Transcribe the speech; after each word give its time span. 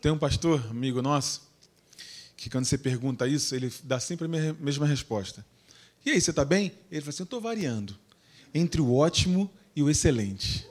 Tem 0.00 0.10
um 0.10 0.18
pastor, 0.18 0.64
amigo 0.70 1.02
nosso, 1.02 1.42
que 2.36 2.48
quando 2.48 2.64
você 2.64 2.78
pergunta 2.78 3.28
isso, 3.28 3.54
ele 3.54 3.70
dá 3.84 4.00
sempre 4.00 4.24
a 4.24 4.54
mesma 4.54 4.86
resposta. 4.86 5.44
E 6.04 6.10
aí, 6.10 6.20
você 6.20 6.30
está 6.30 6.44
bem? 6.44 6.72
Ele 6.90 7.02
fala 7.02 7.10
assim: 7.10 7.22
eu 7.22 7.24
estou 7.24 7.40
variando 7.40 7.98
entre 8.54 8.80
o 8.80 8.94
ótimo 8.94 9.50
e 9.76 9.82
o 9.82 9.90
excelente. 9.90 10.66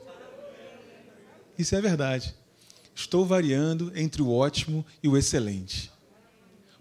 Isso 1.57 1.75
é 1.75 1.81
verdade. 1.81 2.33
Estou 2.95 3.25
variando 3.25 3.91
entre 3.95 4.21
o 4.21 4.31
ótimo 4.31 4.83
e 5.03 5.07
o 5.07 5.15
excelente. 5.15 5.91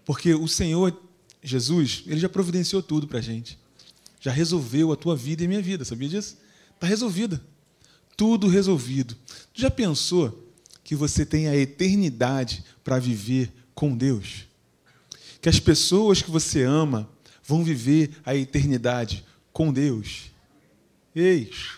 Porque 0.07 0.33
o 0.35 0.49
Senhor 0.49 0.99
Jesus, 1.43 2.03
ele 2.07 2.19
já 2.19 2.29
providenciou 2.29 2.83
tudo 2.83 3.07
para 3.07 3.19
a 3.19 3.23
gente. 3.23 3.59
Já 4.21 4.33
resolveu 4.33 4.91
a 4.91 4.97
tua 4.97 5.15
vida 5.15 5.43
e 5.43 5.47
a 5.47 5.49
minha 5.49 5.63
vida, 5.63 5.85
sabia 5.85 6.09
disso? 6.09 6.39
Está 6.75 6.87
resolvida. 6.87 7.41
Tudo 8.17 8.49
resolvido. 8.49 9.15
Tu 9.53 9.61
já 9.61 9.71
pensou 9.71 10.48
que 10.89 10.97
você 10.97 11.27
tem 11.27 11.49
a 11.49 11.55
eternidade 11.55 12.65
para 12.83 12.99
viver 12.99 13.53
com 13.75 13.95
Deus? 13.95 14.47
Que 15.39 15.51
as 15.51 15.61
pessoas 15.61 16.23
que 16.23 16.31
você 16.31 16.63
ama 16.63 17.07
vão 17.45 17.63
viver 17.63 18.13
a 18.25 18.35
eternidade 18.35 19.23
com 19.53 19.71
Deus? 19.71 20.31
Eis, 21.15 21.73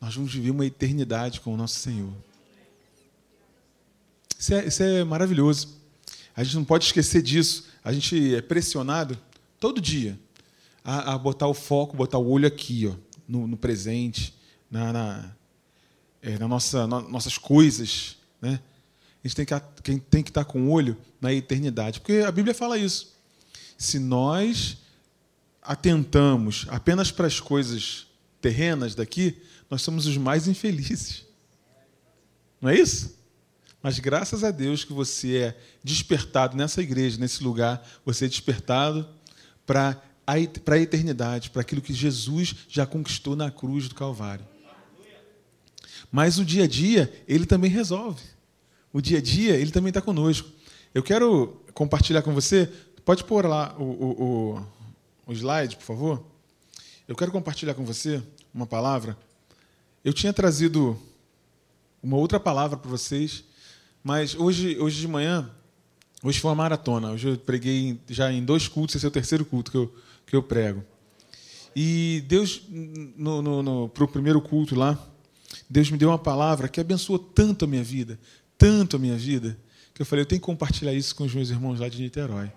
nós 0.00 0.16
vamos 0.16 0.32
viver 0.32 0.50
uma 0.50 0.66
eternidade 0.66 1.40
com 1.40 1.54
o 1.54 1.56
nosso 1.56 1.78
Senhor. 1.78 2.12
Isso 4.36 4.52
é, 4.52 4.66
isso 4.66 4.82
é 4.82 5.04
maravilhoso. 5.04 5.76
A 6.34 6.42
gente 6.42 6.56
não 6.56 6.64
pode 6.64 6.86
esquecer 6.86 7.22
disso. 7.22 7.68
A 7.84 7.92
gente 7.92 8.34
é 8.34 8.42
pressionado 8.42 9.16
todo 9.60 9.80
dia 9.80 10.18
a, 10.82 11.14
a 11.14 11.18
botar 11.18 11.46
o 11.46 11.54
foco, 11.54 11.96
botar 11.96 12.18
o 12.18 12.28
olho 12.28 12.48
aqui, 12.48 12.88
ó, 12.88 12.96
no, 13.28 13.46
no 13.46 13.56
presente, 13.56 14.34
na, 14.68 14.92
na, 14.92 15.35
é, 16.22 16.38
na 16.38 16.48
nossa, 16.48 16.86
na, 16.86 17.00
nossas 17.00 17.38
coisas. 17.38 18.16
Né? 18.40 18.60
A 19.24 19.28
gente 19.28 19.36
tem 19.36 19.46
que, 19.46 20.00
tem 20.10 20.22
que 20.22 20.30
estar 20.30 20.44
com 20.44 20.62
o 20.62 20.70
olho 20.70 20.96
na 21.20 21.32
eternidade. 21.32 22.00
Porque 22.00 22.24
a 22.26 22.30
Bíblia 22.30 22.54
fala 22.54 22.78
isso. 22.78 23.14
Se 23.76 23.98
nós 23.98 24.78
atentamos 25.62 26.66
apenas 26.68 27.10
para 27.10 27.26
as 27.26 27.40
coisas 27.40 28.06
terrenas 28.40 28.94
daqui, 28.94 29.42
nós 29.68 29.82
somos 29.82 30.06
os 30.06 30.16
mais 30.16 30.46
infelizes. 30.46 31.24
Não 32.60 32.70
é 32.70 32.78
isso? 32.78 33.16
Mas 33.82 33.98
graças 33.98 34.42
a 34.42 34.50
Deus 34.50 34.84
que 34.84 34.92
você 34.92 35.36
é 35.36 35.60
despertado 35.82 36.56
nessa 36.56 36.82
igreja, 36.82 37.18
nesse 37.18 37.42
lugar, 37.42 37.86
você 38.04 38.24
é 38.24 38.28
despertado 38.28 39.08
para 39.66 40.02
para 40.64 40.74
a 40.74 40.80
eternidade, 40.80 41.50
para 41.50 41.62
aquilo 41.62 41.80
que 41.80 41.94
Jesus 41.94 42.54
já 42.68 42.84
conquistou 42.84 43.36
na 43.36 43.48
cruz 43.48 43.88
do 43.88 43.94
Calvário. 43.94 44.44
Mas 46.10 46.38
o 46.38 46.44
dia 46.44 46.64
a 46.64 46.66
dia, 46.66 47.12
ele 47.26 47.46
também 47.46 47.70
resolve. 47.70 48.22
O 48.92 49.00
dia 49.00 49.18
a 49.18 49.22
dia, 49.22 49.54
ele 49.56 49.70
também 49.70 49.90
está 49.90 50.00
conosco. 50.00 50.48
Eu 50.94 51.02
quero 51.02 51.60
compartilhar 51.74 52.22
com 52.22 52.32
você. 52.32 52.70
Pode 53.04 53.24
pôr 53.24 53.46
lá 53.46 53.76
o, 53.78 53.82
o, 53.82 54.22
o, 54.22 54.66
o 55.26 55.32
slide, 55.32 55.76
por 55.76 55.84
favor? 55.84 56.24
Eu 57.06 57.14
quero 57.14 57.30
compartilhar 57.30 57.74
com 57.74 57.84
você 57.84 58.22
uma 58.52 58.66
palavra. 58.66 59.16
Eu 60.04 60.12
tinha 60.12 60.32
trazido 60.32 60.98
uma 62.02 62.16
outra 62.16 62.38
palavra 62.40 62.76
para 62.76 62.90
vocês, 62.90 63.44
mas 64.02 64.34
hoje, 64.34 64.78
hoje 64.78 65.00
de 65.00 65.08
manhã, 65.08 65.50
hoje 66.22 66.40
foi 66.40 66.48
uma 66.50 66.54
maratona. 66.54 67.10
Hoje 67.10 67.28
eu 67.28 67.36
preguei 67.36 68.00
já 68.08 68.32
em 68.32 68.44
dois 68.44 68.68
cultos, 68.68 68.94
esse 68.94 69.04
é 69.04 69.08
o 69.08 69.12
terceiro 69.12 69.44
culto 69.44 69.70
que 69.70 69.76
eu, 69.76 69.94
que 70.26 70.36
eu 70.36 70.42
prego. 70.42 70.84
E 71.74 72.24
Deus, 72.26 72.62
para 73.92 74.04
o 74.04 74.08
primeiro 74.08 74.40
culto 74.40 74.74
lá, 74.74 74.98
Deus 75.68 75.90
me 75.90 75.98
deu 75.98 76.08
uma 76.08 76.18
palavra 76.18 76.68
que 76.68 76.80
abençoou 76.80 77.18
tanto 77.18 77.64
a 77.64 77.68
minha 77.68 77.82
vida, 77.82 78.18
tanto 78.58 78.96
a 78.96 78.98
minha 78.98 79.16
vida, 79.16 79.58
que 79.94 80.02
eu 80.02 80.06
falei, 80.06 80.22
eu 80.22 80.26
tenho 80.26 80.40
que 80.40 80.46
compartilhar 80.46 80.92
isso 80.92 81.14
com 81.14 81.24
os 81.24 81.34
meus 81.34 81.50
irmãos 81.50 81.80
lá 81.80 81.88
de 81.88 82.00
Niterói. 82.00 82.52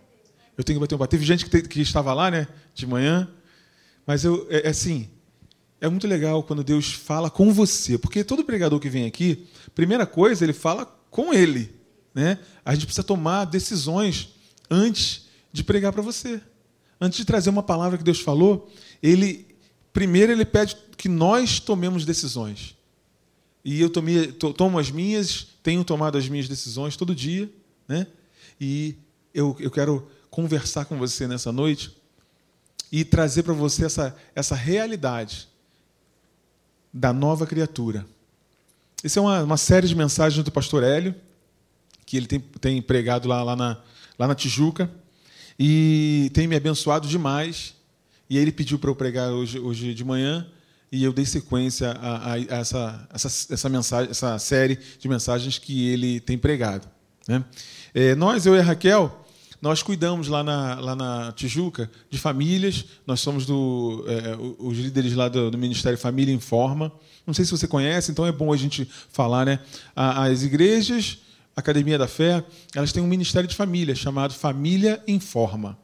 Eu 0.57 0.63
tenho 0.63 0.77
que 0.77 0.81
bater 0.81 0.95
um 0.95 0.97
papo. 0.97 1.11
Teve 1.11 1.25
gente 1.25 1.45
que, 1.45 1.49
te, 1.49 1.67
que, 1.67 1.81
estava 1.81 2.13
lá, 2.13 2.29
né, 2.29 2.47
de 2.73 2.85
manhã, 2.85 3.29
mas 4.05 4.23
eu, 4.23 4.45
é, 4.49 4.67
é 4.67 4.69
assim, 4.69 5.09
é 5.79 5.87
muito 5.87 6.07
legal 6.07 6.43
quando 6.43 6.63
Deus 6.63 6.91
fala 6.91 7.29
com 7.29 7.53
você, 7.53 7.97
porque 7.97 8.23
todo 8.23 8.43
pregador 8.43 8.79
que 8.79 8.89
vem 8.89 9.05
aqui, 9.05 9.47
primeira 9.73 10.05
coisa, 10.05 10.43
ele 10.43 10.53
fala 10.53 10.85
com 11.09 11.33
ele, 11.33 11.73
né? 12.13 12.39
A 12.65 12.73
gente 12.73 12.85
precisa 12.85 13.03
tomar 13.03 13.45
decisões 13.45 14.29
antes 14.69 15.27
de 15.53 15.63
pregar 15.63 15.93
para 15.93 16.01
você 16.01 16.41
antes 16.99 17.17
de 17.17 17.25
trazer 17.25 17.49
uma 17.49 17.63
palavra 17.63 17.97
que 17.97 18.03
Deus 18.03 18.19
falou, 18.19 18.69
ele 19.01 19.47
primeiro 19.93 20.31
ele 20.31 20.45
pede 20.45 20.75
que 20.97 21.07
nós 21.07 21.59
tomemos 21.59 22.05
decisões. 22.05 22.75
E 23.63 23.81
eu 23.81 23.89
tomei, 23.89 24.31
tomo 24.31 24.79
as 24.79 24.89
minhas, 24.89 25.47
tenho 25.61 25.83
tomado 25.83 26.17
as 26.17 26.27
minhas 26.29 26.47
decisões 26.47 26.95
todo 26.95 27.13
dia, 27.13 27.49
né? 27.87 28.07
E 28.59 28.95
eu, 29.33 29.55
eu 29.59 29.69
quero 29.69 30.09
conversar 30.29 30.85
com 30.85 30.97
você 30.97 31.27
nessa 31.27 31.51
noite 31.51 31.95
e 32.91 33.03
trazer 33.03 33.43
para 33.43 33.53
você 33.53 33.85
essa, 33.85 34.15
essa 34.33 34.55
realidade 34.55 35.47
da 36.93 37.13
nova 37.13 37.45
criatura. 37.45 38.05
Isso 39.03 39.19
é 39.19 39.21
uma, 39.21 39.43
uma 39.43 39.57
série 39.57 39.87
de 39.87 39.95
mensagens 39.95 40.43
do 40.43 40.51
pastor 40.51 40.83
Hélio, 40.83 41.15
que 42.05 42.17
ele 42.17 42.27
tem, 42.27 42.39
tem 42.39 42.81
pregado 42.81 43.27
lá, 43.27 43.43
lá, 43.43 43.55
na, 43.55 43.81
lá 44.17 44.27
na 44.27 44.35
Tijuca 44.35 44.89
e 45.57 46.31
tem 46.33 46.47
me 46.47 46.55
abençoado 46.55 47.07
demais. 47.07 47.75
E 48.29 48.37
ele 48.37 48.51
pediu 48.51 48.79
para 48.79 48.89
eu 48.89 48.95
pregar 48.95 49.31
hoje, 49.31 49.59
hoje 49.59 49.93
de 49.93 50.03
manhã 50.03 50.49
e 50.91 51.03
eu 51.03 51.13
dei 51.13 51.25
sequência 51.25 51.91
a, 51.91 52.15
a, 52.15 52.33
a 52.33 52.39
essa, 52.57 53.07
essa, 53.13 53.53
essa, 53.53 53.69
mensagem, 53.69 54.11
essa 54.11 54.37
série 54.39 54.79
de 54.99 55.07
mensagens 55.07 55.57
que 55.57 55.89
ele 55.89 56.19
tem 56.19 56.37
pregado. 56.37 56.87
Né? 57.27 57.43
É, 57.93 58.15
nós, 58.15 58.45
eu 58.45 58.55
e 58.55 58.59
a 58.59 58.63
Raquel, 58.63 59.25
nós 59.61 59.83
cuidamos 59.83 60.27
lá 60.27 60.43
na, 60.43 60.79
lá 60.79 60.95
na 60.95 61.31
Tijuca 61.33 61.89
de 62.09 62.17
famílias, 62.17 62.85
nós 63.05 63.19
somos 63.19 63.45
do, 63.45 64.05
é, 64.07 64.37
os 64.57 64.77
líderes 64.77 65.13
lá 65.13 65.27
do, 65.27 65.51
do, 65.51 65.57
Ministério 65.57 65.97
Família 65.97 66.33
Informa. 66.33 66.91
Não 67.27 67.33
sei 67.33 67.45
se 67.45 67.51
você 67.51 67.67
conhece, 67.67 68.11
então 68.11 68.25
é 68.25 68.31
bom 68.31 68.51
a 68.51 68.57
gente 68.57 68.89
falar. 69.11 69.45
Né? 69.45 69.59
As 69.95 70.43
igrejas 70.43 71.19
Academia 71.59 71.97
da 71.97 72.07
Fé, 72.07 72.43
elas 72.73 72.91
têm 72.91 73.03
um 73.03 73.07
ministério 73.07 73.47
de 73.47 73.55
família 73.55 73.93
chamado 73.93 74.33
Família 74.33 75.01
Informa. 75.07 75.77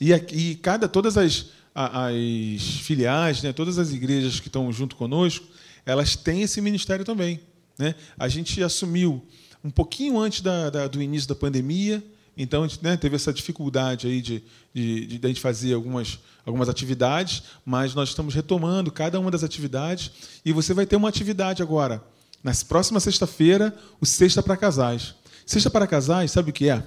E, 0.00 0.12
e 0.12 0.56
cada, 0.56 0.88
todas 0.88 1.16
as, 1.16 1.46
as 1.74 2.80
filiais, 2.82 3.42
né, 3.42 3.52
todas 3.52 3.78
as 3.78 3.92
igrejas 3.92 4.40
que 4.40 4.48
estão 4.48 4.70
junto 4.72 4.96
conosco, 4.96 5.46
elas 5.86 6.16
têm 6.16 6.42
esse 6.42 6.60
ministério 6.60 7.04
também. 7.04 7.40
Né? 7.78 7.94
A 8.18 8.28
gente 8.28 8.62
assumiu 8.62 9.24
um 9.64 9.70
pouquinho 9.70 10.18
antes 10.18 10.40
da, 10.40 10.70
da, 10.70 10.86
do 10.86 11.00
início 11.00 11.28
da 11.28 11.34
pandemia, 11.34 12.02
então 12.36 12.64
a 12.64 12.68
gente 12.68 12.82
né, 12.82 12.96
teve 12.96 13.16
essa 13.16 13.32
dificuldade 13.32 14.06
aí 14.06 14.20
de, 14.20 14.42
de, 14.74 15.06
de, 15.06 15.18
de, 15.18 15.26
a 15.26 15.28
gente 15.28 15.40
fazer 15.40 15.74
algumas, 15.74 16.18
algumas 16.44 16.68
atividades, 16.68 17.42
mas 17.64 17.94
nós 17.94 18.08
estamos 18.08 18.34
retomando 18.34 18.90
cada 18.90 19.18
uma 19.20 19.30
das 19.30 19.44
atividades 19.44 20.10
e 20.44 20.52
você 20.52 20.72
vai 20.72 20.86
ter 20.86 20.96
uma 20.96 21.08
atividade 21.08 21.62
agora 21.62 22.02
na 22.42 22.52
próxima 22.68 22.98
sexta-feira, 22.98 23.74
o 24.00 24.06
Sexta 24.06 24.42
para 24.42 24.56
Casais. 24.56 25.14
Sexta 25.46 25.70
para 25.70 25.86
Casais, 25.86 26.32
sabe 26.32 26.50
o 26.50 26.52
que 26.52 26.68
é? 26.68 26.82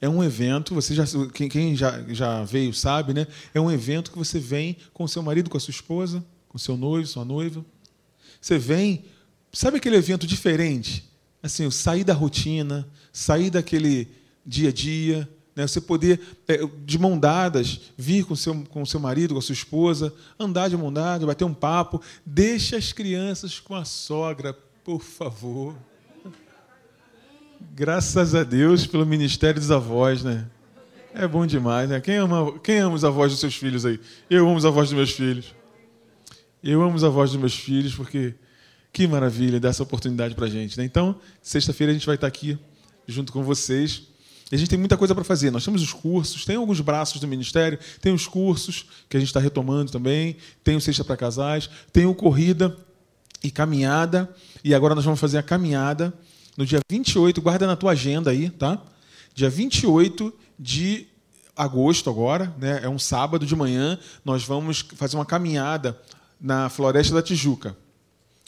É 0.00 0.08
um 0.08 0.24
evento, 0.24 0.74
você 0.74 0.94
já, 0.94 1.04
quem, 1.34 1.48
quem 1.48 1.76
já, 1.76 2.02
já 2.08 2.42
veio 2.42 2.72
sabe, 2.72 3.12
né? 3.12 3.26
É 3.52 3.60
um 3.60 3.70
evento 3.70 4.10
que 4.10 4.18
você 4.18 4.38
vem 4.38 4.76
com 4.94 5.06
seu 5.06 5.22
marido, 5.22 5.50
com 5.50 5.58
a 5.58 5.60
sua 5.60 5.72
esposa, 5.72 6.24
com 6.48 6.56
seu 6.56 6.76
noivo, 6.76 7.06
sua 7.06 7.24
noiva. 7.24 7.64
Você 8.40 8.58
vem, 8.58 9.04
sabe 9.52 9.76
aquele 9.76 9.96
evento 9.96 10.26
diferente? 10.26 11.04
Assim, 11.42 11.70
sair 11.70 12.02
da 12.02 12.14
rotina, 12.14 12.88
sair 13.12 13.50
daquele 13.50 14.08
dia 14.44 14.70
a 14.70 14.72
dia, 14.72 15.28
né? 15.54 15.66
Você 15.66 15.80
poder, 15.80 16.18
é, 16.48 16.58
de 16.84 16.98
mão 16.98 17.18
dadas, 17.18 17.80
vir 17.96 18.24
com 18.24 18.34
seu, 18.34 18.64
com 18.70 18.86
seu 18.86 19.00
marido, 19.00 19.34
com 19.34 19.38
a 19.38 19.42
sua 19.42 19.52
esposa, 19.52 20.14
andar 20.38 20.70
de 20.70 20.76
mão 20.76 20.90
dada, 20.90 21.26
bater 21.26 21.44
um 21.44 21.52
papo. 21.54 22.00
Deixe 22.24 22.74
as 22.74 22.92
crianças 22.92 23.60
com 23.60 23.74
a 23.74 23.84
sogra, 23.84 24.56
por 24.82 25.02
favor. 25.02 25.76
Graças 27.60 28.34
a 28.34 28.42
Deus 28.42 28.86
pelo 28.86 29.04
ministério 29.04 29.60
dos 29.60 29.70
avós, 29.70 30.22
né? 30.24 30.46
É 31.12 31.28
bom 31.28 31.44
demais, 31.44 31.90
né? 31.90 32.00
Quem 32.00 32.16
ama, 32.16 32.58
quem 32.60 32.78
ama 32.78 32.94
os 32.94 33.04
avós 33.04 33.32
dos 33.32 33.40
seus 33.40 33.54
filhos 33.54 33.84
aí? 33.84 34.00
Eu 34.30 34.46
amo 34.46 34.56
os 34.56 34.64
avós 34.64 34.88
dos 34.88 34.96
meus 34.96 35.10
filhos. 35.10 35.54
Eu 36.62 36.82
amo 36.82 36.94
os 36.94 37.04
avós 37.04 37.30
dos 37.30 37.38
meus 37.38 37.54
filhos 37.54 37.94
porque 37.94 38.34
que 38.92 39.06
maravilha 39.06 39.60
dar 39.60 39.68
essa 39.68 39.82
oportunidade 39.82 40.34
para 40.34 40.46
gente. 40.46 40.78
Né? 40.78 40.84
Então, 40.84 41.16
sexta-feira 41.42 41.90
a 41.90 41.94
gente 41.94 42.06
vai 42.06 42.14
estar 42.14 42.26
aqui 42.26 42.58
junto 43.06 43.32
com 43.32 43.42
vocês 43.42 44.04
e 44.50 44.54
a 44.54 44.58
gente 44.58 44.68
tem 44.68 44.78
muita 44.78 44.96
coisa 44.96 45.14
para 45.14 45.22
fazer. 45.22 45.50
Nós 45.50 45.64
temos 45.64 45.82
os 45.82 45.92
cursos, 45.92 46.44
tem 46.44 46.56
alguns 46.56 46.80
braços 46.80 47.20
do 47.20 47.28
ministério, 47.28 47.78
tem 48.00 48.12
os 48.12 48.26
cursos 48.26 48.86
que 49.08 49.16
a 49.16 49.20
gente 49.20 49.28
está 49.28 49.40
retomando 49.40 49.92
também, 49.92 50.36
tem 50.64 50.76
o 50.76 50.80
Sexta 50.80 51.04
para 51.04 51.16
Casais, 51.16 51.68
tem 51.92 52.06
o 52.06 52.14
Corrida 52.14 52.76
e 53.42 53.50
Caminhada. 53.50 54.28
E 54.64 54.74
agora 54.74 54.94
nós 54.94 55.04
vamos 55.04 55.20
fazer 55.20 55.38
a 55.38 55.42
caminhada 55.42 56.12
no 56.56 56.66
dia 56.66 56.80
28, 56.90 57.40
guarda 57.40 57.66
na 57.66 57.76
tua 57.76 57.92
agenda 57.92 58.30
aí, 58.30 58.50
tá? 58.50 58.82
Dia 59.34 59.48
28 59.48 60.32
de 60.58 61.06
agosto 61.56 62.08
agora, 62.08 62.54
né? 62.58 62.80
É 62.82 62.88
um 62.88 62.98
sábado 62.98 63.46
de 63.46 63.54
manhã, 63.54 63.98
nós 64.24 64.44
vamos 64.44 64.84
fazer 64.96 65.16
uma 65.16 65.26
caminhada 65.26 66.00
na 66.40 66.68
Floresta 66.68 67.14
da 67.14 67.22
Tijuca. 67.22 67.76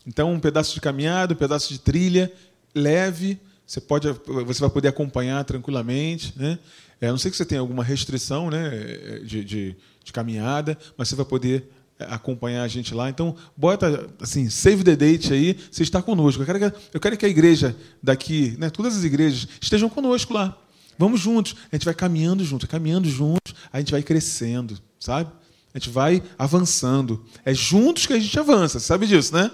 Então, 0.06 0.32
um 0.32 0.40
pedaço 0.40 0.74
de 0.74 0.80
caminhada, 0.80 1.34
um 1.34 1.36
pedaço 1.36 1.68
de 1.72 1.78
trilha, 1.78 2.32
leve, 2.74 3.38
Você, 3.66 3.80
pode, 3.80 4.08
você 4.44 4.60
vai 4.60 4.70
poder 4.70 4.88
acompanhar 4.88 5.44
tranquilamente. 5.44 6.32
Né? 6.36 6.58
É, 7.00 7.08
não 7.08 7.18
sei 7.18 7.30
que 7.30 7.36
você 7.36 7.44
tenha 7.44 7.60
alguma 7.60 7.84
restrição 7.84 8.50
né, 8.50 9.20
de, 9.24 9.44
de, 9.44 9.76
de 10.04 10.12
caminhada, 10.12 10.76
mas 10.96 11.08
você 11.08 11.14
vai 11.14 11.24
poder 11.24 11.64
é, 11.64 11.81
acompanhar 11.98 12.62
a 12.62 12.68
gente 12.68 12.94
lá. 12.94 13.08
Então, 13.08 13.36
bota 13.56 14.08
assim, 14.20 14.48
save 14.50 14.84
the 14.84 14.96
date 14.96 15.32
aí, 15.32 15.58
você 15.70 15.82
está 15.82 16.02
conosco. 16.02 16.42
Eu 16.42 16.46
quero 16.46 16.58
que, 16.58 16.78
eu 16.94 17.00
quero 17.00 17.16
que 17.16 17.26
a 17.26 17.28
igreja 17.28 17.76
daqui, 18.02 18.56
né, 18.58 18.70
todas 18.70 18.96
as 18.96 19.04
igrejas, 19.04 19.48
estejam 19.60 19.88
conosco 19.88 20.32
lá. 20.32 20.58
Vamos 20.98 21.20
juntos. 21.20 21.56
A 21.70 21.76
gente 21.76 21.84
vai 21.84 21.94
caminhando 21.94 22.44
juntos, 22.44 22.68
caminhando 22.68 23.08
juntos, 23.08 23.54
a 23.72 23.78
gente 23.78 23.92
vai 23.92 24.02
crescendo, 24.02 24.78
sabe? 24.98 25.30
A 25.74 25.78
gente 25.78 25.90
vai 25.90 26.22
avançando. 26.38 27.24
É 27.44 27.54
juntos 27.54 28.06
que 28.06 28.12
a 28.12 28.18
gente 28.18 28.38
avança, 28.38 28.78
sabe 28.78 29.06
disso, 29.06 29.34
né? 29.34 29.50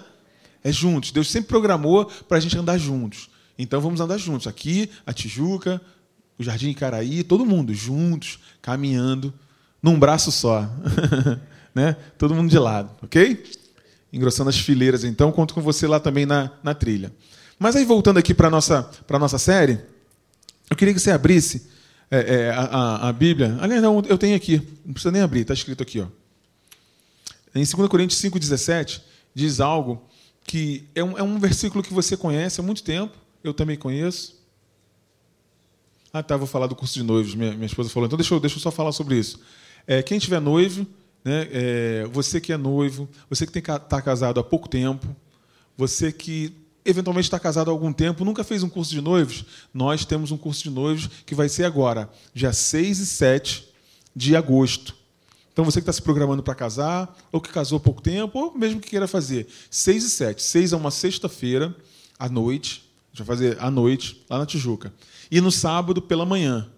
É 0.63 0.73
juntos. 0.73 1.13
Deus 1.13 1.31
sempre 1.31 1.49
programou 1.49 2.07
para 2.07 2.39
a 2.39 2.41
gente 2.41 2.59
andar 2.59 2.79
juntos. 2.79 3.31
Então 3.59 3.81
vamos 3.81 4.01
andar 4.01 4.19
juntos. 4.19 4.47
Aqui, 4.47 4.91
a 5.07 5.13
Tijuca, 5.13 5.81
o 6.39 6.43
Jardim 6.43 6.73
Caraí, 6.73 7.23
todo 7.23 7.47
mundo 7.47 7.73
juntos, 7.73 8.39
caminhando, 8.61 9.33
num 9.83 9.99
braço 9.99 10.31
só. 10.31 10.69
né? 11.79 11.97
Todo 12.19 12.35
mundo 12.35 12.51
de 12.51 12.59
lado, 12.59 12.91
ok? 13.03 13.45
Engrossando 14.13 14.51
as 14.51 14.59
fileiras, 14.59 15.05
então, 15.05 15.31
conto 15.31 15.55
com 15.55 15.61
você 15.61 15.87
lá 15.87 16.01
também 16.01 16.27
na, 16.27 16.51
na 16.63 16.75
trilha. 16.75 17.13
Mas 17.59 17.77
aí, 17.77 17.85
voltando 17.85 18.19
aqui 18.19 18.35
para 18.35 18.49
a 18.49 18.51
nossa, 18.51 18.91
nossa 19.09 19.39
série, 19.39 19.81
eu 20.69 20.77
queria 20.77 20.93
que 20.93 21.01
você 21.01 21.11
abrisse 21.11 21.69
é, 22.11 22.19
é, 22.19 22.51
a, 22.51 23.09
a, 23.09 23.13
Bíblia. 23.13 23.57
Aliás, 23.61 23.81
não, 23.83 24.03
eu 24.07 24.19
tenho 24.19 24.35
aqui, 24.35 24.61
não 24.85 24.93
precisa 24.93 25.13
nem 25.13 25.23
abrir, 25.23 25.41
está 25.41 25.55
escrito 25.55 25.83
aqui. 25.83 26.01
Ó. 26.01 26.07
Em 27.55 27.65
2 27.65 27.89
Coríntios 27.89 28.21
5,17, 28.21 29.01
diz 29.35 29.61
algo 29.61 30.03
que 30.45 30.85
é 30.95 31.05
um, 31.05 31.19
é 31.19 31.23
um 31.23 31.39
versículo 31.39 31.83
que 31.85 31.93
você 31.93 32.17
conhece 32.17 32.61
há 32.61 32.65
muito 32.65 32.83
tempo, 32.83 33.17
eu 33.45 33.55
também 33.55 33.77
conheço. 33.77 34.37
Ah, 36.13 36.23
tá, 36.23 36.37
vou 36.37 36.47
falar 36.47 36.67
do 36.67 36.75
curso 36.75 36.95
de 36.95 37.03
noivos, 37.03 37.35
minha, 37.35 37.53
minha 37.53 37.67
esposa 37.67 37.91
falou. 37.91 38.07
Então, 38.07 38.17
deixa 38.17 38.35
eu, 38.35 38.41
deixa 38.41 38.57
eu 38.57 38.61
só 38.61 38.71
falar 38.71 38.93
sobre 38.93 39.17
isso. 39.17 39.41
É, 39.87 40.03
quem 40.03 40.19
tiver 40.19 40.41
noivo, 40.41 40.87
né, 41.29 41.49
é, 41.53 42.09
você 42.11 42.41
que 42.41 42.53
é 42.53 42.57
noivo, 42.57 43.09
você 43.29 43.47
que 43.47 43.59
está 43.59 44.01
casado 44.01 44.41
há 44.41 44.45
pouco 44.45 44.69
tempo, 44.69 45.07
você 45.77 46.11
que 46.11 46.53
eventualmente 46.85 47.27
está 47.27 47.39
casado 47.39 47.69
há 47.69 47.73
algum 47.73 47.93
tempo, 47.93 48.25
nunca 48.25 48.43
fez 48.43 48.63
um 48.63 48.69
curso 48.69 48.91
de 48.91 49.01
noivos, 49.01 49.45
nós 49.75 50.07
temos 50.07 50.33
um 50.33 50.39
curso 50.39 50.63
de 50.63 50.71
noivos 50.71 51.09
que 51.27 51.35
vai 51.35 51.49
ser 51.49 51.65
agora, 51.65 52.09
dia 52.33 52.53
6 52.53 52.99
e 52.99 53.07
7 53.07 53.69
de 54.17 54.35
agosto. 54.35 54.97
Então, 55.53 55.65
você 55.65 55.81
que 55.81 55.83
está 55.83 55.93
se 55.93 56.01
programando 56.01 56.43
para 56.43 56.55
casar, 56.55 57.15
ou 57.31 57.41
que 57.41 57.51
casou 57.51 57.79
há 57.79 57.81
pouco 57.81 58.01
tempo, 58.01 58.39
ou 58.39 58.57
mesmo 58.57 58.81
que 58.81 58.89
queira 58.89 59.09
fazer, 59.09 59.49
6 59.71 60.05
e 60.05 60.11
7. 60.11 60.43
6 60.43 60.73
é 60.73 60.77
uma 60.77 60.91
sexta-feira, 60.91 61.77
à 62.19 62.29
noite, 62.29 62.85
a 63.13 63.17
gente 63.17 63.27
vai 63.27 63.37
fazer 63.37 63.59
à 63.61 63.71
noite, 63.71 64.25
lá 64.31 64.39
na 64.39 64.47
Tijuca. 64.47 64.93
E 65.31 65.41
no 65.41 65.51
sábado, 65.51 66.01
pela 66.01 66.25
manhã. 66.25 66.71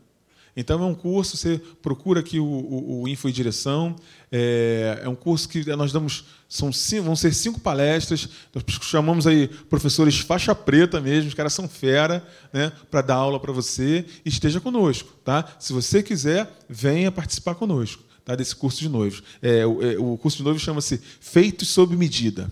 Então 0.57 0.83
é 0.83 0.87
um 0.87 0.95
curso, 0.95 1.37
você 1.37 1.61
procura 1.81 2.21
aqui 2.21 2.39
o, 2.39 2.45
o, 2.45 3.03
o 3.03 3.09
Info 3.09 3.29
e 3.29 3.33
Direção. 3.33 3.97
É, 4.33 5.01
é, 5.05 5.09
um 5.09 5.15
curso 5.15 5.49
que 5.49 5.65
nós 5.77 5.93
damos, 5.93 6.25
são 6.49 6.73
cinco, 6.73 7.05
vão 7.05 7.17
ser 7.17 7.33
cinco 7.33 7.61
palestras. 7.61 8.29
Nós 8.55 8.65
chamamos 8.83 9.27
aí 9.27 9.49
professores 9.49 10.19
faixa 10.19 10.55
preta 10.55 11.01
mesmo, 11.01 11.29
os 11.29 11.35
caras 11.35 11.53
são 11.53 11.69
fera, 11.69 12.27
né, 12.53 12.73
para 12.91 13.03
dar 13.03 13.15
aula 13.15 13.39
para 13.39 13.53
você. 13.53 14.05
Esteja 14.25 14.61
conosco, 14.61 15.13
tá? 15.25 15.45
Se 15.59 15.73
você 15.73 16.03
quiser, 16.03 16.51
venha 16.69 17.13
participar 17.13 17.55
conosco, 17.55 18.03
tá? 18.25 18.35
Desse 18.35 18.55
curso 18.55 18.81
de 18.81 18.89
noivos. 18.89 19.23
É, 19.41 19.65
o, 19.65 19.83
é, 19.83 19.99
o 19.99 20.17
curso 20.19 20.39
de 20.39 20.43
noivos 20.43 20.63
chama-se 20.63 21.01
Feitos 21.21 21.69
sob 21.69 21.97
Medida. 21.97 22.51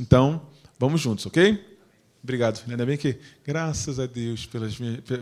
Então, 0.00 0.42
vamos 0.78 1.00
juntos, 1.00 1.26
ok? 1.26 1.74
Obrigado. 2.22 2.64
Ainda 2.70 2.86
bem 2.86 2.96
que, 2.96 3.18
graças 3.44 4.00
a 4.00 4.06
Deus 4.06 4.46
pelas 4.46 4.74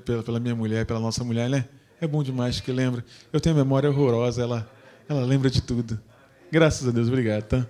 pela, 0.04 0.22
pela 0.22 0.38
minha 0.38 0.54
mulher, 0.54 0.86
pela 0.86 1.00
nossa 1.00 1.24
mulher, 1.24 1.50
né? 1.50 1.68
É 2.02 2.06
bom 2.08 2.20
demais 2.20 2.58
que 2.58 2.72
lembra. 2.72 3.04
Eu 3.32 3.40
tenho 3.40 3.54
memória 3.54 3.88
horrorosa, 3.88 4.42
ela, 4.42 4.68
ela 5.08 5.24
lembra 5.24 5.48
de 5.48 5.62
tudo. 5.62 6.00
Graças 6.50 6.88
a 6.88 6.90
Deus, 6.90 7.06
obrigado, 7.06 7.44
tá? 7.44 7.64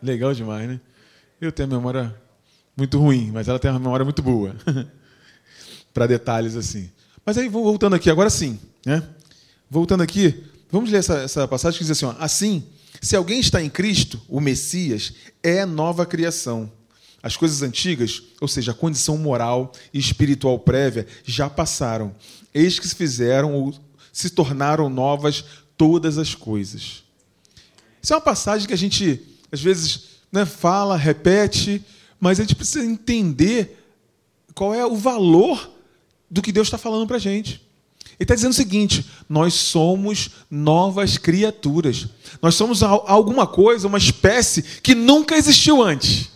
Legal 0.00 0.32
demais, 0.32 0.68
né? 0.68 0.80
Eu 1.40 1.50
tenho 1.50 1.68
memória 1.68 2.14
muito 2.76 2.96
ruim, 2.96 3.32
mas 3.32 3.48
ela 3.48 3.58
tem 3.58 3.72
uma 3.72 3.80
memória 3.80 4.04
muito 4.04 4.22
boa. 4.22 4.54
Para 5.92 6.06
detalhes 6.06 6.54
assim. 6.54 6.88
Mas 7.24 7.36
aí, 7.36 7.48
voltando 7.48 7.96
aqui, 7.96 8.08
agora 8.08 8.30
sim, 8.30 8.56
né? 8.84 9.02
Voltando 9.68 10.04
aqui, 10.04 10.44
vamos 10.70 10.88
ler 10.88 10.98
essa, 10.98 11.18
essa 11.22 11.48
passagem 11.48 11.78
que 11.78 11.84
diz 11.84 11.90
assim: 11.90 12.06
ó, 12.06 12.14
assim, 12.20 12.68
se 13.02 13.16
alguém 13.16 13.40
está 13.40 13.60
em 13.60 13.68
Cristo, 13.68 14.22
o 14.28 14.40
Messias, 14.40 15.12
é 15.42 15.66
nova 15.66 16.06
criação. 16.06 16.70
As 17.20 17.36
coisas 17.36 17.62
antigas, 17.62 18.22
ou 18.40 18.46
seja, 18.46 18.70
a 18.70 18.74
condição 18.74 19.18
moral 19.18 19.72
e 19.92 19.98
espiritual 19.98 20.60
prévia, 20.60 21.08
já 21.24 21.50
passaram 21.50 22.14
eis 22.56 22.78
que 22.78 22.88
se 22.88 22.94
fizeram 22.94 23.54
ou 23.54 23.74
se 24.12 24.30
tornaram 24.30 24.88
novas 24.88 25.44
todas 25.76 26.16
as 26.16 26.34
coisas. 26.34 27.04
Isso 28.02 28.12
é 28.12 28.16
uma 28.16 28.22
passagem 28.22 28.66
que 28.66 28.72
a 28.72 28.78
gente, 28.78 29.20
às 29.52 29.60
vezes, 29.60 30.04
né, 30.32 30.46
fala, 30.46 30.96
repete, 30.96 31.84
mas 32.18 32.38
a 32.38 32.42
gente 32.42 32.54
precisa 32.54 32.84
entender 32.84 33.78
qual 34.54 34.74
é 34.74 34.86
o 34.86 34.96
valor 34.96 35.70
do 36.30 36.40
que 36.40 36.52
Deus 36.52 36.68
está 36.68 36.78
falando 36.78 37.06
para 37.06 37.16
a 37.16 37.20
gente. 37.20 37.66
Ele 38.18 38.24
está 38.24 38.34
dizendo 38.34 38.52
o 38.52 38.54
seguinte: 38.54 39.04
nós 39.28 39.52
somos 39.52 40.30
novas 40.50 41.18
criaturas. 41.18 42.06
Nós 42.40 42.54
somos 42.54 42.82
alguma 42.82 43.46
coisa, 43.46 43.86
uma 43.86 43.98
espécie 43.98 44.62
que 44.62 44.94
nunca 44.94 45.36
existiu 45.36 45.82
antes. 45.82 46.30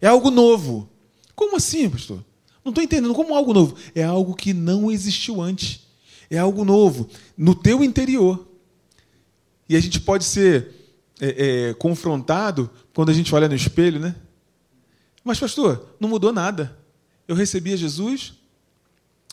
É 0.00 0.08
algo 0.08 0.30
novo. 0.30 0.88
Como 1.34 1.56
assim, 1.56 1.88
pastor? 1.88 2.24
Não 2.68 2.70
estou 2.70 2.84
entendendo 2.84 3.14
como 3.14 3.34
algo 3.34 3.54
novo. 3.54 3.74
É 3.94 4.04
algo 4.04 4.34
que 4.34 4.52
não 4.52 4.90
existiu 4.90 5.40
antes. 5.40 5.86
É 6.28 6.36
algo 6.36 6.66
novo 6.66 7.08
no 7.34 7.54
teu 7.54 7.82
interior. 7.82 8.46
E 9.66 9.74
a 9.74 9.80
gente 9.80 9.98
pode 9.98 10.24
ser 10.24 10.74
é, 11.18 11.70
é, 11.70 11.74
confrontado 11.74 12.70
quando 12.92 13.08
a 13.08 13.14
gente 13.14 13.34
olha 13.34 13.48
no 13.48 13.54
espelho, 13.54 13.98
né? 13.98 14.14
Mas, 15.24 15.40
pastor, 15.40 15.94
não 15.98 16.10
mudou 16.10 16.30
nada. 16.30 16.76
Eu 17.26 17.34
recebi 17.34 17.72
a 17.72 17.76
Jesus 17.76 18.34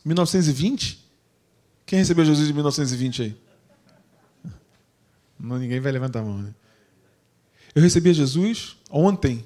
em 0.05 0.07
1920. 0.07 1.05
Quem 1.85 1.99
recebeu 1.99 2.23
Jesus 2.23 2.49
em 2.49 2.53
1920 2.53 3.21
aí? 3.21 3.37
Não, 5.37 5.59
ninguém 5.59 5.81
vai 5.81 5.91
levantar 5.91 6.21
a 6.21 6.23
mão, 6.23 6.37
né? 6.37 6.55
Eu 7.75 7.81
recebi 7.81 8.11
a 8.11 8.13
Jesus 8.13 8.77
ontem. 8.89 9.45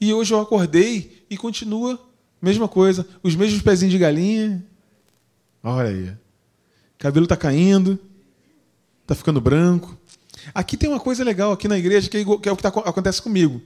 E 0.00 0.12
hoje 0.12 0.34
eu 0.34 0.40
acordei 0.40 1.24
e 1.30 1.36
continua 1.36 2.04
Mesma 2.40 2.68
coisa, 2.68 3.06
os 3.22 3.34
mesmos 3.34 3.62
pezinhos 3.62 3.92
de 3.92 3.98
galinha. 3.98 4.64
Olha 5.62 5.88
aí. 5.88 6.12
Cabelo 6.98 7.24
está 7.24 7.36
caindo, 7.36 7.98
está 9.02 9.14
ficando 9.14 9.40
branco. 9.40 9.96
Aqui 10.54 10.76
tem 10.76 10.88
uma 10.88 11.00
coisa 11.00 11.24
legal 11.24 11.52
aqui 11.52 11.66
na 11.66 11.78
igreja 11.78 12.08
que 12.08 12.18
é, 12.18 12.24
que 12.24 12.48
é 12.48 12.52
o 12.52 12.56
que 12.56 12.62
tá, 12.62 12.68
acontece 12.68 13.20
comigo. 13.20 13.60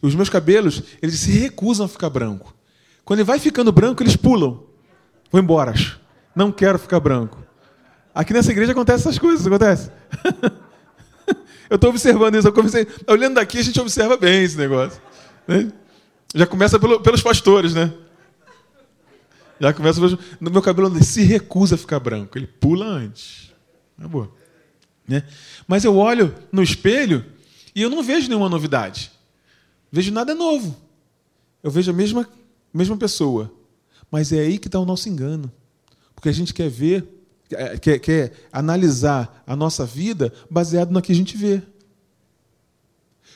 Os 0.00 0.14
meus 0.14 0.28
cabelos, 0.28 0.82
eles 1.02 1.18
se 1.20 1.30
recusam 1.30 1.86
a 1.86 1.88
ficar 1.88 2.10
branco. 2.10 2.54
Quando 3.04 3.20
ele 3.20 3.26
vai 3.26 3.38
ficando 3.38 3.72
branco, 3.72 4.02
eles 4.02 4.16
pulam. 4.16 4.62
Vou 5.30 5.40
embora. 5.40 5.74
Não 6.34 6.50
quero 6.50 6.78
ficar 6.78 7.00
branco. 7.00 7.42
Aqui 8.14 8.32
nessa 8.32 8.52
igreja 8.52 8.72
acontece 8.72 9.02
essas 9.02 9.18
coisas, 9.18 9.46
acontece. 9.46 9.90
eu 11.68 11.74
estou 11.74 11.90
observando 11.90 12.36
isso. 12.36 12.48
Eu 12.48 12.52
comecei, 12.52 12.86
olhando 13.06 13.34
daqui, 13.34 13.58
a 13.58 13.62
gente 13.62 13.80
observa 13.80 14.16
bem 14.16 14.44
esse 14.44 14.56
negócio. 14.56 15.00
Né? 15.46 15.70
Já 16.34 16.46
começa 16.46 16.78
pelo, 16.78 17.00
pelos 17.00 17.22
pastores, 17.22 17.74
né? 17.74 17.92
Já 19.64 19.72
começa. 19.72 19.98
No 20.38 20.50
meu 20.50 20.60
cabelo 20.60 21.02
se 21.02 21.22
recusa 21.22 21.74
a 21.74 21.78
ficar 21.78 21.98
branco. 21.98 22.36
Ele 22.36 22.46
pula 22.46 22.84
antes. 22.84 23.50
É 23.98 24.06
boa. 24.06 24.30
Né? 25.08 25.22
Mas 25.66 25.84
eu 25.84 25.96
olho 25.96 26.34
no 26.52 26.62
espelho 26.62 27.24
e 27.74 27.80
eu 27.80 27.88
não 27.88 28.02
vejo 28.02 28.28
nenhuma 28.28 28.50
novidade. 28.50 29.10
Vejo 29.90 30.12
nada 30.12 30.34
novo. 30.34 30.76
Eu 31.62 31.70
vejo 31.70 31.90
a 31.90 31.94
mesma, 31.94 32.28
mesma 32.74 32.94
pessoa. 32.98 33.50
Mas 34.10 34.34
é 34.34 34.40
aí 34.40 34.58
que 34.58 34.68
está 34.68 34.78
o 34.78 34.84
nosso 34.84 35.08
engano. 35.08 35.50
Porque 36.14 36.28
a 36.28 36.32
gente 36.32 36.52
quer 36.52 36.68
ver, 36.68 37.08
quer, 37.80 37.98
quer 38.00 38.32
analisar 38.52 39.42
a 39.46 39.56
nossa 39.56 39.86
vida 39.86 40.30
baseado 40.50 40.90
no 40.90 41.00
que 41.00 41.12
a 41.12 41.14
gente 41.14 41.38
vê. 41.38 41.62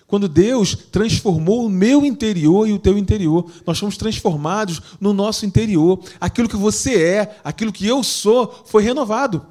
Quando 0.08 0.26
Deus 0.26 0.74
transformou 0.90 1.66
o 1.66 1.68
meu 1.68 2.02
interior 2.02 2.66
e 2.66 2.72
o 2.72 2.78
teu 2.78 2.96
interior, 2.96 3.48
nós 3.66 3.78
fomos 3.78 3.98
transformados 3.98 4.80
no 4.98 5.12
nosso 5.12 5.44
interior. 5.44 6.02
Aquilo 6.18 6.48
que 6.48 6.56
você 6.56 7.04
é, 7.04 7.38
aquilo 7.44 7.70
que 7.70 7.86
eu 7.86 8.02
sou, 8.02 8.64
foi 8.64 8.82
renovado. 8.82 9.46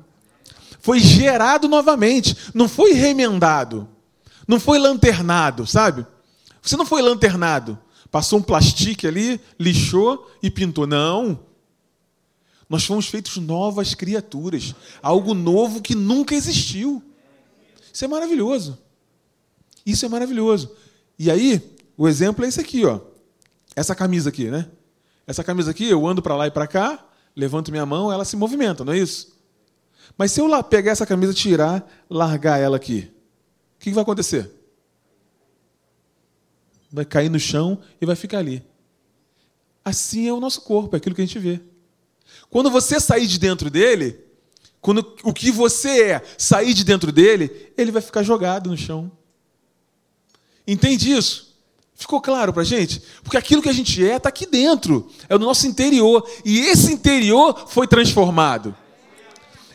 Foi 0.80 1.00
gerado 1.00 1.68
novamente, 1.68 2.36
não 2.56 2.68
foi 2.68 2.94
remendado. 2.94 3.88
Não 4.48 4.60
foi 4.60 4.80
lanternado, 4.80 5.68
sabe? 5.68 6.08
Você 6.60 6.76
não 6.76 6.88
foi 6.88 7.04
lanternado. 7.04 7.78
Passou 8.10 8.40
um 8.40 8.42
plastique 8.42 9.06
ali, 9.06 9.40
lixou 9.60 10.28
e 10.42 10.50
pintou. 10.50 10.88
Não. 10.88 11.40
Nós 12.68 12.84
fomos 12.84 13.06
feitos 13.06 13.38
novas 13.38 13.94
criaturas. 13.94 14.74
Algo 15.04 15.36
novo 15.36 15.84
que 15.84 15.94
nunca 15.94 16.34
existiu. 16.34 17.04
Isso 17.94 18.06
é 18.06 18.08
maravilhoso. 18.08 18.87
Isso 19.88 20.06
é 20.06 20.10
maravilhoso. 20.10 20.76
E 21.18 21.32
aí, 21.32 21.62
o 21.96 22.10
exemplo 22.10 22.44
é 22.44 22.50
esse 22.50 22.60
aqui, 22.60 22.84
ó. 22.84 23.00
Essa 23.74 23.96
camisa 23.96 24.28
aqui, 24.28 24.52
né? 24.52 24.70
Essa 25.26 25.46
camisa 25.46 25.72
aqui, 25.72 25.88
eu 25.88 26.06
ando 26.06 26.22
para 26.22 26.36
lá 26.36 26.46
e 26.46 26.52
para 26.52 26.68
cá, 26.68 27.06
levanto 27.34 27.72
minha 27.72 27.86
mão, 27.86 28.12
ela 28.12 28.26
se 28.26 28.36
movimenta, 28.36 28.84
não 28.84 28.92
é 28.92 28.98
isso? 28.98 29.34
Mas 30.18 30.34
se 30.34 30.42
eu 30.42 30.48
lá 30.48 30.62
pegar 30.62 30.92
essa 30.92 31.06
camisa, 31.06 31.34
tirar, 31.34 31.90
largar 32.10 32.60
ela 32.60 32.76
aqui, 32.76 33.10
o 33.78 33.80
que 33.80 33.92
vai 33.92 34.02
acontecer? 34.02 34.52
Vai 36.92 37.06
cair 37.06 37.30
no 37.30 37.40
chão 37.40 37.80
e 38.02 38.06
vai 38.06 38.16
ficar 38.16 38.40
ali. 38.40 38.62
Assim 39.86 40.28
é 40.28 40.34
o 40.34 40.40
nosso 40.42 40.62
corpo, 40.62 40.96
é 40.96 40.98
aquilo 40.98 41.16
que 41.16 41.22
a 41.22 41.26
gente 41.26 41.40
vê. 41.40 41.62
Quando 42.50 42.70
você 42.70 43.00
sair 43.00 43.26
de 43.26 43.40
dentro 43.40 43.70
dele, 43.70 44.20
quando 44.82 45.16
o 45.24 45.34
que 45.34 45.50
você 45.50 46.12
é 46.12 46.24
sair 46.38 46.74
de 46.74 46.84
dentro 46.84 47.10
dele, 47.10 47.72
ele 47.78 47.92
vai 47.92 48.02
ficar 48.02 48.22
jogado 48.22 48.70
no 48.70 48.76
chão. 48.76 49.17
Entende 50.68 51.12
isso? 51.12 51.48
Ficou 51.96 52.22
claro 52.22 52.54
para 52.54 52.64
gente? 52.64 53.02
Porque 53.24 53.38
aquilo 53.38 53.62
que 53.62 53.70
a 53.70 53.74
gente 53.74 54.08
é 54.08 54.18
está 54.18 54.30
aqui 54.30 54.46
dentro, 54.46 55.10
é 55.28 55.36
o 55.36 55.40
nosso 55.40 55.66
interior. 55.66 56.30
E 56.46 56.60
esse 56.60 56.94
interior 56.94 57.68
foi 57.68 57.88
transformado. 57.88 58.76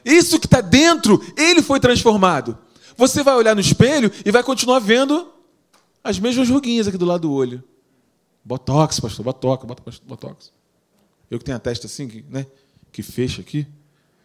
Isso 0.04 0.38
que 0.38 0.46
está 0.46 0.60
dentro, 0.60 1.20
ele 1.36 1.62
foi 1.62 1.80
transformado. 1.80 2.56
Você 2.96 3.22
vai 3.22 3.34
olhar 3.34 3.54
no 3.54 3.60
espelho 3.60 4.12
e 4.24 4.30
vai 4.30 4.42
continuar 4.42 4.78
vendo 4.78 5.32
as 6.04 6.18
mesmas 6.18 6.48
ruguinhas 6.48 6.86
aqui 6.86 6.98
do 6.98 7.04
lado 7.04 7.22
do 7.22 7.32
olho. 7.32 7.64
Botox, 8.44 9.00
pastor, 9.00 9.24
botox, 9.24 9.64
bota 9.64 9.82
botox. 10.04 10.52
Eu 11.30 11.38
que 11.38 11.44
tenho 11.44 11.56
a 11.56 11.60
testa 11.60 11.86
assim, 11.86 12.06
que, 12.06 12.24
né, 12.28 12.46
que 12.92 13.02
fecha 13.02 13.40
aqui, 13.40 13.66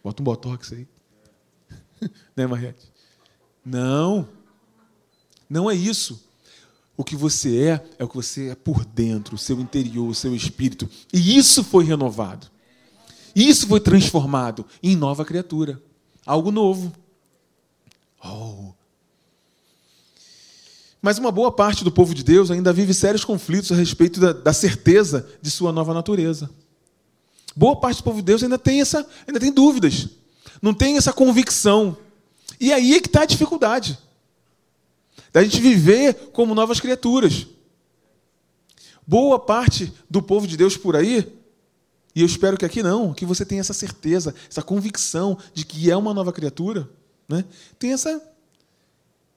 bota 0.04 0.22
um 0.22 0.24
botox 0.24 0.72
aí. 0.72 0.86
né, 2.36 2.46
Mariette? 2.46 2.92
Não. 3.64 4.28
Não 5.48 5.70
é 5.70 5.74
isso. 5.74 6.27
O 6.98 7.04
que 7.04 7.14
você 7.14 7.62
é, 7.62 7.86
é 7.96 8.04
o 8.04 8.08
que 8.08 8.16
você 8.16 8.48
é 8.48 8.54
por 8.56 8.84
dentro, 8.84 9.36
o 9.36 9.38
seu 9.38 9.60
interior, 9.60 10.08
o 10.08 10.14
seu 10.16 10.34
espírito. 10.34 10.90
E 11.12 11.38
isso 11.38 11.62
foi 11.62 11.84
renovado. 11.84 12.48
Isso 13.36 13.68
foi 13.68 13.78
transformado 13.78 14.66
em 14.82 14.96
nova 14.96 15.24
criatura. 15.24 15.80
Algo 16.26 16.50
novo. 16.50 16.92
Oh. 18.20 18.72
Mas 21.00 21.18
uma 21.18 21.30
boa 21.30 21.52
parte 21.52 21.84
do 21.84 21.92
povo 21.92 22.12
de 22.12 22.24
Deus 22.24 22.50
ainda 22.50 22.72
vive 22.72 22.92
sérios 22.92 23.24
conflitos 23.24 23.70
a 23.70 23.76
respeito 23.76 24.18
da, 24.18 24.32
da 24.32 24.52
certeza 24.52 25.24
de 25.40 25.52
sua 25.52 25.70
nova 25.70 25.94
natureza. 25.94 26.50
Boa 27.54 27.76
parte 27.76 27.98
do 27.98 28.02
povo 28.02 28.16
de 28.16 28.24
Deus 28.24 28.42
ainda 28.42 28.58
tem, 28.58 28.80
essa, 28.80 29.06
ainda 29.24 29.38
tem 29.38 29.52
dúvidas, 29.52 30.08
não 30.60 30.74
tem 30.74 30.96
essa 30.96 31.12
convicção. 31.12 31.96
E 32.58 32.72
aí 32.72 32.96
é 32.96 33.00
que 33.00 33.06
está 33.06 33.22
a 33.22 33.24
dificuldade 33.24 33.96
da 35.32 35.42
gente 35.42 35.60
viver 35.60 36.14
como 36.32 36.54
novas 36.54 36.80
criaturas. 36.80 37.46
Boa 39.06 39.38
parte 39.38 39.92
do 40.08 40.22
povo 40.22 40.46
de 40.46 40.56
Deus 40.56 40.76
por 40.76 40.94
aí, 40.94 41.32
e 42.14 42.20
eu 42.20 42.26
espero 42.26 42.56
que 42.56 42.64
aqui 42.64 42.82
não, 42.82 43.14
que 43.14 43.24
você 43.24 43.44
tenha 43.44 43.60
essa 43.60 43.72
certeza, 43.72 44.34
essa 44.50 44.62
convicção 44.62 45.38
de 45.54 45.64
que 45.64 45.90
é 45.90 45.96
uma 45.96 46.12
nova 46.12 46.32
criatura, 46.32 46.88
né? 47.28 47.44
tem 47.78 47.92
essa 47.92 48.20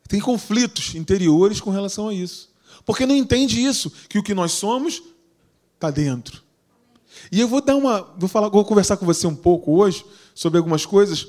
tem 0.08 0.20
conflitos 0.20 0.94
interiores 0.94 1.62
com 1.62 1.70
relação 1.70 2.10
a 2.10 2.14
isso. 2.14 2.50
Porque 2.86 3.06
não 3.06 3.16
entende 3.16 3.64
isso, 3.64 3.90
que 4.10 4.20
o 4.20 4.24
que 4.24 4.34
nós 4.34 4.52
somos 4.52 5.02
está 5.76 5.90
dentro. 5.90 6.44
E 7.32 7.40
eu 7.40 7.48
vou 7.48 7.62
dar 7.62 7.78
uma. 7.78 8.02
Vou, 8.18 8.28
falar, 8.28 8.50
vou 8.50 8.66
conversar 8.66 8.98
com 8.98 9.06
você 9.06 9.26
um 9.26 9.36
pouco 9.36 9.72
hoje 9.72 10.06
sobre 10.36 10.58
algumas 10.58 10.86
coisas 10.86 11.28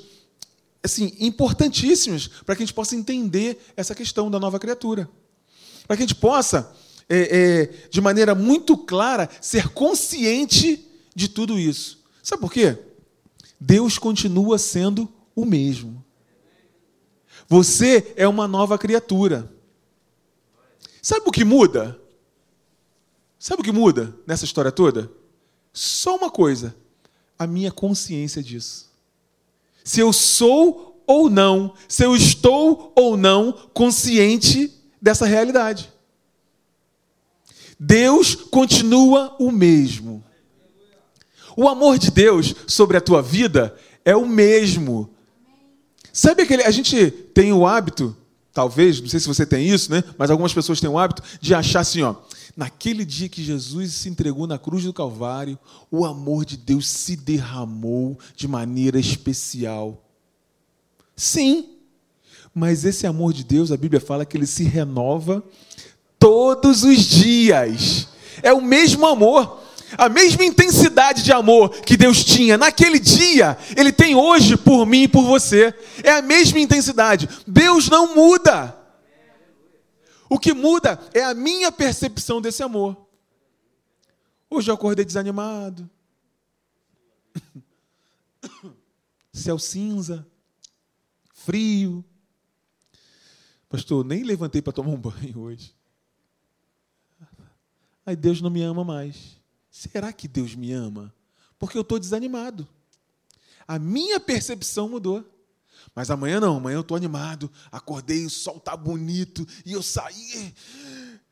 assim, 0.83 1.15
importantíssimas 1.19 2.27
para 2.27 2.55
que 2.55 2.63
a 2.63 2.65
gente 2.65 2.75
possa 2.75 2.95
entender 2.95 3.57
essa 3.75 3.95
questão 3.95 4.29
da 4.29 4.39
nova 4.39 4.59
criatura. 4.59 5.09
Para 5.87 5.95
que 5.95 6.03
a 6.03 6.05
gente 6.05 6.15
possa, 6.15 6.75
é, 7.07 7.17
é, 7.17 7.87
de 7.89 8.01
maneira 8.01 8.35
muito 8.35 8.77
clara, 8.77 9.29
ser 9.41 9.69
consciente 9.69 10.85
de 11.15 11.29
tudo 11.29 11.57
isso. 11.57 12.03
Sabe 12.21 12.41
por 12.41 12.51
quê? 12.51 12.77
Deus 13.59 13.97
continua 13.97 14.57
sendo 14.57 15.11
o 15.35 15.45
mesmo. 15.45 16.03
Você 17.47 18.13
é 18.17 18.27
uma 18.27 18.47
nova 18.47 18.77
criatura. 18.77 19.51
Sabe 21.01 21.27
o 21.27 21.31
que 21.31 21.43
muda? 21.43 21.99
Sabe 23.39 23.61
o 23.61 23.63
que 23.63 23.71
muda 23.71 24.17
nessa 24.25 24.45
história 24.45 24.71
toda? 24.71 25.11
Só 25.73 26.15
uma 26.15 26.29
coisa: 26.29 26.75
a 27.37 27.45
minha 27.45 27.71
consciência 27.71 28.41
disso. 28.41 28.92
Se 29.83 29.99
eu 29.99 30.13
sou 30.13 31.03
ou 31.05 31.29
não, 31.29 31.73
se 31.87 32.03
eu 32.03 32.15
estou 32.15 32.91
ou 32.95 33.17
não 33.17 33.51
consciente 33.73 34.71
dessa 35.01 35.25
realidade. 35.25 35.91
Deus 37.79 38.35
continua 38.35 39.35
o 39.39 39.51
mesmo. 39.51 40.23
O 41.57 41.67
amor 41.67 41.97
de 41.99 42.09
Deus 42.09 42.55
sobre 42.65 42.97
a 42.97 43.01
tua 43.01 43.21
vida 43.21 43.75
é 44.05 44.15
o 44.15 44.25
mesmo 44.25 45.13
Sabe 46.13 46.43
aquele. 46.43 46.61
A 46.63 46.69
gente 46.69 47.09
tem 47.33 47.51
o 47.51 47.65
hábito, 47.65 48.15
talvez, 48.53 49.01
não 49.01 49.09
sei 49.09 49.19
se 49.19 49.27
você 49.27 49.47
tem 49.47 49.67
isso, 49.67 49.91
né? 49.91 50.03
Mas 50.15 50.29
algumas 50.29 50.53
pessoas 50.53 50.79
têm 50.79 50.87
o 50.87 50.99
hábito 50.99 51.23
de 51.41 51.55
achar 51.55 51.79
assim, 51.79 52.03
ó. 52.03 52.15
Naquele 52.55 53.03
dia 53.03 53.27
que 53.27 53.43
Jesus 53.43 53.93
se 53.93 54.09
entregou 54.09 54.45
na 54.45 54.59
cruz 54.59 54.83
do 54.83 54.93
Calvário, 54.93 55.57
o 55.89 56.05
amor 56.05 56.45
de 56.45 56.55
Deus 56.55 56.87
se 56.87 57.15
derramou 57.15 58.17
de 58.35 58.47
maneira 58.47 58.99
especial. 58.99 60.03
Sim, 61.15 61.69
mas 62.53 62.85
esse 62.85 63.07
amor 63.07 63.33
de 63.33 63.43
Deus, 63.43 63.71
a 63.71 63.77
Bíblia 63.77 63.99
fala 63.99 64.25
que 64.25 64.37
ele 64.37 64.45
se 64.45 64.63
renova 64.63 65.43
todos 66.19 66.83
os 66.83 66.99
dias. 66.99 68.07
É 68.43 68.53
o 68.53 68.61
mesmo 68.61 69.05
amor. 69.07 69.61
A 69.97 70.09
mesma 70.09 70.43
intensidade 70.43 71.23
de 71.23 71.31
amor 71.31 71.69
que 71.69 71.95
Deus 71.95 72.23
tinha 72.23 72.57
naquele 72.57 72.99
dia, 72.99 73.55
Ele 73.77 73.91
tem 73.91 74.15
hoje 74.15 74.57
por 74.57 74.87
mim 74.87 75.03
e 75.03 75.07
por 75.07 75.23
você. 75.23 75.71
É 76.03 76.13
a 76.13 76.21
mesma 76.21 76.59
intensidade. 76.59 77.29
Deus 77.45 77.89
não 77.89 78.15
muda. 78.15 78.75
O 80.29 80.39
que 80.39 80.53
muda 80.53 80.99
é 81.13 81.23
a 81.23 81.33
minha 81.33 81.71
percepção 81.71 82.41
desse 82.41 82.63
amor. 82.63 83.07
Hoje 84.49 84.69
eu 84.69 84.75
acordei 84.75 85.03
desanimado. 85.03 85.89
Céu 89.33 89.57
cinza, 89.57 90.27
frio. 91.33 92.05
Pastor, 93.67 94.05
nem 94.05 94.23
levantei 94.23 94.61
para 94.61 94.73
tomar 94.73 94.91
um 94.91 94.97
banho 94.97 95.39
hoje. 95.39 95.75
Aí 98.05 98.15
Deus 98.15 98.41
não 98.41 98.49
me 98.49 98.61
ama 98.61 98.83
mais. 98.83 99.41
Será 99.71 100.13
que 100.13 100.27
Deus 100.27 100.53
me 100.53 100.71
ama? 100.71 101.13
Porque 101.57 101.77
eu 101.77 101.81
estou 101.81 101.97
desanimado. 101.97 102.67
A 103.67 103.79
minha 103.79 104.19
percepção 104.19 104.89
mudou. 104.89 105.25
Mas 105.95 106.09
amanhã 106.09 106.39
não, 106.39 106.57
amanhã 106.57 106.75
eu 106.75 106.81
estou 106.81 106.97
animado. 106.97 107.51
Acordei, 107.71 108.25
o 108.25 108.29
sol 108.29 108.57
está 108.57 108.75
bonito 108.75 109.47
e 109.65 109.73
eu 109.73 109.83
saí. 109.83 110.53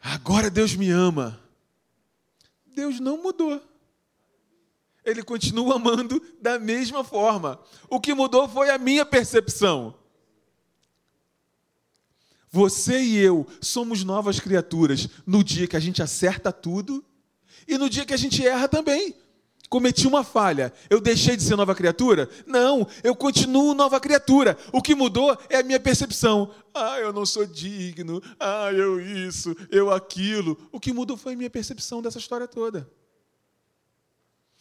Agora 0.01 0.49
Deus 0.49 0.75
me 0.75 0.89
ama. 0.89 1.39
Deus 2.65 2.99
não 2.99 3.21
mudou. 3.21 3.61
Ele 5.03 5.23
continua 5.23 5.75
amando 5.75 6.21
da 6.41 6.59
mesma 6.59 7.03
forma. 7.03 7.59
O 7.89 7.99
que 7.99 8.13
mudou 8.13 8.47
foi 8.47 8.69
a 8.69 8.77
minha 8.77 9.05
percepção. 9.05 9.95
Você 12.51 13.01
e 13.01 13.17
eu 13.17 13.47
somos 13.61 14.03
novas 14.03 14.39
criaturas 14.39 15.07
no 15.25 15.43
dia 15.43 15.67
que 15.67 15.77
a 15.77 15.79
gente 15.79 16.03
acerta 16.03 16.51
tudo 16.51 17.03
e 17.67 17.77
no 17.77 17.89
dia 17.89 18.05
que 18.05 18.13
a 18.13 18.17
gente 18.17 18.45
erra 18.45 18.67
também. 18.67 19.15
Cometi 19.71 20.05
uma 20.05 20.21
falha, 20.21 20.73
eu 20.89 20.99
deixei 20.99 21.37
de 21.37 21.43
ser 21.43 21.55
nova 21.55 21.73
criatura? 21.73 22.29
Não, 22.45 22.85
eu 23.01 23.15
continuo 23.15 23.73
nova 23.73 24.01
criatura. 24.01 24.57
O 24.69 24.81
que 24.81 24.93
mudou 24.93 25.31
é 25.49 25.59
a 25.59 25.63
minha 25.63 25.79
percepção. 25.79 26.53
Ah, 26.73 26.99
eu 26.99 27.13
não 27.13 27.25
sou 27.25 27.45
digno. 27.45 28.21
Ah, 28.37 28.69
eu 28.73 28.99
isso, 28.99 29.55
eu 29.71 29.89
aquilo. 29.89 30.57
O 30.73 30.79
que 30.79 30.91
mudou 30.91 31.15
foi 31.15 31.35
a 31.35 31.37
minha 31.37 31.49
percepção 31.49 32.01
dessa 32.01 32.17
história 32.17 32.49
toda. 32.49 32.85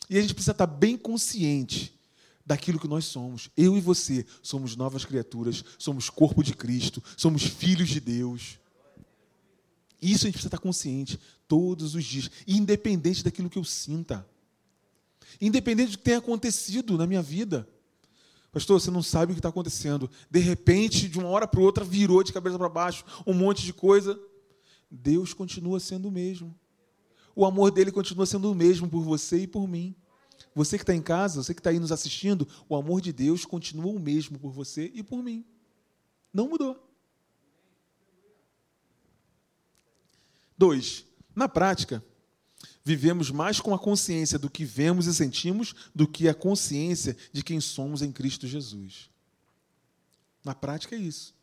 E 0.09 0.17
a 0.17 0.21
gente 0.21 0.33
precisa 0.33 0.52
estar 0.52 0.69
bem 0.69 0.97
consciente 0.97 1.93
daquilo 2.47 2.79
que 2.79 2.87
nós 2.87 3.05
somos. 3.05 3.50
Eu 3.57 3.76
e 3.76 3.81
você 3.81 4.25
somos 4.40 4.76
novas 4.76 5.05
criaturas, 5.05 5.64
somos 5.76 6.09
corpo 6.09 6.40
de 6.40 6.55
Cristo, 6.55 7.02
somos 7.17 7.43
filhos 7.43 7.88
de 7.88 7.99
Deus. 7.99 8.61
Isso 10.00 10.25
a 10.25 10.29
gente 10.29 10.35
precisa 10.35 10.47
estar 10.55 10.59
consciente 10.59 11.19
todos 11.49 11.97
os 11.97 12.05
dias, 12.05 12.31
independente 12.47 13.25
daquilo 13.25 13.50
que 13.50 13.59
eu 13.59 13.64
sinta. 13.64 14.25
Independente 15.41 15.93
do 15.93 15.99
que 15.99 16.05
tenha 16.05 16.19
acontecido 16.19 16.97
na 16.97 17.07
minha 17.07 17.21
vida. 17.21 17.69
Pastor, 18.53 18.81
você 18.81 18.91
não 18.91 19.03
sabe 19.03 19.33
o 19.33 19.35
que 19.35 19.39
está 19.39 19.49
acontecendo. 19.49 20.11
De 20.31 20.41
repente, 20.41 21.09
de 21.09 21.19
uma 21.19 21.29
hora 21.29 21.47
para 21.47 21.61
outra, 21.61 21.85
virou 21.85 22.23
de 22.23 22.33
cabeça 22.33 22.59
para 22.59 22.69
baixo 22.69 23.05
um 23.27 23.35
monte 23.35 23.65
de 23.65 23.73
coisa. 23.73 24.19
Deus 24.91 25.33
continua 25.33 25.79
sendo 25.79 26.09
o 26.09 26.11
mesmo. 26.11 26.59
O 27.35 27.47
amor 27.47 27.71
dele 27.71 27.93
continua 27.93 28.27
sendo 28.27 28.51
o 28.51 28.55
mesmo 28.55 28.89
por 28.89 29.03
você 29.03 29.43
e 29.43 29.47
por 29.47 29.69
mim. 29.69 29.95
Você 30.55 30.77
que 30.77 30.83
está 30.83 30.95
em 30.95 31.03
casa, 31.03 31.43
você 31.43 31.55
que 31.55 31.61
está 31.61 31.71
aí 31.71 31.79
nos 31.79 31.93
assistindo, 31.93 32.47
o 32.69 32.75
amor 32.75 33.01
de 33.01 33.13
Deus 33.13 33.45
continua 33.45 33.93
o 33.93 34.01
mesmo 34.01 34.39
por 34.39 34.51
você 34.51 34.91
e 34.95 35.03
por 35.03 35.23
mim. 35.23 35.45
Não 36.33 36.49
mudou. 36.49 36.77
Dois, 40.59 41.07
na 41.35 41.49
prática, 41.49 42.05
vivemos 42.85 43.31
mais 43.31 43.61
com 43.61 43.75
a 43.75 43.79
consciência 43.79 44.39
do 44.39 44.51
que 44.51 44.65
vemos 44.65 45.07
e 45.07 45.15
sentimos 45.15 45.75
do 45.95 46.07
que 46.07 46.29
a 46.29 46.35
consciência 46.35 47.17
de 47.33 47.43
quem 47.43 47.61
somos 47.61 48.03
em 48.03 48.13
Cristo 48.13 48.47
Jesus. 48.47 49.11
Na 50.45 50.55
prática 50.55 50.97
é 50.97 50.99
isso. 50.99 51.35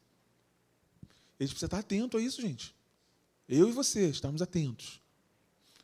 A 1.39 1.43
gente 1.43 1.51
precisa 1.51 1.67
estar 1.67 1.79
atento 1.79 2.17
a 2.17 2.21
isso, 2.21 2.41
gente. 2.41 2.75
Eu 3.47 3.69
e 3.69 3.71
você, 3.71 4.09
estamos 4.09 4.41
atentos. 4.41 4.99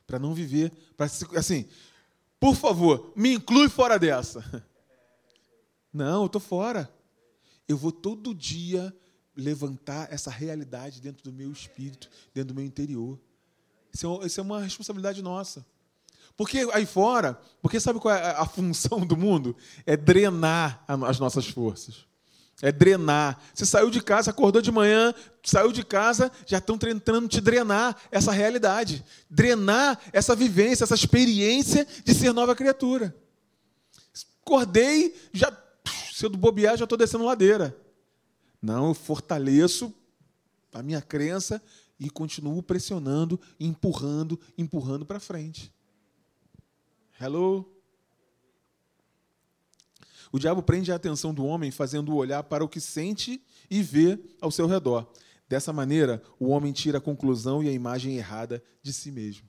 Para 0.06 0.20
não 0.20 0.34
viver. 0.34 0.72
Pra, 0.98 1.06
assim, 1.38 1.68
por 2.40 2.56
favor, 2.56 3.14
me 3.16 3.36
inclui 3.36 3.70
fora 3.70 3.98
dessa. 3.98 4.44
Não, 5.94 6.22
eu 6.22 6.26
estou 6.26 6.42
fora. 6.42 6.92
Eu 7.68 7.78
vou 7.78 7.92
todo 7.92 8.34
dia 8.34 8.94
levantar 9.36 10.12
essa 10.12 10.30
realidade 10.30 11.00
dentro 11.00 11.24
do 11.24 11.32
meu 11.32 11.52
espírito, 11.52 12.10
dentro 12.34 12.54
do 12.54 12.56
meu 12.56 12.66
interior. 12.66 13.20
Isso 13.94 14.22
é, 14.22 14.26
isso 14.26 14.40
é 14.40 14.44
uma 14.44 14.62
responsabilidade 14.62 15.22
nossa. 15.22 15.66
Porque 16.36 16.68
aí 16.74 16.86
fora, 16.86 17.40
porque 17.62 17.80
sabe 17.80 18.00
qual 18.00 18.14
é 18.14 18.32
a 18.32 18.46
função 18.46 19.06
do 19.06 19.16
mundo? 19.16 19.56
É 19.86 19.96
drenar 19.96 20.84
as 20.88 21.20
nossas 21.20 21.48
forças. 21.48 22.06
É 22.62 22.72
drenar. 22.72 23.40
Você 23.54 23.66
saiu 23.66 23.92
de 23.92 24.02
casa, 24.02 24.32
acordou 24.32 24.62
de 24.62 24.72
manhã, 24.72 25.14
saiu 25.44 25.72
de 25.72 25.84
casa, 25.84 26.32
já 26.46 26.58
estão 26.58 26.78
tentando 26.78 27.28
te 27.28 27.42
drenar 27.42 27.96
essa 28.10 28.32
realidade. 28.32 29.04
Drenar 29.30 30.00
essa 30.12 30.36
vivência, 30.36 30.86
essa 30.86 30.96
experiência 30.96 31.86
de 32.04 32.14
ser 32.14 32.34
nova 32.34 32.56
criatura. 32.56 33.16
Acordei, 34.42 35.16
já, 35.32 35.56
se 36.12 36.26
eu 36.26 36.30
bobear, 36.30 36.78
já 36.78 36.86
estou 36.86 36.98
descendo 36.98 37.26
ladeira. 37.26 37.78
Não, 38.62 38.88
eu 38.88 38.94
fortaleço 38.94 39.94
a 40.74 40.82
minha 40.82 41.02
crença 41.02 41.62
e 42.00 42.10
continuo 42.10 42.62
pressionando, 42.62 43.40
empurrando, 43.60 44.40
empurrando 44.58 45.06
para 45.06 45.20
frente. 45.20 45.74
Hello? 47.20 47.70
O 50.32 50.40
diabo 50.40 50.64
prende 50.64 50.92
a 50.92 50.96
atenção 50.96 51.34
do 51.34 51.46
homem, 51.46 51.70
fazendo-o 51.70 52.16
olhar 52.16 52.44
para 52.44 52.64
o 52.64 52.68
que 52.68 52.80
sente 52.80 53.42
e 53.70 53.84
vê 53.84 54.20
ao 54.42 54.50
seu 54.50 54.66
redor. 54.66 55.08
Dessa 55.48 55.72
maneira, 55.72 56.24
o 56.40 56.48
homem 56.48 56.74
tira 56.74 56.98
a 56.98 57.02
conclusão 57.02 57.64
e 57.64 57.70
a 57.70 57.72
imagem 57.72 58.18
errada 58.18 58.64
de 58.82 58.92
si 58.92 59.12
mesmo. 59.12 59.48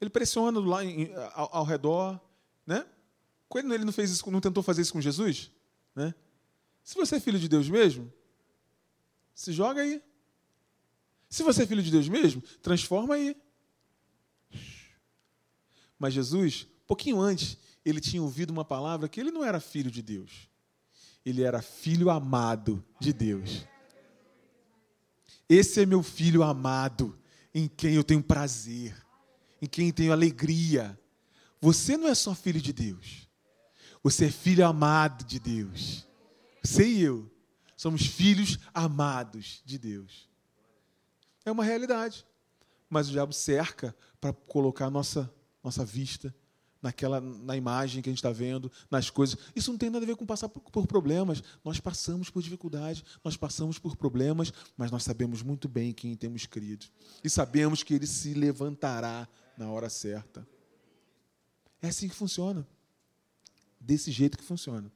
Ele 0.00 0.10
pressiona 0.10 0.60
lá 0.60 0.80
ao, 1.32 1.56
ao 1.56 1.64
redor, 1.64 2.20
né? 2.66 2.86
Ele 3.54 3.84
não 3.84 3.92
fez 3.92 4.10
isso, 4.10 4.30
não 4.30 4.40
tentou 4.40 4.62
fazer 4.62 4.82
isso 4.82 4.92
com 4.92 5.00
Jesus, 5.00 5.50
né? 5.94 6.14
Se 6.82 6.94
você 6.94 7.16
é 7.16 7.20
filho 7.20 7.38
de 7.38 7.48
Deus 7.48 7.68
mesmo, 7.70 8.12
se 9.34 9.52
joga 9.52 9.80
aí. 9.80 10.02
Se 11.28 11.42
você 11.42 11.62
é 11.64 11.66
filho 11.66 11.82
de 11.82 11.90
Deus 11.90 12.08
mesmo, 12.08 12.42
transforma 12.62 13.14
aí. 13.14 13.36
Mas 15.98 16.14
Jesus, 16.14 16.66
pouquinho 16.86 17.20
antes, 17.20 17.56
ele 17.84 18.00
tinha 18.00 18.22
ouvido 18.22 18.50
uma 18.50 18.64
palavra 18.64 19.08
que 19.08 19.20
ele 19.20 19.30
não 19.30 19.44
era 19.44 19.60
filho 19.60 19.90
de 19.90 20.02
Deus. 20.02 20.48
Ele 21.24 21.42
era 21.42 21.62
filho 21.62 22.10
amado 22.10 22.84
de 23.00 23.12
Deus. 23.12 23.66
Esse 25.48 25.82
é 25.82 25.86
meu 25.86 26.02
filho 26.02 26.42
amado, 26.42 27.18
em 27.54 27.68
quem 27.68 27.94
eu 27.94 28.04
tenho 28.04 28.22
prazer, 28.22 28.96
em 29.60 29.66
quem 29.66 29.92
tenho 29.92 30.12
alegria. 30.12 30.98
Você 31.60 31.96
não 31.96 32.08
é 32.08 32.14
só 32.14 32.34
filho 32.34 32.60
de 32.60 32.72
Deus. 32.72 33.28
Você 34.02 34.26
é 34.26 34.30
filho 34.30 34.66
amado 34.66 35.24
de 35.24 35.38
Deus. 35.38 36.06
Você 36.62 36.86
e 36.86 37.00
eu 37.00 37.30
somos 37.76 38.06
filhos 38.06 38.58
amados 38.72 39.62
de 39.64 39.78
Deus. 39.78 40.28
É 41.44 41.52
uma 41.52 41.64
realidade. 41.64 42.24
Mas 42.88 43.08
o 43.08 43.12
diabo 43.12 43.32
cerca 43.32 43.94
para 44.20 44.32
colocar 44.32 44.86
a 44.86 44.90
nossa, 44.90 45.32
nossa 45.62 45.84
vista 45.84 46.34
naquela, 46.84 47.18
na 47.18 47.56
imagem 47.56 48.02
que 48.02 48.10
a 48.10 48.12
gente 48.12 48.18
está 48.18 48.30
vendo, 48.30 48.70
nas 48.90 49.08
coisas. 49.08 49.38
Isso 49.56 49.70
não 49.70 49.78
tem 49.78 49.88
nada 49.88 50.04
a 50.04 50.06
ver 50.06 50.16
com 50.16 50.26
passar 50.26 50.50
por, 50.50 50.60
por, 50.60 50.86
problemas. 50.86 51.42
Nós 51.64 51.80
passamos 51.80 52.28
por 52.28 52.42
dificuldades, 52.42 53.02
nós 53.24 53.38
passamos 53.38 53.78
por 53.78 53.96
problemas, 53.96 54.52
mas 54.76 54.90
nós 54.90 55.02
sabemos 55.02 55.42
muito 55.42 55.66
bem 55.66 55.94
quem 55.94 56.14
temos 56.14 56.44
crido. 56.44 56.84
E 57.24 57.30
sabemos 57.30 57.82
que 57.82 57.94
ele 57.94 58.06
se 58.06 58.34
levantará 58.34 59.26
na 59.56 59.70
hora 59.70 59.88
certa. 59.88 60.46
É 61.80 61.88
assim 61.88 62.06
que 62.06 62.14
funciona. 62.14 62.66
Desse 63.80 64.12
jeito 64.12 64.36
que 64.36 64.44
funciona. 64.44 64.92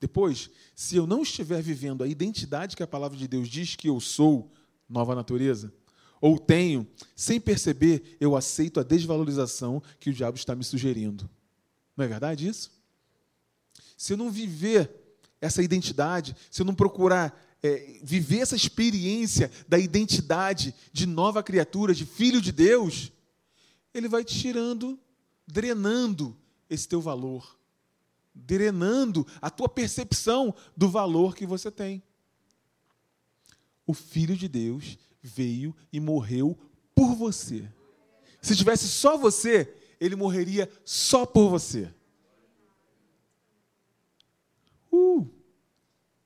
Depois, 0.00 0.50
se 0.74 0.96
eu 0.96 1.06
não 1.06 1.22
estiver 1.22 1.62
vivendo 1.62 2.02
a 2.02 2.08
identidade 2.08 2.76
que 2.76 2.82
a 2.82 2.86
palavra 2.86 3.16
de 3.16 3.28
Deus 3.28 3.48
diz 3.48 3.76
que 3.76 3.88
eu 3.88 4.00
sou, 4.00 4.50
nova 4.88 5.14
natureza, 5.14 5.72
ou 6.20 6.38
tenho, 6.38 6.86
sem 7.14 7.40
perceber, 7.40 8.16
eu 8.18 8.34
aceito 8.36 8.80
a 8.80 8.82
desvalorização 8.82 9.82
que 10.00 10.10
o 10.10 10.12
diabo 10.12 10.36
está 10.36 10.54
me 10.54 10.64
sugerindo. 10.64 11.28
Não 11.96 12.04
é 12.04 12.08
verdade 12.08 12.48
isso? 12.48 12.72
Se 13.96 14.12
eu 14.12 14.16
não 14.16 14.30
viver 14.30 14.90
essa 15.40 15.62
identidade, 15.62 16.34
se 16.50 16.62
eu 16.62 16.66
não 16.66 16.74
procurar 16.74 17.38
é, 17.62 17.98
viver 18.02 18.38
essa 18.38 18.56
experiência 18.56 19.50
da 19.68 19.78
identidade 19.78 20.74
de 20.92 21.06
nova 21.06 21.42
criatura, 21.42 21.94
de 21.94 22.06
filho 22.06 22.40
de 22.40 22.52
Deus, 22.52 23.12
ele 23.92 24.08
vai 24.08 24.24
te 24.24 24.38
tirando, 24.38 24.98
drenando 25.46 26.36
esse 26.70 26.88
teu 26.88 27.00
valor 27.00 27.58
drenando 28.34 29.26
a 29.40 29.48
tua 29.48 29.68
percepção 29.68 30.54
do 30.76 30.88
valor 30.88 31.36
que 31.36 31.46
você 31.46 31.70
tem. 31.70 32.02
O 33.86 33.92
Filho 33.92 34.36
de 34.36 34.48
Deus 34.48 34.98
veio 35.22 35.74
e 35.92 36.00
morreu 36.00 36.58
por 36.94 37.14
você. 37.14 37.68
Se 38.40 38.56
tivesse 38.56 38.88
só 38.88 39.16
você, 39.16 39.74
ele 40.00 40.16
morreria 40.16 40.70
só 40.84 41.24
por 41.24 41.48
você. 41.48 41.92
Uh, 44.92 45.26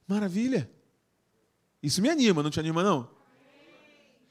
maravilha! 0.06 0.70
Isso 1.82 2.02
me 2.02 2.08
anima, 2.08 2.42
não 2.42 2.50
te 2.50 2.60
anima, 2.60 2.82
não? 2.82 3.17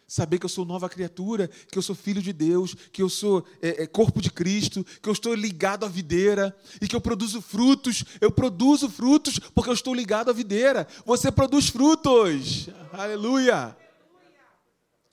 Saber 0.08 0.40
que 0.40 0.46
eu 0.46 0.50
sou 0.50 0.64
nova 0.64 0.88
criatura, 0.88 1.50
que 1.70 1.78
eu 1.78 1.82
sou 1.82 1.94
filho 1.94 2.22
de 2.22 2.32
Deus, 2.32 2.74
que 2.94 3.02
eu 3.02 3.10
sou 3.10 3.46
é, 3.62 3.84
é, 3.84 3.88
corpo 3.88 4.22
de 4.22 4.32
Cristo, 4.32 4.86
que 5.02 5.10
eu 5.10 5.12
estou 5.12 5.36
ligado 5.36 5.86
à 5.86 5.90
videira 5.90 6.58
e 6.82 6.88
que 6.88 6.96
eu 6.96 7.02
produzo 7.02 7.42
frutos. 7.42 8.06
Eu 8.22 8.32
produzo 8.32 8.90
frutos 8.90 9.38
porque 9.38 9.70
eu 9.70 9.74
estou 9.74 9.94
ligado 9.94 10.30
à 10.30 10.34
videira. 10.34 10.88
Você 11.06 11.30
produz 11.30 11.68
frutos. 11.68 12.70
Aleluia. 12.94 13.76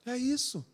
É 0.05 0.15
isso. 0.15 0.65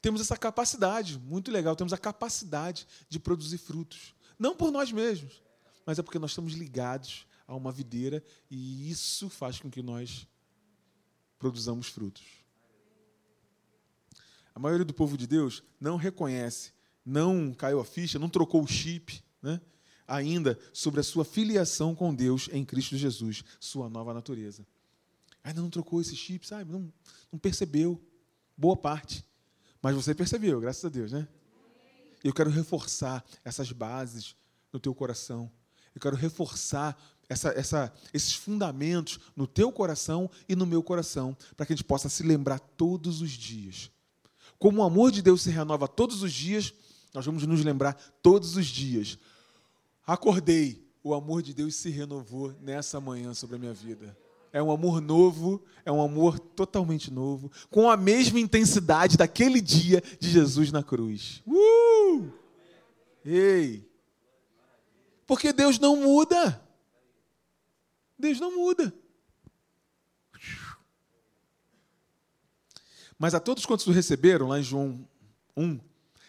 Temos 0.00 0.22
essa 0.22 0.38
capacidade, 0.38 1.18
muito 1.18 1.50
legal. 1.50 1.76
Temos 1.76 1.92
a 1.92 1.98
capacidade 1.98 2.86
de 3.10 3.18
produzir 3.18 3.58
frutos. 3.58 4.14
Não 4.38 4.56
por 4.56 4.70
nós 4.70 4.90
mesmos, 4.90 5.42
mas 5.84 5.98
é 5.98 6.02
porque 6.02 6.18
nós 6.18 6.30
estamos 6.30 6.54
ligados 6.54 7.26
a 7.46 7.54
uma 7.54 7.70
videira 7.70 8.24
e 8.50 8.90
isso 8.90 9.28
faz 9.28 9.60
com 9.60 9.70
que 9.70 9.82
nós 9.82 10.26
produzamos 11.38 11.88
frutos. 11.88 12.43
A 14.54 14.60
maioria 14.60 14.84
do 14.84 14.94
povo 14.94 15.16
de 15.16 15.26
Deus 15.26 15.64
não 15.80 15.96
reconhece, 15.96 16.72
não 17.04 17.52
caiu 17.52 17.80
a 17.80 17.84
ficha, 17.84 18.18
não 18.18 18.28
trocou 18.28 18.62
o 18.62 18.66
chip, 18.66 19.22
né? 19.42 19.60
ainda 20.06 20.58
sobre 20.72 21.00
a 21.00 21.02
sua 21.02 21.24
filiação 21.24 21.94
com 21.94 22.14
Deus 22.14 22.48
em 22.52 22.64
Cristo 22.64 22.96
Jesus, 22.96 23.42
sua 23.58 23.88
nova 23.88 24.14
natureza. 24.14 24.64
Ainda 25.42 25.60
não 25.60 25.70
trocou 25.70 26.00
esse 26.00 26.14
chip, 26.14 26.46
sabe? 26.46 26.70
Não, 26.70 26.92
não 27.32 27.38
percebeu. 27.38 28.00
Boa 28.56 28.76
parte. 28.76 29.24
Mas 29.82 29.94
você 29.94 30.14
percebeu, 30.14 30.60
graças 30.60 30.84
a 30.84 30.88
Deus, 30.88 31.12
né? 31.12 31.26
Eu 32.22 32.32
quero 32.32 32.48
reforçar 32.48 33.24
essas 33.44 33.72
bases 33.72 34.34
no 34.72 34.78
teu 34.78 34.94
coração. 34.94 35.50
Eu 35.94 36.00
quero 36.00 36.16
reforçar 36.16 36.96
essa, 37.28 37.50
essa, 37.50 37.92
esses 38.12 38.34
fundamentos 38.34 39.18
no 39.36 39.46
teu 39.46 39.70
coração 39.70 40.30
e 40.48 40.54
no 40.56 40.64
meu 40.64 40.82
coração, 40.82 41.36
para 41.56 41.66
que 41.66 41.72
a 41.72 41.76
gente 41.76 41.84
possa 41.84 42.08
se 42.08 42.22
lembrar 42.22 42.58
todos 42.58 43.20
os 43.20 43.30
dias 43.30 43.90
como 44.58 44.80
o 44.80 44.84
amor 44.84 45.10
de 45.10 45.22
Deus 45.22 45.42
se 45.42 45.50
renova 45.50 45.86
todos 45.86 46.22
os 46.22 46.32
dias, 46.32 46.72
nós 47.12 47.24
vamos 47.24 47.46
nos 47.46 47.64
lembrar 47.64 47.94
todos 48.22 48.56
os 48.56 48.66
dias. 48.66 49.18
Acordei, 50.06 50.84
o 51.02 51.14
amor 51.14 51.42
de 51.42 51.54
Deus 51.54 51.74
se 51.76 51.90
renovou 51.90 52.54
nessa 52.60 53.00
manhã 53.00 53.34
sobre 53.34 53.56
a 53.56 53.58
minha 53.58 53.74
vida. 53.74 54.16
É 54.52 54.62
um 54.62 54.70
amor 54.70 55.00
novo, 55.00 55.62
é 55.84 55.90
um 55.90 56.00
amor 56.00 56.38
totalmente 56.38 57.12
novo, 57.12 57.50
com 57.70 57.90
a 57.90 57.96
mesma 57.96 58.38
intensidade 58.38 59.16
daquele 59.16 59.60
dia 59.60 60.02
de 60.20 60.30
Jesus 60.30 60.70
na 60.70 60.82
cruz. 60.82 61.42
Uh! 61.46 62.30
Ei! 63.24 63.88
Porque 65.26 65.52
Deus 65.52 65.78
não 65.78 65.96
muda. 65.96 66.62
Deus 68.18 68.38
não 68.38 68.54
muda. 68.54 68.94
Mas 73.18 73.34
a 73.34 73.40
todos 73.40 73.64
quantos 73.66 73.86
o 73.86 73.92
receberam, 73.92 74.48
lá 74.48 74.58
em 74.58 74.62
João 74.62 75.06
1, 75.56 75.78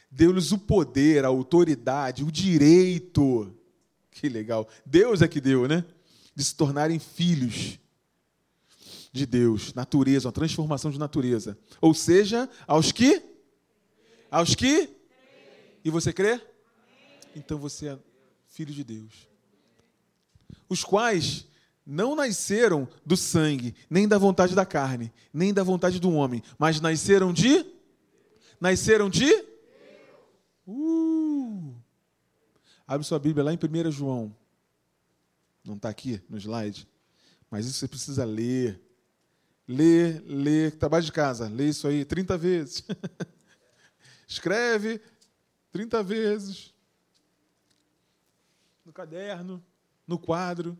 deu-lhes 0.09 0.51
o 0.51 0.57
poder, 0.57 1.25
a 1.25 1.27
autoridade, 1.27 2.23
o 2.23 2.31
direito. 2.31 3.53
Que 4.11 4.29
legal. 4.29 4.67
Deus 4.85 5.21
é 5.21 5.27
que 5.27 5.41
deu, 5.41 5.67
né? 5.67 5.83
De 6.33 6.43
se 6.43 6.55
tornarem 6.55 6.99
filhos 6.99 7.79
de 9.11 9.25
Deus, 9.25 9.73
natureza, 9.73 10.27
uma 10.27 10.33
transformação 10.33 10.91
de 10.91 10.99
natureza. 10.99 11.57
Ou 11.79 11.93
seja, 11.93 12.49
aos 12.67 12.91
que? 12.91 13.23
Aos 14.29 14.55
que? 14.55 14.89
E 15.83 15.89
você 15.89 16.11
crê? 16.11 16.41
Então 17.35 17.57
você 17.57 17.87
é 17.87 17.99
filho 18.47 18.73
de 18.73 18.83
Deus. 18.83 19.27
Os 20.67 20.83
quais 20.83 21.47
não 21.85 22.15
nasceram 22.15 22.87
do 23.05 23.15
sangue, 23.15 23.75
nem 23.89 24.07
da 24.07 24.17
vontade 24.17 24.55
da 24.55 24.65
carne, 24.65 25.13
nem 25.31 25.53
da 25.53 25.61
vontade 25.61 25.99
do 25.99 26.11
homem, 26.11 26.41
mas 26.57 26.81
nasceram 26.81 27.31
de? 27.31 27.65
Nasceram 28.59 29.09
de? 29.09 29.31
Uh! 30.65 31.75
Abre 32.87 33.05
sua 33.05 33.19
Bíblia 33.19 33.43
lá 33.43 33.53
em 33.53 33.57
1 33.57 33.91
João. 33.91 34.35
Não 35.63 35.75
está 35.75 35.89
aqui 35.89 36.21
no 36.29 36.37
slide, 36.37 36.87
mas 37.49 37.65
isso 37.65 37.79
você 37.79 37.87
precisa 37.87 38.25
ler. 38.25 38.81
Ler, 39.67 40.21
ler, 40.27 40.75
trabalho 40.77 41.03
de 41.03 41.11
casa, 41.11 41.47
lê 41.49 41.69
isso 41.69 41.87
aí 41.87 42.05
30 42.05 42.37
vezes. 42.37 42.83
Escreve 44.27 45.01
30 45.71 46.03
vezes. 46.03 46.73
No 48.85 48.93
caderno, 48.93 49.63
no 50.07 50.19
quadro. 50.19 50.77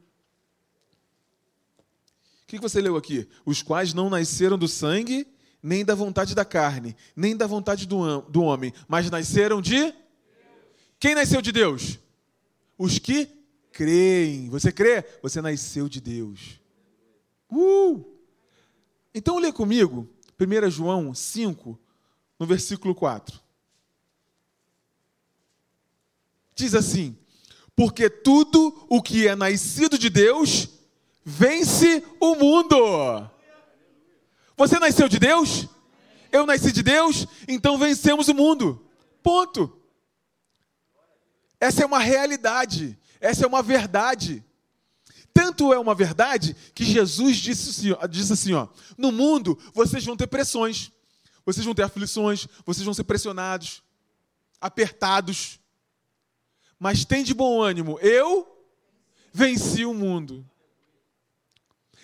O 2.45 2.47
que 2.47 2.59
você 2.59 2.79
leu 2.79 2.95
aqui? 2.95 3.27
Os 3.43 3.63
quais 3.63 3.91
não 3.91 4.07
nasceram 4.07 4.55
do 4.55 4.67
sangue, 4.67 5.27
nem 5.63 5.83
da 5.83 5.95
vontade 5.95 6.35
da 6.35 6.45
carne, 6.45 6.95
nem 7.15 7.35
da 7.35 7.47
vontade 7.47 7.87
do, 7.87 8.43
homem, 8.43 8.71
mas 8.87 9.09
nasceram 9.09 9.59
de. 9.59 9.91
Quem 10.99 11.15
nasceu 11.15 11.41
de 11.41 11.51
Deus? 11.51 11.97
Os 12.77 12.99
que 12.99 13.27
creem. 13.71 14.47
Você 14.49 14.71
crê? 14.71 15.03
Você 15.23 15.41
nasceu 15.41 15.89
de 15.89 15.99
Deus. 15.99 16.61
Uh! 17.51 18.05
Então 19.11 19.39
lê 19.39 19.51
comigo 19.51 20.07
1 20.39 20.69
João 20.69 21.15
5, 21.15 21.79
no 22.37 22.45
versículo 22.45 22.93
4. 22.93 23.39
Diz 26.53 26.75
assim: 26.75 27.17
Porque 27.75 28.07
tudo 28.07 28.85
o 28.87 29.01
que 29.01 29.27
é 29.27 29.35
nascido 29.35 29.97
de 29.97 30.11
Deus 30.11 30.69
vence 31.25 32.03
o 32.19 32.35
mundo. 32.35 33.29
Você 34.55 34.79
nasceu 34.79 35.09
de 35.09 35.17
Deus? 35.17 35.67
Eu 36.31 36.45
nasci 36.45 36.71
de 36.71 36.83
Deus, 36.83 37.25
então 37.47 37.77
vencemos 37.77 38.27
o 38.27 38.33
mundo. 38.33 38.85
Ponto. 39.23 39.81
Essa 41.59 41.83
é 41.83 41.85
uma 41.85 41.99
realidade, 41.99 42.97
essa 43.19 43.45
é 43.45 43.47
uma 43.47 43.63
verdade. 43.63 44.43
Tanto 45.33 45.73
é 45.73 45.79
uma 45.79 45.95
verdade 45.95 46.55
que 46.73 46.85
Jesus 46.85 47.37
disse 47.37 47.69
assim, 47.69 48.07
disse 48.09 48.33
assim 48.33 48.53
ó, 48.53 48.67
no 48.97 49.11
mundo 49.11 49.57
vocês 49.73 50.05
vão 50.05 50.15
ter 50.15 50.27
pressões, 50.27 50.91
vocês 51.45 51.65
vão 51.65 51.73
ter 51.73 51.83
aflições, 51.83 52.47
vocês 52.65 52.85
vão 52.85 52.93
ser 52.93 53.03
pressionados, 53.03 53.81
apertados. 54.61 55.59
Mas 56.79 57.03
tem 57.03 57.23
de 57.23 57.33
bom 57.33 57.61
ânimo, 57.61 57.97
eu 57.99 58.47
venci 59.33 59.85
o 59.85 59.93
mundo. 59.93 60.45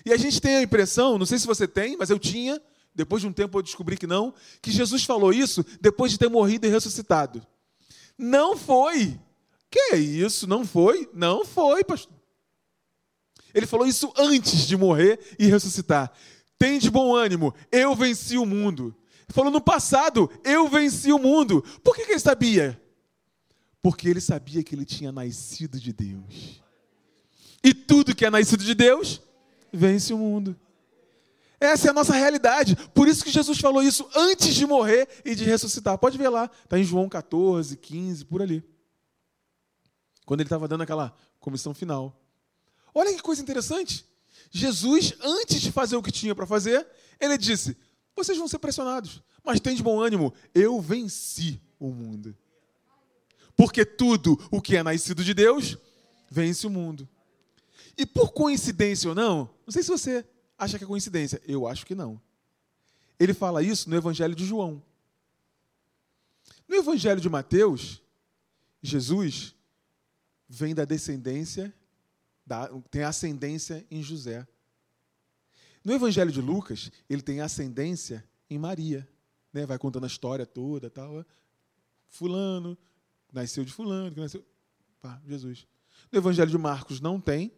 E 0.05 0.11
a 0.11 0.17
gente 0.17 0.41
tem 0.41 0.57
a 0.57 0.61
impressão, 0.61 1.17
não 1.17 1.25
sei 1.25 1.37
se 1.37 1.47
você 1.47 1.67
tem, 1.67 1.95
mas 1.97 2.09
eu 2.09 2.19
tinha, 2.19 2.61
depois 2.93 3.21
de 3.21 3.27
um 3.27 3.33
tempo 3.33 3.57
eu 3.57 3.63
descobri 3.63 3.97
que 3.97 4.07
não, 4.07 4.33
que 4.61 4.71
Jesus 4.71 5.03
falou 5.03 5.31
isso 5.31 5.65
depois 5.79 6.11
de 6.11 6.17
ter 6.17 6.29
morrido 6.29 6.67
e 6.67 6.69
ressuscitado. 6.69 7.45
Não 8.17 8.57
foi. 8.57 9.19
Que 9.69 9.95
isso? 9.95 10.45
Não 10.47 10.65
foi? 10.65 11.09
Não 11.13 11.45
foi, 11.45 11.83
pastor. 11.83 12.13
Ele 13.53 13.65
falou 13.65 13.85
isso 13.85 14.11
antes 14.17 14.67
de 14.67 14.77
morrer 14.77 15.19
e 15.37 15.45
ressuscitar. 15.45 16.11
Tem 16.57 16.77
de 16.77 16.89
bom 16.89 17.15
ânimo, 17.15 17.53
eu 17.71 17.95
venci 17.95 18.37
o 18.37 18.45
mundo. 18.45 18.95
Ele 19.27 19.33
falou 19.33 19.51
no 19.51 19.61
passado, 19.61 20.29
eu 20.43 20.67
venci 20.67 21.11
o 21.11 21.17
mundo. 21.17 21.63
Por 21.83 21.95
que, 21.95 22.05
que 22.05 22.11
ele 22.11 22.19
sabia? 22.19 22.81
Porque 23.81 24.07
ele 24.07 24.21
sabia 24.21 24.63
que 24.63 24.75
ele 24.75 24.85
tinha 24.85 25.11
nascido 25.11 25.79
de 25.79 25.91
Deus. 25.91 26.61
E 27.63 27.73
tudo 27.73 28.15
que 28.15 28.25
é 28.25 28.29
nascido 28.29 28.63
de 28.63 28.75
Deus 28.75 29.21
vence 29.71 30.13
o 30.13 30.17
mundo. 30.17 30.59
Essa 31.59 31.87
é 31.87 31.89
a 31.91 31.93
nossa 31.93 32.13
realidade. 32.13 32.75
Por 32.93 33.07
isso 33.07 33.23
que 33.23 33.29
Jesus 33.29 33.59
falou 33.59 33.83
isso 33.83 34.09
antes 34.15 34.55
de 34.55 34.65
morrer 34.65 35.07
e 35.23 35.35
de 35.35 35.43
ressuscitar. 35.43 35.97
Pode 35.97 36.17
ver 36.17 36.29
lá, 36.29 36.49
está 36.63 36.79
em 36.79 36.83
João 36.83 37.07
14, 37.07 37.77
15, 37.77 38.25
por 38.25 38.41
ali. 38.41 38.63
Quando 40.25 40.39
ele 40.39 40.47
estava 40.47 40.67
dando 40.67 40.81
aquela 40.81 41.15
comissão 41.39 41.73
final. 41.73 42.19
Olha 42.93 43.13
que 43.13 43.21
coisa 43.21 43.41
interessante. 43.41 44.05
Jesus, 44.49 45.13
antes 45.21 45.61
de 45.61 45.71
fazer 45.71 45.95
o 45.95 46.01
que 46.01 46.11
tinha 46.11 46.33
para 46.33 46.47
fazer, 46.47 46.87
ele 47.19 47.37
disse: 47.37 47.77
Vocês 48.15 48.37
vão 48.37 48.47
ser 48.47 48.59
pressionados, 48.59 49.21
mas 49.43 49.59
tem 49.59 49.75
de 49.75 49.83
bom 49.83 50.01
ânimo, 50.01 50.33
eu 50.53 50.81
venci 50.81 51.61
o 51.79 51.89
mundo. 51.89 52.35
Porque 53.55 53.85
tudo 53.85 54.39
o 54.49 54.59
que 54.59 54.75
é 54.75 54.83
nascido 54.83 55.23
de 55.23 55.33
Deus 55.33 55.77
vence 56.29 56.65
o 56.65 56.69
mundo. 56.69 57.07
E 57.97 58.05
por 58.05 58.31
coincidência 58.31 59.09
ou 59.09 59.15
não, 59.15 59.49
não 59.65 59.71
sei 59.71 59.83
se 59.83 59.89
você 59.89 60.25
acha 60.57 60.77
que 60.77 60.83
é 60.83 60.87
coincidência, 60.87 61.41
eu 61.45 61.67
acho 61.67 61.85
que 61.85 61.95
não. 61.95 62.21
Ele 63.19 63.33
fala 63.33 63.61
isso 63.61 63.89
no 63.89 63.95
Evangelho 63.95 64.35
de 64.35 64.45
João. 64.45 64.83
No 66.67 66.75
Evangelho 66.75 67.19
de 67.19 67.29
Mateus, 67.29 68.01
Jesus 68.81 69.55
vem 70.47 70.73
da 70.73 70.85
descendência, 70.85 71.73
da, 72.45 72.67
tem 72.89 73.03
ascendência 73.03 73.85
em 73.91 74.01
José. 74.01 74.47
No 75.83 75.93
Evangelho 75.93 76.31
de 76.31 76.41
Lucas, 76.41 76.91
ele 77.09 77.21
tem 77.21 77.41
ascendência 77.41 78.27
em 78.49 78.57
Maria. 78.57 79.07
Né? 79.53 79.65
Vai 79.65 79.77
contando 79.77 80.03
a 80.03 80.07
história 80.07 80.45
toda, 80.45 80.89
tal. 80.89 81.25
Fulano, 82.07 82.77
nasceu 83.31 83.63
de 83.63 83.71
fulano, 83.71 84.13
que 84.13 84.19
nasceu. 84.19 84.45
Pá, 84.99 85.21
Jesus. 85.27 85.67
No 86.11 86.19
Evangelho 86.19 86.51
de 86.51 86.57
Marcos 86.57 86.99
não 86.99 87.19
tem, 87.19 87.51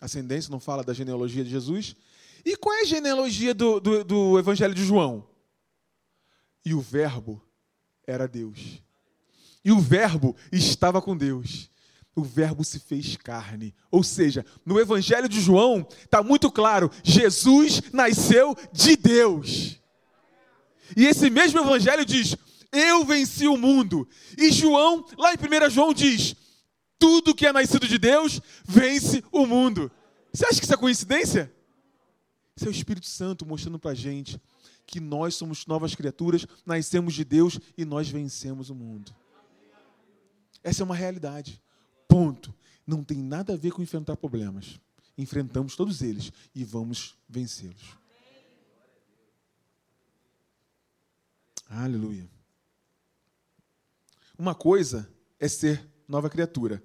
ascendência, 0.00 0.50
não 0.50 0.60
fala 0.60 0.82
da 0.82 0.92
genealogia 0.92 1.44
de 1.44 1.50
Jesus. 1.50 1.96
E 2.44 2.56
qual 2.56 2.74
é 2.74 2.82
a 2.82 2.86
genealogia 2.86 3.54
do, 3.54 3.80
do, 3.80 4.04
do 4.04 4.38
Evangelho 4.38 4.74
de 4.74 4.84
João? 4.84 5.26
E 6.64 6.74
o 6.74 6.80
Verbo 6.80 7.42
era 8.06 8.26
Deus. 8.28 8.82
E 9.64 9.72
o 9.72 9.80
Verbo 9.80 10.36
estava 10.52 11.02
com 11.02 11.16
Deus. 11.16 11.70
O 12.14 12.22
Verbo 12.22 12.64
se 12.64 12.80
fez 12.80 13.16
carne. 13.16 13.74
Ou 13.90 14.02
seja, 14.02 14.44
no 14.64 14.80
Evangelho 14.80 15.28
de 15.28 15.40
João 15.40 15.86
está 16.04 16.22
muito 16.22 16.50
claro: 16.50 16.90
Jesus 17.02 17.82
nasceu 17.92 18.56
de 18.72 18.96
Deus. 18.96 19.80
E 20.96 21.06
esse 21.06 21.30
mesmo 21.30 21.60
Evangelho 21.60 22.04
diz: 22.04 22.36
Eu 22.72 23.04
venci 23.04 23.46
o 23.46 23.56
mundo. 23.56 24.08
E 24.36 24.50
João, 24.50 25.04
lá 25.16 25.32
em 25.32 25.36
1 25.36 25.70
João, 25.70 25.92
diz: 25.92 26.34
tudo 26.98 27.34
que 27.34 27.46
é 27.46 27.52
nascido 27.52 27.86
de 27.86 27.98
Deus 27.98 28.40
vence 28.64 29.22
o 29.30 29.46
mundo. 29.46 29.90
Você 30.32 30.44
acha 30.44 30.58
que 30.58 30.64
isso 30.64 30.74
é 30.74 30.76
coincidência? 30.76 31.52
Isso 32.56 32.66
é 32.66 32.68
o 32.68 32.72
Espírito 32.72 33.06
Santo 33.06 33.46
mostrando 33.46 33.78
para 33.78 33.92
a 33.92 33.94
gente 33.94 34.40
que 34.86 35.00
nós 35.00 35.34
somos 35.34 35.66
novas 35.66 35.94
criaturas, 35.94 36.46
nascemos 36.64 37.14
de 37.14 37.24
Deus 37.24 37.60
e 37.76 37.84
nós 37.84 38.08
vencemos 38.08 38.70
o 38.70 38.74
mundo. 38.74 39.14
Essa 40.62 40.82
é 40.82 40.84
uma 40.84 40.94
realidade. 40.94 41.62
Ponto. 42.08 42.54
Não 42.86 43.04
tem 43.04 43.18
nada 43.18 43.52
a 43.52 43.56
ver 43.56 43.70
com 43.70 43.82
enfrentar 43.82 44.16
problemas. 44.16 44.80
Enfrentamos 45.16 45.76
todos 45.76 46.00
eles 46.00 46.32
e 46.54 46.64
vamos 46.64 47.16
vencê-los. 47.28 47.98
Aleluia. 51.68 52.28
Uma 54.38 54.54
coisa 54.54 55.12
é 55.38 55.48
ser 55.48 55.86
nova 56.08 56.30
criatura. 56.30 56.82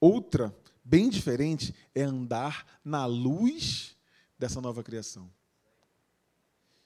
Outra, 0.00 0.56
bem 0.84 1.08
diferente, 1.08 1.74
é 1.94 2.02
andar 2.02 2.80
na 2.84 3.06
luz 3.06 3.96
dessa 4.38 4.60
nova 4.60 4.82
criação. 4.82 5.30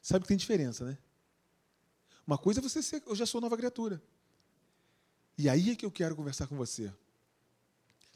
Sabe 0.01 0.23
que 0.23 0.29
tem 0.29 0.37
diferença, 0.37 0.85
né? 0.85 0.99
Uma 2.27 2.39
coisa 2.39 2.61
é 2.61 2.63
você 2.63 2.83
ser, 2.83 3.03
eu 3.07 3.15
já 3.15 3.27
sou 3.27 3.41
nova 3.41 3.57
criatura. 3.57 4.03
E 5.37 5.49
aí 5.49 5.71
é 5.71 5.77
que 5.77 5.85
eu 5.85 5.91
quero 5.91 6.15
conversar 6.15 6.47
com 6.47 6.57
você. 6.57 6.93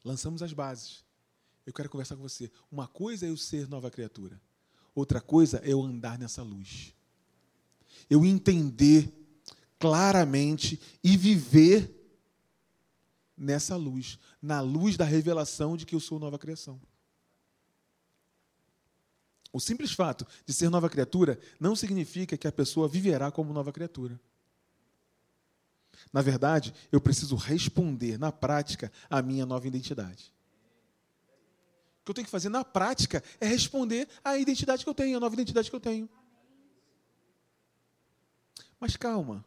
Lançamos 0.05 0.43
as 0.43 0.53
bases. 0.53 1.05
Eu 1.67 1.73
quero 1.73 1.89
conversar 1.89 2.17
com 2.17 2.23
você. 2.23 2.51
Uma 2.71 2.87
coisa 2.87 3.27
é 3.27 3.31
eu 3.31 3.37
ser 3.37 3.69
nova 3.69 3.91
criatura. 3.91 4.41
Outra 4.95 5.21
coisa 5.21 5.59
é 5.65 5.73
eu 5.73 5.83
andar 5.83 6.19
nessa 6.19 6.43
luz. 6.43 6.95
Eu 8.09 8.25
entender 8.25 9.13
claramente 9.79 10.81
e 11.03 11.17
viver 11.17 11.93
nessa 13.37 13.77
luz, 13.77 14.19
na 14.45 14.61
luz 14.61 14.99
da 14.99 15.07
revelação 15.07 15.75
de 15.75 15.87
que 15.87 15.95
eu 15.95 16.01
sou 16.01 16.19
nova 16.19 16.39
criação. 16.39 16.79
O 19.51 19.59
simples 19.59 19.93
fato 19.93 20.27
de 20.45 20.53
ser 20.53 20.69
nova 20.69 20.91
criatura 20.91 21.41
não 21.59 21.75
significa 21.75 22.37
que 22.37 22.47
a 22.47 22.53
pessoa 22.53 22.87
viverá 22.87 23.31
como 23.31 23.55
nova 23.55 23.73
criatura. 23.73 24.21
Na 26.13 26.21
verdade, 26.21 26.75
eu 26.93 27.01
preciso 27.01 27.37
responder 27.37 28.19
na 28.19 28.31
prática 28.31 28.93
à 29.09 29.23
minha 29.23 29.47
nova 29.47 29.67
identidade. 29.67 30.31
O 32.03 32.05
que 32.05 32.11
eu 32.11 32.15
tenho 32.15 32.27
que 32.27 32.31
fazer 32.31 32.51
na 32.51 32.63
prática 32.63 33.25
é 33.41 33.47
responder 33.47 34.07
à 34.23 34.37
identidade 34.37 34.85
que 34.85 34.91
eu 34.91 34.95
tenho, 34.95 35.17
à 35.17 35.21
nova 35.21 35.35
identidade 35.35 35.71
que 35.71 35.77
eu 35.77 35.81
tenho. 35.81 36.07
Mas 38.79 38.95
calma. 38.95 39.43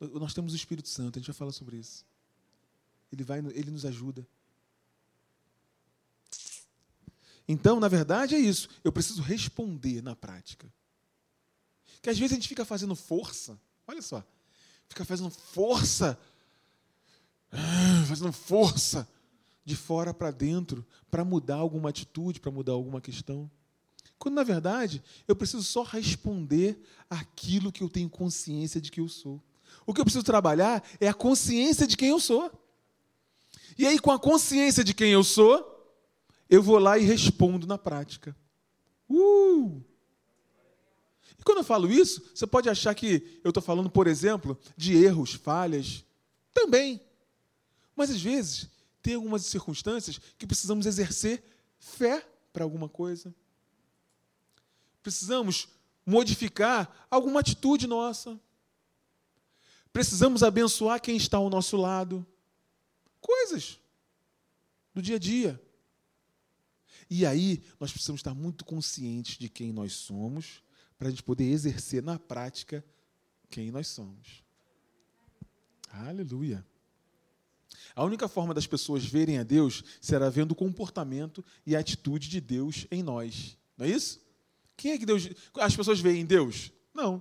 Nós 0.00 0.34
temos 0.34 0.52
o 0.54 0.56
Espírito 0.56 0.88
Santo, 0.88 1.18
a 1.18 1.20
gente 1.20 1.28
vai 1.28 1.36
falar 1.36 1.52
sobre 1.52 1.76
isso. 1.76 2.04
Ele, 3.16 3.24
vai, 3.24 3.38
ele 3.38 3.70
nos 3.70 3.84
ajuda. 3.84 4.26
Então, 7.48 7.80
na 7.80 7.88
verdade, 7.88 8.34
é 8.34 8.38
isso. 8.38 8.68
Eu 8.82 8.92
preciso 8.92 9.22
responder 9.22 10.02
na 10.02 10.14
prática. 10.14 10.72
Que 12.02 12.10
às 12.10 12.18
vezes 12.18 12.32
a 12.32 12.34
gente 12.36 12.48
fica 12.48 12.64
fazendo 12.64 12.94
força. 12.94 13.58
Olha 13.86 14.02
só. 14.02 14.24
Fica 14.88 15.04
fazendo 15.04 15.30
força. 15.30 16.18
Ah, 17.50 18.04
fazendo 18.08 18.32
força 18.32 19.08
de 19.64 19.74
fora 19.74 20.12
para 20.12 20.30
dentro 20.30 20.84
para 21.10 21.24
mudar 21.24 21.56
alguma 21.56 21.88
atitude, 21.88 22.40
para 22.40 22.50
mudar 22.50 22.72
alguma 22.72 23.00
questão. 23.00 23.50
Quando, 24.18 24.34
na 24.34 24.42
verdade, 24.42 25.02
eu 25.26 25.36
preciso 25.36 25.62
só 25.62 25.82
responder 25.82 26.80
aquilo 27.08 27.72
que 27.72 27.82
eu 27.82 27.88
tenho 27.88 28.08
consciência 28.08 28.80
de 28.80 28.90
que 28.90 29.00
eu 29.00 29.08
sou. 29.08 29.42
O 29.84 29.92
que 29.92 30.00
eu 30.00 30.04
preciso 30.04 30.24
trabalhar 30.24 30.84
é 31.00 31.08
a 31.08 31.14
consciência 31.14 31.86
de 31.86 31.96
quem 31.96 32.08
eu 32.08 32.20
sou. 32.20 32.50
E 33.78 33.86
aí, 33.86 33.98
com 33.98 34.10
a 34.10 34.18
consciência 34.18 34.82
de 34.82 34.94
quem 34.94 35.12
eu 35.12 35.22
sou, 35.22 35.76
eu 36.48 36.62
vou 36.62 36.78
lá 36.78 36.98
e 36.98 37.04
respondo 37.04 37.66
na 37.66 37.76
prática. 37.76 38.36
Uh! 39.08 39.82
E 41.38 41.44
quando 41.44 41.58
eu 41.58 41.64
falo 41.64 41.90
isso, 41.90 42.22
você 42.34 42.46
pode 42.46 42.68
achar 42.68 42.94
que 42.94 43.40
eu 43.44 43.50
estou 43.50 43.62
falando, 43.62 43.90
por 43.90 44.06
exemplo, 44.06 44.58
de 44.76 44.96
erros, 44.96 45.34
falhas. 45.34 46.04
Também. 46.54 47.00
Mas 47.94 48.10
às 48.10 48.20
vezes, 48.20 48.68
tem 49.02 49.14
algumas 49.14 49.44
circunstâncias 49.46 50.18
que 50.38 50.46
precisamos 50.46 50.86
exercer 50.86 51.42
fé 51.78 52.26
para 52.52 52.64
alguma 52.64 52.88
coisa. 52.88 53.34
Precisamos 55.02 55.68
modificar 56.04 57.06
alguma 57.10 57.40
atitude 57.40 57.86
nossa. 57.86 58.40
Precisamos 59.92 60.42
abençoar 60.42 61.00
quem 61.00 61.16
está 61.16 61.36
ao 61.36 61.50
nosso 61.50 61.76
lado. 61.76 62.26
Coisas 63.26 63.80
do 64.94 65.02
dia 65.02 65.16
a 65.16 65.18
dia. 65.18 65.60
E 67.10 67.26
aí, 67.26 67.60
nós 67.80 67.90
precisamos 67.90 68.20
estar 68.20 68.34
muito 68.34 68.64
conscientes 68.64 69.36
de 69.36 69.48
quem 69.48 69.72
nós 69.72 69.94
somos, 69.94 70.62
para 70.96 71.08
a 71.08 71.10
gente 71.10 71.24
poder 71.24 71.50
exercer 71.50 72.04
na 72.04 72.20
prática 72.20 72.84
quem 73.50 73.72
nós 73.72 73.88
somos. 73.88 74.44
Aleluia. 75.90 76.64
A 77.96 78.04
única 78.04 78.28
forma 78.28 78.54
das 78.54 78.66
pessoas 78.66 79.04
verem 79.04 79.38
a 79.38 79.42
Deus 79.42 79.82
será 80.00 80.30
vendo 80.30 80.52
o 80.52 80.56
comportamento 80.56 81.44
e 81.66 81.74
a 81.74 81.80
atitude 81.80 82.28
de 82.28 82.40
Deus 82.40 82.86
em 82.92 83.02
nós. 83.02 83.58
Não 83.76 83.86
é 83.86 83.90
isso? 83.90 84.20
Quem 84.76 84.92
é 84.92 84.98
que 84.98 85.06
Deus. 85.06 85.28
As 85.54 85.74
pessoas 85.74 85.98
veem 85.98 86.20
em 86.20 86.26
Deus? 86.26 86.70
Não. 86.94 87.20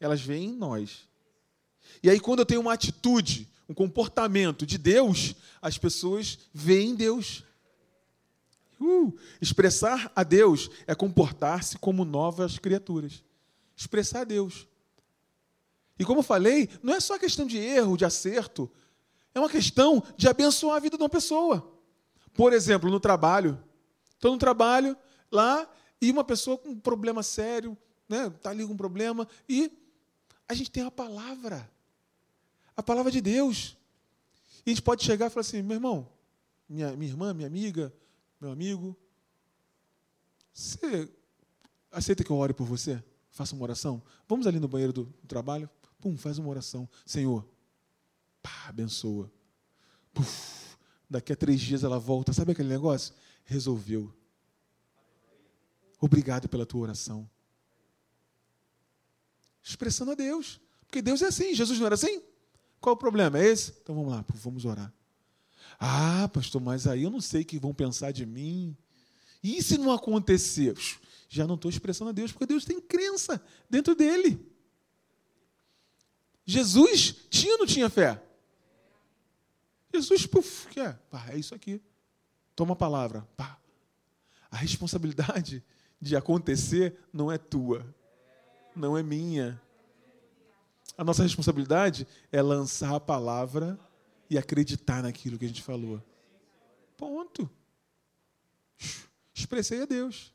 Elas 0.00 0.22
veem 0.22 0.48
em 0.48 0.56
nós. 0.56 1.06
E 2.02 2.10
aí, 2.10 2.20
quando 2.20 2.40
eu 2.40 2.46
tenho 2.46 2.60
uma 2.60 2.72
atitude, 2.72 3.48
um 3.68 3.74
comportamento 3.74 4.66
de 4.66 4.76
Deus, 4.78 5.34
as 5.60 5.78
pessoas 5.78 6.38
veem 6.52 6.94
Deus. 6.94 7.44
Uh, 8.80 9.16
expressar 9.40 10.10
a 10.14 10.22
Deus 10.22 10.68
é 10.86 10.94
comportar-se 10.94 11.78
como 11.78 12.04
novas 12.04 12.58
criaturas. 12.58 13.22
Expressar 13.76 14.22
a 14.22 14.24
Deus. 14.24 14.66
E 15.98 16.04
como 16.04 16.20
eu 16.20 16.24
falei, 16.24 16.68
não 16.82 16.94
é 16.94 17.00
só 17.00 17.18
questão 17.18 17.46
de 17.46 17.58
erro, 17.58 17.96
de 17.96 18.04
acerto. 18.04 18.70
É 19.34 19.38
uma 19.38 19.48
questão 19.48 20.02
de 20.16 20.28
abençoar 20.28 20.76
a 20.76 20.80
vida 20.80 20.96
de 20.96 21.02
uma 21.02 21.08
pessoa. 21.08 21.72
Por 22.34 22.52
exemplo, 22.52 22.90
no 22.90 22.98
trabalho. 22.98 23.62
Estou 24.14 24.32
no 24.32 24.38
trabalho 24.38 24.96
lá 25.30 25.68
e 26.00 26.10
uma 26.10 26.24
pessoa 26.24 26.58
com 26.58 26.70
um 26.70 26.78
problema 26.78 27.22
sério, 27.22 27.78
né? 28.08 28.26
Está 28.26 28.50
ali 28.50 28.66
com 28.66 28.72
um 28.72 28.76
problema, 28.76 29.26
e 29.48 29.70
a 30.52 30.56
gente 30.56 30.70
tem 30.70 30.84
a 30.84 30.90
palavra. 30.90 31.70
A 32.76 32.82
palavra 32.82 33.10
de 33.10 33.20
Deus. 33.20 33.76
E 34.64 34.70
a 34.70 34.74
gente 34.74 34.82
pode 34.82 35.04
chegar 35.04 35.26
e 35.26 35.30
falar 35.30 35.40
assim, 35.40 35.62
meu 35.62 35.76
irmão, 35.76 36.08
minha, 36.68 36.96
minha 36.96 37.10
irmã, 37.10 37.34
minha 37.34 37.46
amiga, 37.46 37.92
meu 38.40 38.50
amigo, 38.50 38.96
você 40.52 41.08
aceita 41.90 42.22
que 42.22 42.30
eu 42.30 42.36
ore 42.36 42.52
por 42.52 42.66
você? 42.66 43.02
Faça 43.30 43.54
uma 43.54 43.64
oração? 43.64 44.02
Vamos 44.28 44.46
ali 44.46 44.60
no 44.60 44.68
banheiro 44.68 44.92
do, 44.92 45.04
do 45.04 45.26
trabalho? 45.26 45.68
Pum, 46.00 46.16
faz 46.16 46.38
uma 46.38 46.48
oração. 46.48 46.88
Senhor, 47.06 47.48
pá, 48.42 48.66
abençoa. 48.68 49.30
Puf, 50.12 50.76
daqui 51.08 51.32
a 51.32 51.36
três 51.36 51.60
dias 51.60 51.82
ela 51.82 51.98
volta. 51.98 52.32
Sabe 52.32 52.52
aquele 52.52 52.68
negócio? 52.68 53.14
Resolveu. 53.44 54.12
Obrigado 56.00 56.48
pela 56.48 56.66
tua 56.66 56.82
oração. 56.82 57.28
Expressando 59.62 60.10
a 60.10 60.14
Deus. 60.14 60.60
Porque 60.86 61.00
Deus 61.00 61.22
é 61.22 61.26
assim. 61.26 61.54
Jesus 61.54 61.78
não 61.78 61.86
era 61.86 61.94
assim? 61.94 62.22
Qual 62.80 62.94
o 62.94 62.98
problema? 62.98 63.38
É 63.38 63.46
esse? 63.46 63.72
Então 63.82 63.94
vamos 63.94 64.10
lá, 64.10 64.24
vamos 64.34 64.64
orar. 64.64 64.92
Ah, 65.78 66.28
pastor, 66.32 66.60
mas 66.60 66.86
aí 66.86 67.04
eu 67.04 67.10
não 67.10 67.20
sei 67.20 67.42
o 67.42 67.44
que 67.44 67.58
vão 67.58 67.72
pensar 67.72 68.12
de 68.12 68.26
mim. 68.26 68.76
E 69.42 69.62
se 69.62 69.78
não 69.78 69.92
acontecer? 69.92 70.76
Já 71.28 71.46
não 71.46 71.54
estou 71.54 71.70
expressando 71.70 72.10
a 72.10 72.12
Deus, 72.12 72.30
porque 72.30 72.46
Deus 72.46 72.64
tem 72.64 72.80
crença 72.80 73.42
dentro 73.68 73.94
dele. 73.94 74.44
Jesus 76.44 77.14
tinha 77.30 77.54
ou 77.54 77.58
não 77.60 77.66
tinha 77.66 77.88
fé? 77.88 78.22
Jesus, 79.94 80.26
puf, 80.26 80.68
que 80.68 80.80
é? 80.80 80.92
Pá, 81.10 81.26
é 81.30 81.38
isso 81.38 81.54
aqui. 81.54 81.80
Toma 82.54 82.72
a 82.72 82.76
palavra. 82.76 83.26
Pá. 83.36 83.58
A 84.50 84.56
responsabilidade 84.56 85.64
de 86.00 86.16
acontecer 86.16 86.98
não 87.12 87.30
é 87.30 87.38
tua, 87.38 87.94
não 88.74 88.96
é 88.96 89.02
minha. 89.02 89.60
A 90.96 91.04
nossa 91.04 91.22
responsabilidade 91.22 92.06
é 92.30 92.40
lançar 92.42 92.94
a 92.94 93.00
palavra 93.00 93.78
e 94.28 94.38
acreditar 94.38 95.02
naquilo 95.02 95.38
que 95.38 95.44
a 95.44 95.48
gente 95.48 95.62
falou. 95.62 96.02
Ponto. 96.96 97.50
Expressei 99.34 99.82
a 99.82 99.86
Deus. 99.86 100.32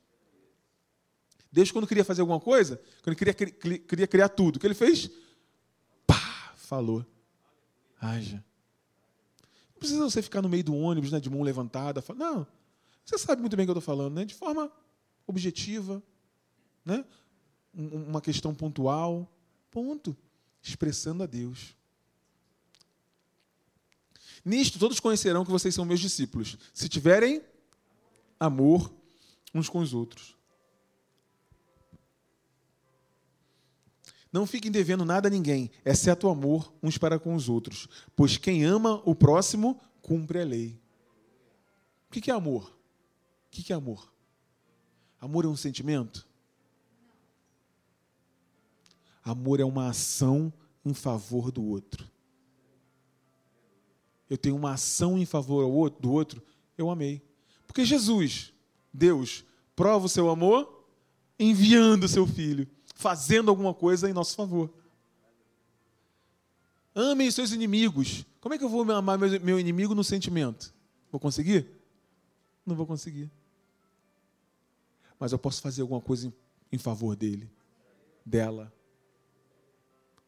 Deus, 1.50 1.70
quando 1.70 1.86
queria 1.86 2.04
fazer 2.04 2.20
alguma 2.20 2.40
coisa, 2.40 2.80
quando 3.02 3.16
queria, 3.16 3.34
queria 3.34 4.06
criar 4.06 4.28
tudo, 4.28 4.56
o 4.56 4.60
que 4.60 4.66
ele 4.66 4.74
fez? 4.74 5.10
Pá! 6.06 6.52
Falou. 6.56 7.04
Haja. 8.00 8.44
Não 9.70 9.78
precisa 9.78 10.02
você 10.02 10.20
ficar 10.20 10.42
no 10.42 10.48
meio 10.48 10.64
do 10.64 10.74
ônibus, 10.74 11.10
né, 11.10 11.20
de 11.20 11.30
mão 11.30 11.42
levantada. 11.42 12.04
Não. 12.16 12.46
Você 13.04 13.16
sabe 13.16 13.40
muito 13.40 13.56
bem 13.56 13.64
o 13.64 13.66
que 13.66 13.70
eu 13.70 13.78
estou 13.78 13.94
falando, 13.94 14.14
né? 14.14 14.24
De 14.24 14.34
forma 14.34 14.70
objetiva, 15.26 16.02
né? 16.84 17.04
Uma 17.74 18.20
questão 18.20 18.54
pontual. 18.54 19.30
Ponto. 19.70 20.16
Expressando 20.62 21.22
a 21.22 21.26
Deus. 21.26 21.76
Nisto 24.44 24.78
todos 24.78 25.00
conhecerão 25.00 25.44
que 25.44 25.50
vocês 25.50 25.74
são 25.74 25.84
meus 25.84 26.00
discípulos, 26.00 26.56
se 26.72 26.88
tiverem 26.88 27.42
amor 28.38 28.92
uns 29.54 29.68
com 29.68 29.80
os 29.80 29.92
outros. 29.92 30.36
Não 34.32 34.46
fiquem 34.46 34.70
devendo 34.70 35.04
nada 35.04 35.28
a 35.28 35.30
ninguém, 35.30 35.70
exceto 35.84 36.26
o 36.26 36.30
amor 36.30 36.72
uns 36.82 36.98
para 36.98 37.18
com 37.18 37.34
os 37.34 37.48
outros, 37.48 37.88
pois 38.14 38.36
quem 38.36 38.64
ama 38.64 39.02
o 39.04 39.14
próximo 39.14 39.80
cumpre 40.02 40.40
a 40.40 40.44
lei. 40.44 40.78
O 42.08 42.12
que 42.12 42.30
é 42.30 42.34
amor? 42.34 42.70
O 43.46 43.50
que 43.50 43.72
é 43.72 43.76
amor? 43.76 44.12
Amor 45.20 45.44
é 45.44 45.48
um 45.48 45.56
sentimento? 45.56 46.27
Amor 49.28 49.60
é 49.60 49.64
uma 49.64 49.88
ação 49.88 50.52
em 50.84 50.94
favor 50.94 51.50
do 51.50 51.64
outro 51.64 52.08
eu 54.28 54.36
tenho 54.36 54.56
uma 54.56 54.72
ação 54.72 55.18
em 55.18 55.24
favor 55.24 55.90
do 55.90 56.12
outro, 56.12 56.42
eu 56.76 56.90
amei. 56.90 57.22
Porque 57.66 57.84
Jesus, 57.84 58.52
Deus, 58.92 59.44
prova 59.74 60.06
o 60.06 60.08
seu 60.08 60.28
amor 60.28 60.86
enviando 61.38 62.04
o 62.04 62.08
seu 62.08 62.26
filho, 62.26 62.68
fazendo 62.94 63.48
alguma 63.48 63.72
coisa 63.72 64.08
em 64.08 64.12
nosso 64.12 64.34
favor. 64.34 64.72
Amem 66.94 67.30
seus 67.30 67.52
inimigos. 67.52 68.26
Como 68.40 68.54
é 68.54 68.58
que 68.58 68.64
eu 68.64 68.68
vou 68.68 68.90
amar 68.90 69.18
meu 69.18 69.58
inimigo 69.58 69.94
no 69.94 70.04
sentimento? 70.04 70.74
Vou 71.10 71.20
conseguir? 71.20 71.66
Não 72.66 72.74
vou 72.74 72.86
conseguir. 72.86 73.30
Mas 75.18 75.32
eu 75.32 75.38
posso 75.38 75.62
fazer 75.62 75.82
alguma 75.82 76.00
coisa 76.00 76.32
em 76.70 76.78
favor 76.78 77.16
dele, 77.16 77.50
dela. 78.24 78.72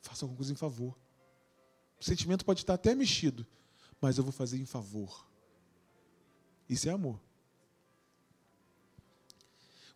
Faça 0.00 0.24
alguma 0.24 0.36
coisa 0.36 0.52
em 0.52 0.56
favor. 0.56 0.96
O 2.00 2.04
sentimento 2.04 2.44
pode 2.44 2.60
estar 2.60 2.74
até 2.74 2.94
mexido, 2.94 3.46
mas 4.00 4.16
eu 4.16 4.24
vou 4.24 4.32
fazer 4.32 4.58
em 4.58 4.64
favor. 4.64 5.26
Isso 6.68 6.88
é 6.88 6.92
amor. 6.92 7.20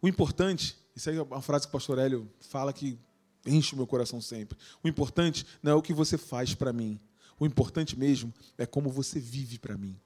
O 0.03 0.09
importante, 0.09 0.77
isso 0.95 1.09
é 1.09 1.23
uma 1.23 1.41
frase 1.41 1.67
que 1.67 1.71
o 1.71 1.73
pastor 1.73 1.99
Hélio 1.99 2.31
fala 2.41 2.73
que 2.73 2.99
enche 3.47 3.75
o 3.75 3.77
meu 3.77 3.87
coração 3.87 4.21
sempre. 4.21 4.59
O 4.83 4.89
importante 4.89 5.47
não 5.63 5.73
é 5.73 5.75
o 5.75 5.83
que 5.83 5.95
você 5.95 6.19
faz 6.19 6.55
para 6.55 6.73
mim. 6.73 7.01
O 7.39 7.47
importante 7.47 7.99
mesmo 7.99 8.33
é 8.59 8.67
como 8.67 8.91
você 8.91 9.19
vive 9.19 9.59
para 9.59 9.79
mim. 9.79 9.99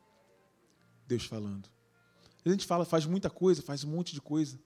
Deus 1.07 1.25
falando. 1.25 1.69
A 2.45 2.49
gente 2.49 2.65
fala, 2.65 2.85
faz 2.85 3.05
muita 3.05 3.29
coisa, 3.29 3.61
faz 3.61 3.83
um 3.83 3.91
monte 3.91 4.15
de 4.15 4.21
coisa. 4.21 4.59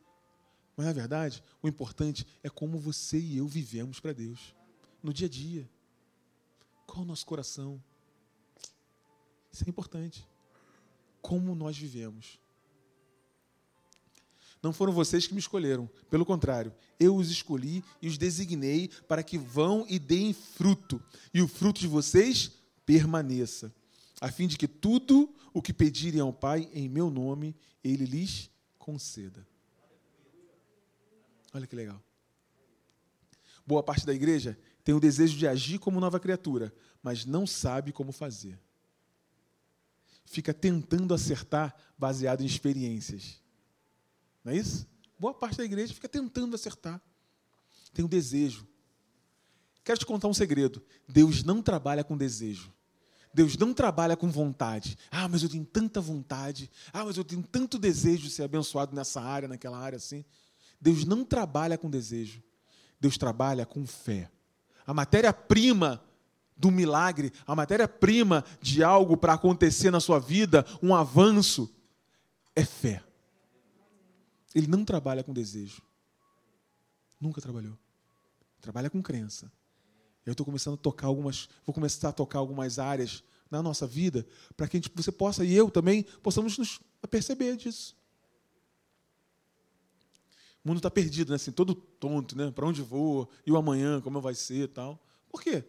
Mas 0.77 0.87
na 0.87 0.93
verdade, 0.93 1.43
o 1.63 1.69
importante 1.69 2.27
é 2.43 2.51
como 2.51 2.79
você 2.79 3.19
e 3.19 3.39
eu 3.39 3.49
vivemos 3.49 3.99
para 3.99 4.13
Deus 4.13 4.55
no 5.03 5.13
dia 5.13 5.27
a 5.27 5.31
dia. 5.31 5.69
Qual 6.87 7.03
o 7.03 7.07
nosso 7.07 7.27
coração? 7.27 7.83
Isso 9.53 9.65
é 9.65 9.69
importante. 9.69 10.27
Como 11.21 11.55
nós 11.55 11.77
vivemos. 11.77 12.39
Não 14.63 14.73
foram 14.73 14.93
vocês 14.93 15.27
que 15.27 15.35
me 15.35 15.41
escolheram. 15.41 15.91
Pelo 16.09 16.25
contrário, 16.25 16.73
eu 16.99 17.17
os 17.17 17.31
escolhi 17.31 17.83
e 18.01 18.07
os 18.07 18.17
designei 18.17 18.89
para 19.09 19.23
que 19.23 19.37
vão 19.37 19.85
e 19.89 19.99
deem 19.99 20.33
fruto, 20.33 21.03
e 21.35 21.43
o 21.43 21.49
fruto 21.49 21.81
de 21.81 21.89
vocês 21.89 22.53
permaneça, 22.87 23.75
a 24.21 24.31
fim 24.31 24.47
de 24.47 24.57
que 24.57 24.69
tudo 24.69 25.35
o 25.53 25.61
que 25.61 25.73
pedirem 25.73 26.21
ao 26.21 26.33
Pai 26.33 26.71
em 26.73 26.89
meu 26.89 27.11
nome, 27.11 27.57
ele 27.83 28.05
lhes 28.05 28.51
conceda. 28.79 29.47
Olha 31.53 31.67
que 31.67 31.75
legal. 31.75 32.01
Boa 33.67 33.83
parte 33.83 34.07
da 34.07 34.15
igreja 34.15 34.59
tem 34.85 34.95
o 34.95 35.01
desejo 35.01 35.37
de 35.37 35.47
agir 35.47 35.79
como 35.79 36.01
nova 36.01 36.19
criatura, 36.19 36.75
mas 37.03 37.25
não 37.25 37.47
sabe 37.47 37.93
como 37.93 38.13
fazer. 38.13 38.59
Fica 40.25 40.53
tentando 40.53 41.15
acertar 41.15 41.75
baseado 41.99 42.43
em 42.43 42.47
experiências. 42.47 43.41
Não 44.45 44.53
é 44.53 44.57
isso? 44.57 44.87
Boa 45.19 45.35
parte 45.35 45.59
da 45.59 45.65
igreja 45.65 45.95
fica 45.95 46.09
tentando 46.09 46.55
acertar. 46.55 47.01
Tem 47.93 48.05
um 48.05 48.09
desejo. 48.09 48.67
Quero 49.85 49.99
te 49.99 50.07
contar 50.07 50.29
um 50.29 50.35
segredo. 50.35 50.83
Deus 51.09 51.45
não 51.45 51.63
trabalha 51.63 52.03
com 52.03 52.17
desejo. 52.17 52.73
Deus 53.35 53.57
não 53.57 53.73
trabalha 53.73 54.17
com 54.17 54.31
vontade. 54.31 54.99
Ah, 55.11 55.29
mas 55.29 55.43
eu 55.43 55.49
tenho 55.49 55.65
tanta 55.65 56.01
vontade. 56.01 56.71
Ah, 56.93 57.05
mas 57.05 57.17
eu 57.17 57.25
tenho 57.25 57.43
tanto 57.43 57.79
desejo 57.79 58.25
de 58.25 58.31
ser 58.31 58.43
abençoado 58.43 58.95
nessa 58.95 59.21
área, 59.21 59.49
naquela 59.49 59.79
área 59.79 59.97
assim. 59.97 60.25
Deus 60.81 61.05
não 61.05 61.25
trabalha 61.25 61.79
com 61.79 61.89
desejo. 61.89 62.43
Deus 63.01 63.17
trabalha 63.17 63.65
com 63.65 63.87
fé. 63.87 64.31
A 64.87 64.95
matéria-prima 64.95 66.03
do 66.57 66.71
milagre, 66.71 67.33
a 67.47 67.55
matéria-prima 67.55 68.45
de 68.61 68.85
algo 68.85 69.17
para 69.17 69.35
acontecer 69.35 69.91
na 69.91 70.01
sua 70.01 70.19
vida, 70.19 70.65
um 70.83 70.95
avanço, 70.95 71.69
é 72.55 72.65
fé. 72.65 73.03
Ele 74.55 74.67
não 74.67 74.85
trabalha 74.85 75.25
com 75.25 75.33
desejo. 75.33 75.83
Nunca 77.21 77.41
trabalhou. 77.41 77.79
Trabalha 78.61 78.91
com 78.91 79.03
crença. 79.03 79.51
Eu 80.25 80.33
estou 80.33 80.47
começando 80.47 80.75
a 80.75 80.77
tocar 80.77 81.09
algumas, 81.09 81.49
vou 81.67 81.75
começar 81.75 82.11
a 82.11 82.13
tocar 82.13 82.39
algumas 82.39 82.79
áreas 82.79 83.25
na 83.51 83.63
nossa 83.63 83.87
vida 83.87 84.27
para 84.57 84.69
que 84.69 84.77
gente, 84.77 84.91
você 84.95 85.11
possa 85.11 85.45
e 85.45 85.53
eu 85.53 85.71
também 85.71 86.05
possamos 86.23 86.57
nos 86.59 86.81
perceber 87.11 87.57
disso. 87.57 87.97
O 90.65 90.69
mundo 90.69 90.79
está 90.79 90.91
perdido, 90.91 91.31
né? 91.31 91.37
assim, 91.37 91.51
todo 91.51 91.75
tonto, 91.75 92.37
né? 92.37 92.51
Para 92.51 92.67
onde 92.67 92.83
vou? 92.83 93.29
E 93.45 93.51
o 93.51 93.57
amanhã, 93.57 94.01
como 94.01 94.21
vai 94.21 94.35
ser, 94.35 94.69
tal. 94.69 95.03
Por 95.29 95.43
quê? 95.43 95.65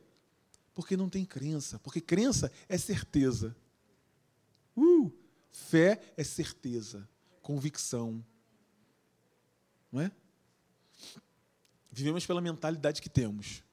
Porque 0.73 0.95
não 0.95 1.09
tem 1.09 1.25
crença. 1.25 1.79
Porque 1.79 1.99
crença 1.99 2.51
é 2.69 2.77
certeza. 2.77 3.55
Uh, 4.75 5.11
fé 5.51 6.13
é 6.17 6.23
certeza, 6.23 7.07
convicção, 7.41 8.23
não 9.91 10.01
é? 10.01 10.11
Vivemos 11.91 12.25
pela 12.25 12.41
mentalidade 12.41 13.01
que 13.01 13.09
temos. 13.09 13.63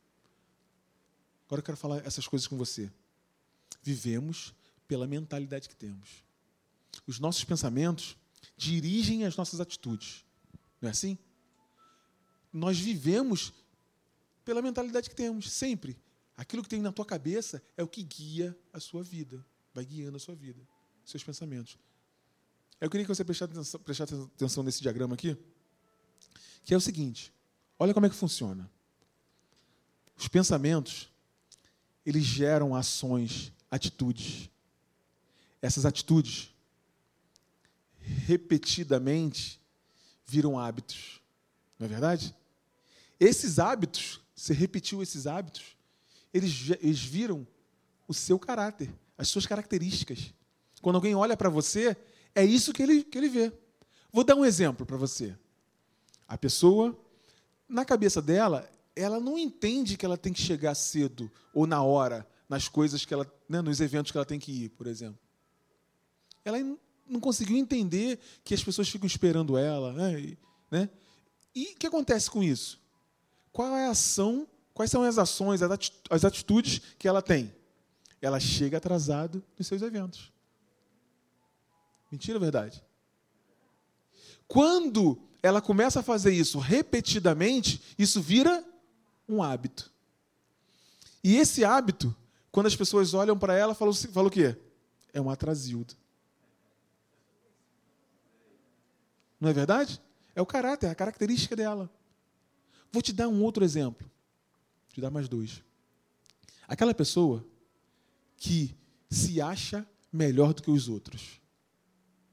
Agora 1.46 1.60
eu 1.60 1.64
quero 1.64 1.76
falar 1.78 2.06
essas 2.06 2.28
coisas 2.28 2.46
com 2.46 2.56
você. 2.56 2.92
Vivemos 3.82 4.54
pela 4.86 5.06
mentalidade 5.06 5.68
que 5.68 5.74
temos. 5.74 6.22
Os 7.06 7.18
nossos 7.18 7.44
pensamentos 7.44 8.16
dirigem 8.56 9.24
as 9.24 9.36
nossas 9.36 9.58
atitudes. 9.58 10.24
Não 10.80 10.88
é 10.88 10.92
assim? 10.92 11.18
Nós 12.52 12.78
vivemos 12.78 13.52
pela 14.44 14.62
mentalidade 14.62 15.08
que 15.08 15.14
temos, 15.14 15.50
sempre. 15.50 15.96
Aquilo 16.36 16.62
que 16.62 16.68
tem 16.68 16.80
na 16.80 16.90
tua 16.90 17.04
cabeça 17.04 17.62
é 17.76 17.82
o 17.82 17.88
que 17.88 18.02
guia 18.02 18.58
a 18.72 18.80
sua 18.80 19.02
vida, 19.02 19.44
vai 19.74 19.84
guiando 19.84 20.16
a 20.16 20.20
sua 20.20 20.34
vida, 20.34 20.60
seus 21.04 21.22
pensamentos. 21.22 21.78
Eu 22.80 22.88
queria 22.88 23.04
que 23.04 23.14
você 23.14 23.24
prestasse 23.24 24.14
atenção, 24.14 24.62
nesse 24.62 24.80
diagrama 24.80 25.14
aqui 25.14 25.36
que 26.64 26.74
é 26.74 26.76
o 26.76 26.80
seguinte: 26.80 27.32
olha 27.78 27.92
como 27.92 28.06
é 28.06 28.08
que 28.08 28.14
funciona. 28.14 28.70
Os 30.16 30.28
pensamentos, 30.28 31.08
eles 32.04 32.24
geram 32.24 32.74
ações, 32.74 33.52
atitudes. 33.70 34.50
Essas 35.62 35.84
atitudes, 35.84 36.54
repetidamente, 37.98 39.59
viram 40.30 40.58
hábitos. 40.58 41.20
Não 41.78 41.86
é 41.86 41.88
verdade? 41.88 42.34
Esses 43.18 43.58
hábitos, 43.58 44.20
você 44.34 44.54
repetiu 44.54 45.02
esses 45.02 45.26
hábitos, 45.26 45.76
eles, 46.32 46.70
eles 46.80 47.02
viram 47.02 47.46
o 48.06 48.14
seu 48.14 48.38
caráter, 48.38 48.88
as 49.18 49.28
suas 49.28 49.44
características. 49.44 50.32
Quando 50.80 50.96
alguém 50.96 51.14
olha 51.14 51.36
para 51.36 51.48
você, 51.48 51.96
é 52.34 52.44
isso 52.44 52.72
que 52.72 52.82
ele, 52.82 53.02
que 53.02 53.18
ele 53.18 53.28
vê. 53.28 53.52
Vou 54.12 54.22
dar 54.22 54.36
um 54.36 54.44
exemplo 54.44 54.86
para 54.86 54.96
você. 54.96 55.36
A 56.28 56.38
pessoa, 56.38 56.96
na 57.68 57.84
cabeça 57.84 58.22
dela, 58.22 58.70
ela 58.94 59.18
não 59.18 59.36
entende 59.36 59.96
que 59.96 60.06
ela 60.06 60.16
tem 60.16 60.32
que 60.32 60.40
chegar 60.40 60.74
cedo 60.76 61.30
ou 61.52 61.66
na 61.66 61.82
hora 61.82 62.26
nas 62.48 62.68
coisas 62.68 63.04
que 63.04 63.12
ela, 63.12 63.30
né, 63.48 63.60
nos 63.60 63.80
eventos 63.80 64.12
que 64.12 64.18
ela 64.18 64.24
tem 64.24 64.38
que 64.38 64.64
ir, 64.64 64.68
por 64.70 64.86
exemplo. 64.86 65.18
Ela 66.44 66.58
não 67.10 67.20
conseguiu 67.20 67.56
entender 67.56 68.18
que 68.44 68.54
as 68.54 68.62
pessoas 68.62 68.88
ficam 68.88 69.06
esperando 69.06 69.58
ela, 69.58 69.92
né? 69.92 70.20
E, 70.20 70.38
né? 70.70 70.88
e 71.54 71.72
o 71.74 71.76
que 71.76 71.86
acontece 71.86 72.30
com 72.30 72.42
isso? 72.42 72.80
Qual 73.52 73.76
é 73.76 73.86
a 73.86 73.90
ação? 73.90 74.46
Quais 74.72 74.90
são 74.90 75.02
as 75.02 75.18
ações, 75.18 75.60
as 76.08 76.24
atitudes 76.24 76.80
que 76.98 77.08
ela 77.08 77.20
tem? 77.20 77.52
Ela 78.22 78.38
chega 78.38 78.76
atrasado 78.76 79.42
nos 79.58 79.66
seus 79.66 79.82
eventos. 79.82 80.32
Mentira 82.10 82.36
ou 82.36 82.40
verdade? 82.40 82.82
Quando 84.46 85.20
ela 85.42 85.60
começa 85.60 86.00
a 86.00 86.02
fazer 86.02 86.32
isso 86.32 86.58
repetidamente, 86.58 87.82
isso 87.98 88.20
vira 88.20 88.64
um 89.28 89.42
hábito. 89.42 89.90
E 91.22 91.36
esse 91.36 91.64
hábito, 91.64 92.14
quando 92.50 92.66
as 92.66 92.76
pessoas 92.76 93.14
olham 93.14 93.38
para 93.38 93.54
ela, 93.54 93.74
falam, 93.74 93.94
falam 93.94 94.28
o 94.28 94.30
quê? 94.30 94.56
É 95.12 95.20
um 95.20 95.30
atrasildo. 95.30 95.94
Não 99.40 99.48
é 99.48 99.52
verdade? 99.52 100.00
É 100.34 100.42
o 100.42 100.46
caráter, 100.46 100.88
a 100.88 100.94
característica 100.94 101.56
dela. 101.56 101.90
Vou 102.92 103.02
te 103.02 103.12
dar 103.12 103.28
um 103.28 103.42
outro 103.42 103.64
exemplo. 103.64 104.06
Vou 104.86 104.94
te 104.94 105.00
dar 105.00 105.10
mais 105.10 105.28
dois. 105.28 105.62
Aquela 106.68 106.94
pessoa 106.94 107.44
que 108.36 108.76
se 109.08 109.40
acha 109.40 109.86
melhor 110.12 110.52
do 110.52 110.62
que 110.62 110.70
os 110.70 110.88
outros. 110.88 111.40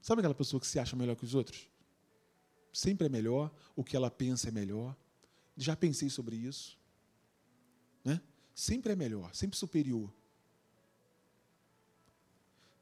Sabe 0.02 0.20
aquela 0.20 0.34
pessoa 0.34 0.60
que 0.60 0.66
se 0.66 0.78
acha 0.78 0.94
melhor 0.94 1.16
que 1.16 1.24
os 1.24 1.34
outros? 1.34 1.68
sempre 2.78 3.06
é 3.06 3.10
melhor, 3.10 3.52
o 3.74 3.82
que 3.82 3.96
ela 3.96 4.10
pensa 4.10 4.48
é 4.48 4.52
melhor. 4.52 4.96
Já 5.56 5.74
pensei 5.74 6.08
sobre 6.08 6.36
isso. 6.36 6.78
Né? 8.04 8.20
Sempre 8.54 8.92
é 8.92 8.96
melhor, 8.96 9.34
sempre 9.34 9.58
superior. 9.58 10.12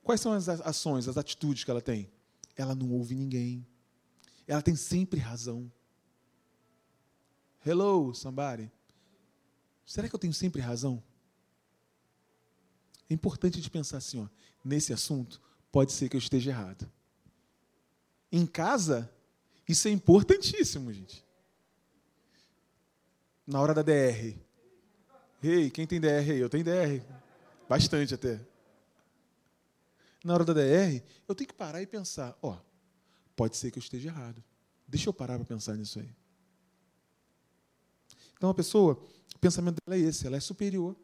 Quais 0.03 0.21
são 0.21 0.33
as 0.33 0.49
ações, 0.49 1.09
as 1.09 1.17
atitudes 1.17 1.65
que 1.65 1.71
ela 1.71 1.81
tem? 1.81 2.11
Ela 2.55 2.75
não 2.75 2.93
ouve 2.93 3.15
ninguém. 3.15 3.67
Ela 4.47 4.63
tem 4.63 4.77
sempre 4.77 5.19
razão. 5.19 5.71
Hello, 7.65 8.15
somebody. 8.15 8.71
Será 9.85 10.09
que 10.09 10.15
eu 10.15 10.19
tenho 10.19 10.35
sempre 10.35 10.61
razão? 10.61 11.03
É 13.09 13.15
importante 13.15 13.61
de 13.61 13.71
pensar 13.71 13.99
assim, 13.99 14.21
ó, 14.21 14.29
nesse 14.65 14.93
assunto, 14.93 15.41
pode 15.71 15.93
ser 15.93 16.09
que 16.09 16.17
eu 16.17 16.19
esteja 16.19 16.51
errado. 16.51 16.91
Em 18.31 18.47
casa, 18.47 19.11
isso 19.69 19.89
é 19.89 19.91
importantíssimo, 19.91 20.93
gente. 20.93 21.25
Na 23.47 23.61
hora 23.61 23.73
da 23.73 23.83
DR. 23.83 24.37
Ei, 25.43 25.65
hey, 25.65 25.71
quem 25.71 25.87
tem 25.87 26.01
DR 26.01 26.31
aí? 26.31 26.39
Eu 26.39 26.49
tenho 26.49 26.65
DR. 26.65 27.05
Bastante 27.69 28.15
até. 28.15 28.41
Na 30.25 30.35
hora 30.35 30.45
da 30.45 30.53
DR, 30.53 31.03
eu 31.29 31.35
tenho 31.35 31.47
que 31.47 31.55
parar 31.55 31.81
e 31.81 31.87
pensar: 31.87 32.37
ó, 32.43 32.59
pode 33.37 33.57
ser 33.57 33.71
que 33.71 33.79
eu 33.79 33.83
esteja 33.83 34.09
errado. 34.09 34.43
Deixa 34.89 35.09
eu 35.09 35.13
parar 35.13 35.37
para 35.37 35.45
pensar 35.45 35.77
nisso 35.77 36.01
aí. 36.01 36.09
Então 38.37 38.51
a 38.51 38.55
pessoa, 38.55 39.01
o 39.35 39.39
pensamento 39.39 39.77
dela 39.85 40.01
é 40.01 40.03
esse, 40.03 40.27
ela 40.27 40.37
é 40.37 40.41
superior. 40.41 40.97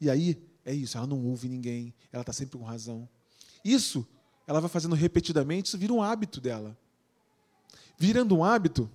E 0.00 0.08
aí, 0.08 0.42
é 0.64 0.74
isso, 0.74 0.96
ela 0.96 1.06
não 1.06 1.24
ouve 1.26 1.48
ninguém, 1.48 1.94
ela 2.12 2.22
está 2.22 2.32
sempre 2.32 2.58
com 2.58 2.64
razão. 2.64 3.08
Isso, 3.64 4.06
ela 4.46 4.60
vai 4.60 4.70
fazendo 4.70 4.94
repetidamente, 4.94 5.68
isso 5.68 5.78
vira 5.78 5.92
um 5.92 6.02
hábito 6.02 6.40
dela. 6.40 6.76
Virando 7.98 8.36
um 8.36 8.44
hábito, 8.44 8.90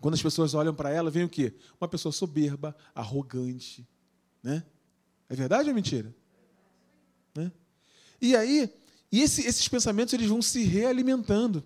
quando 0.00 0.14
as 0.14 0.22
pessoas 0.22 0.54
olham 0.54 0.74
para 0.74 0.90
ela, 0.90 1.10
vem 1.10 1.24
o 1.24 1.28
quê? 1.28 1.54
Uma 1.80 1.88
pessoa 1.88 2.12
soberba, 2.12 2.76
arrogante. 2.94 3.86
Né? 4.42 4.64
É 5.28 5.34
verdade 5.34 5.64
ou 5.64 5.70
é 5.70 5.74
mentira? 5.74 6.14
Né? 7.34 7.52
E 8.20 8.34
aí, 8.36 8.72
e 9.12 9.20
esse, 9.20 9.46
esses 9.46 9.66
pensamentos 9.66 10.14
eles 10.14 10.28
vão 10.28 10.40
se 10.40 10.62
realimentando. 10.62 11.64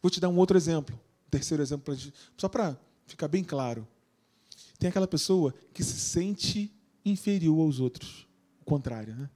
Vou 0.00 0.10
te 0.10 0.20
dar 0.20 0.28
um 0.28 0.36
outro 0.36 0.56
exemplo, 0.56 0.98
um 1.26 1.30
terceiro 1.30 1.62
exemplo, 1.62 1.96
só 2.36 2.48
para 2.48 2.78
ficar 3.06 3.28
bem 3.28 3.42
claro. 3.42 3.86
Tem 4.78 4.88
aquela 4.88 5.08
pessoa 5.08 5.52
que 5.74 5.82
se 5.82 5.98
sente 5.98 6.72
inferior 7.04 7.60
aos 7.60 7.80
outros. 7.80 8.26
O 8.60 8.64
contrário, 8.64 9.14
né? 9.16 9.28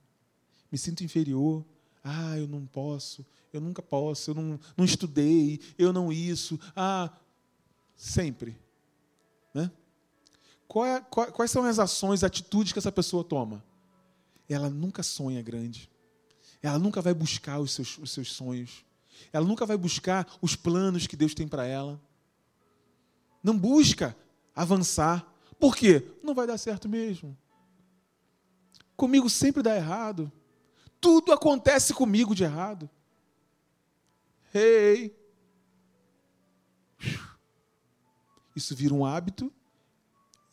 Me 0.70 0.78
sinto 0.78 1.02
inferior. 1.02 1.64
Ah, 2.04 2.36
eu 2.36 2.48
não 2.48 2.66
posso, 2.66 3.24
eu 3.52 3.60
nunca 3.60 3.80
posso, 3.80 4.30
eu 4.30 4.34
não, 4.34 4.58
não 4.76 4.84
estudei, 4.84 5.60
eu 5.78 5.92
não 5.92 6.12
isso. 6.12 6.58
Ah, 6.74 7.12
sempre. 7.96 8.58
Né? 9.54 9.70
É, 10.86 11.00
quais 11.00 11.50
são 11.50 11.64
as 11.64 11.78
ações, 11.78 12.24
atitudes 12.24 12.72
que 12.72 12.78
essa 12.78 12.90
pessoa 12.90 13.22
toma? 13.22 13.62
Ela 14.48 14.68
nunca 14.68 15.02
sonha 15.02 15.40
grande. 15.42 15.91
Ela 16.62 16.78
nunca 16.78 17.02
vai 17.02 17.12
buscar 17.12 17.58
os 17.58 17.72
seus, 17.72 17.98
os 17.98 18.12
seus 18.12 18.32
sonhos. 18.32 18.84
Ela 19.32 19.44
nunca 19.44 19.66
vai 19.66 19.76
buscar 19.76 20.26
os 20.40 20.54
planos 20.54 21.06
que 21.06 21.16
Deus 21.16 21.34
tem 21.34 21.48
para 21.48 21.66
ela. 21.66 22.00
Não 23.42 23.58
busca 23.58 24.16
avançar. 24.54 25.26
Por 25.58 25.76
quê? 25.76 26.06
Não 26.22 26.34
vai 26.34 26.46
dar 26.46 26.58
certo 26.58 26.88
mesmo. 26.88 27.36
Comigo 28.96 29.28
sempre 29.28 29.62
dá 29.62 29.74
errado. 29.74 30.30
Tudo 31.00 31.32
acontece 31.32 31.92
comigo 31.92 32.34
de 32.34 32.44
errado. 32.44 32.88
Hey! 34.54 35.16
Isso 38.54 38.76
vira 38.76 38.94
um 38.94 39.04
hábito. 39.04 39.52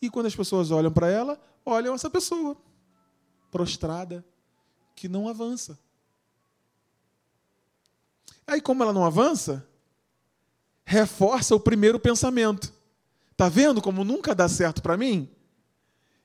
E 0.01 0.09
quando 0.09 0.25
as 0.25 0.35
pessoas 0.35 0.71
olham 0.71 0.91
para 0.91 1.09
ela, 1.09 1.39
olham 1.65 1.93
essa 1.93 2.09
pessoa 2.09 2.57
prostrada, 3.51 4.25
que 4.95 5.07
não 5.07 5.27
avança. 5.27 5.77
Aí, 8.49 8.61
como 8.61 8.81
ela 8.81 8.91
não 8.91 9.05
avança, 9.05 9.67
reforça 10.83 11.55
o 11.55 11.59
primeiro 11.59 11.99
pensamento. 11.99 12.73
Tá 13.37 13.47
vendo 13.47 13.81
como 13.81 14.03
nunca 14.03 14.33
dá 14.33 14.49
certo 14.49 14.81
para 14.81 14.97
mim? 14.97 15.29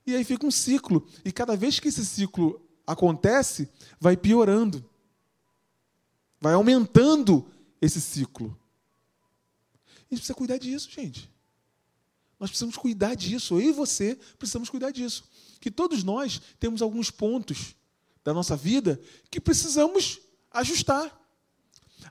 E 0.06 0.16
aí 0.16 0.24
fica 0.24 0.46
um 0.46 0.50
ciclo. 0.50 1.06
E 1.24 1.30
cada 1.30 1.54
vez 1.54 1.78
que 1.78 1.88
esse 1.88 2.04
ciclo 2.04 2.60
acontece, 2.86 3.68
vai 4.00 4.16
piorando. 4.16 4.84
Vai 6.40 6.54
aumentando 6.54 7.46
esse 7.80 8.00
ciclo. 8.00 8.58
A 9.86 10.00
gente 10.10 10.20
precisa 10.20 10.34
cuidar 10.34 10.58
disso, 10.58 10.90
gente. 10.90 11.30
Nós 12.40 12.50
precisamos 12.50 12.76
cuidar 12.76 13.14
disso. 13.14 13.54
Eu 13.54 13.70
e 13.70 13.72
você 13.72 14.18
precisamos 14.38 14.68
cuidar 14.68 14.90
disso. 14.90 15.24
Que 15.60 15.70
todos 15.70 16.02
nós 16.02 16.40
temos 16.58 16.82
alguns 16.82 17.10
pontos 17.10 17.74
da 18.22 18.32
nossa 18.32 18.56
vida 18.56 19.00
que 19.30 19.40
precisamos 19.40 20.20
ajustar. 20.50 21.23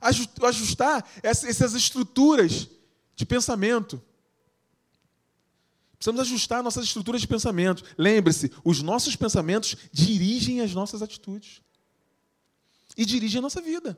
Ajustar 0.02 1.08
essas 1.22 1.74
estruturas 1.74 2.68
de 3.16 3.26
pensamento. 3.26 4.02
Precisamos 6.04 6.22
ajustar 6.22 6.62
nossas 6.62 6.84
estruturas 6.84 7.22
de 7.22 7.28
pensamento. 7.28 7.84
Lembre-se, 7.98 8.52
os 8.64 8.82
nossos 8.82 9.16
pensamentos 9.16 9.78
dirigem 9.92 10.60
as 10.60 10.74
nossas 10.74 11.02
atitudes. 11.02 11.62
E 12.98 13.06
dirigem 13.06 13.40
a 13.40 13.42
nossa 13.42 13.62
vida. 13.62 13.98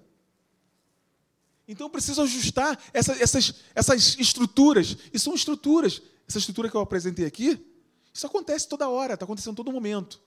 Então 1.68 1.88
eu 1.88 1.89
preciso 1.89 2.22
ajustar 2.22 2.80
essa, 2.93 3.14
essas, 3.14 3.56
essas 3.74 4.18
estruturas. 4.20 4.96
E 5.12 5.18
são 5.18 5.34
estruturas. 5.34 6.00
Essa 6.28 6.38
estrutura 6.38 6.70
que 6.70 6.78
eu 6.78 6.82
apresentei 6.82 7.26
aqui, 7.26 7.60
isso 8.14 8.26
acontece 8.26 8.68
toda 8.68 8.88
hora, 8.88 9.16
está 9.16 9.26
acontecendo 9.26 9.56
todo 9.56 9.72
momento. 9.72 10.22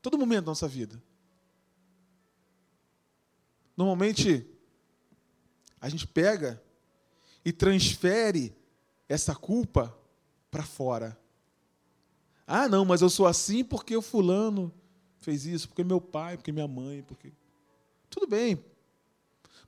Todo 0.00 0.16
momento 0.16 0.44
da 0.44 0.50
nossa 0.52 0.68
vida. 0.68 1.02
Normalmente, 3.76 4.46
a 5.84 5.88
gente 5.90 6.06
pega 6.06 6.62
e 7.44 7.52
transfere 7.52 8.56
essa 9.06 9.34
culpa 9.34 9.94
para 10.50 10.62
fora. 10.62 11.14
Ah, 12.46 12.66
não, 12.66 12.86
mas 12.86 13.02
eu 13.02 13.10
sou 13.10 13.26
assim 13.26 13.62
porque 13.62 13.94
o 13.94 14.00
fulano 14.00 14.72
fez 15.20 15.44
isso, 15.44 15.68
porque 15.68 15.84
meu 15.84 16.00
pai, 16.00 16.38
porque 16.38 16.50
minha 16.50 16.66
mãe, 16.66 17.02
porque. 17.02 17.30
Tudo 18.08 18.26
bem. 18.26 18.64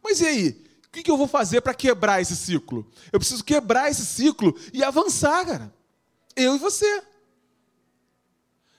Mas 0.03 0.23
e 0.23 0.27
aí? 0.27 0.64
O 0.87 0.91
que 0.91 1.11
eu 1.11 1.19
vou 1.19 1.29
fazer 1.29 1.61
para 1.61 1.75
quebrar 1.75 2.23
esse 2.23 2.35
ciclo? 2.35 2.91
Eu 3.12 3.19
preciso 3.19 3.45
quebrar 3.45 3.91
esse 3.91 4.07
ciclo 4.07 4.59
e 4.73 4.83
avançar, 4.83 5.45
cara. 5.45 5.75
Eu 6.35 6.57
e 6.57 6.59
você. 6.59 7.05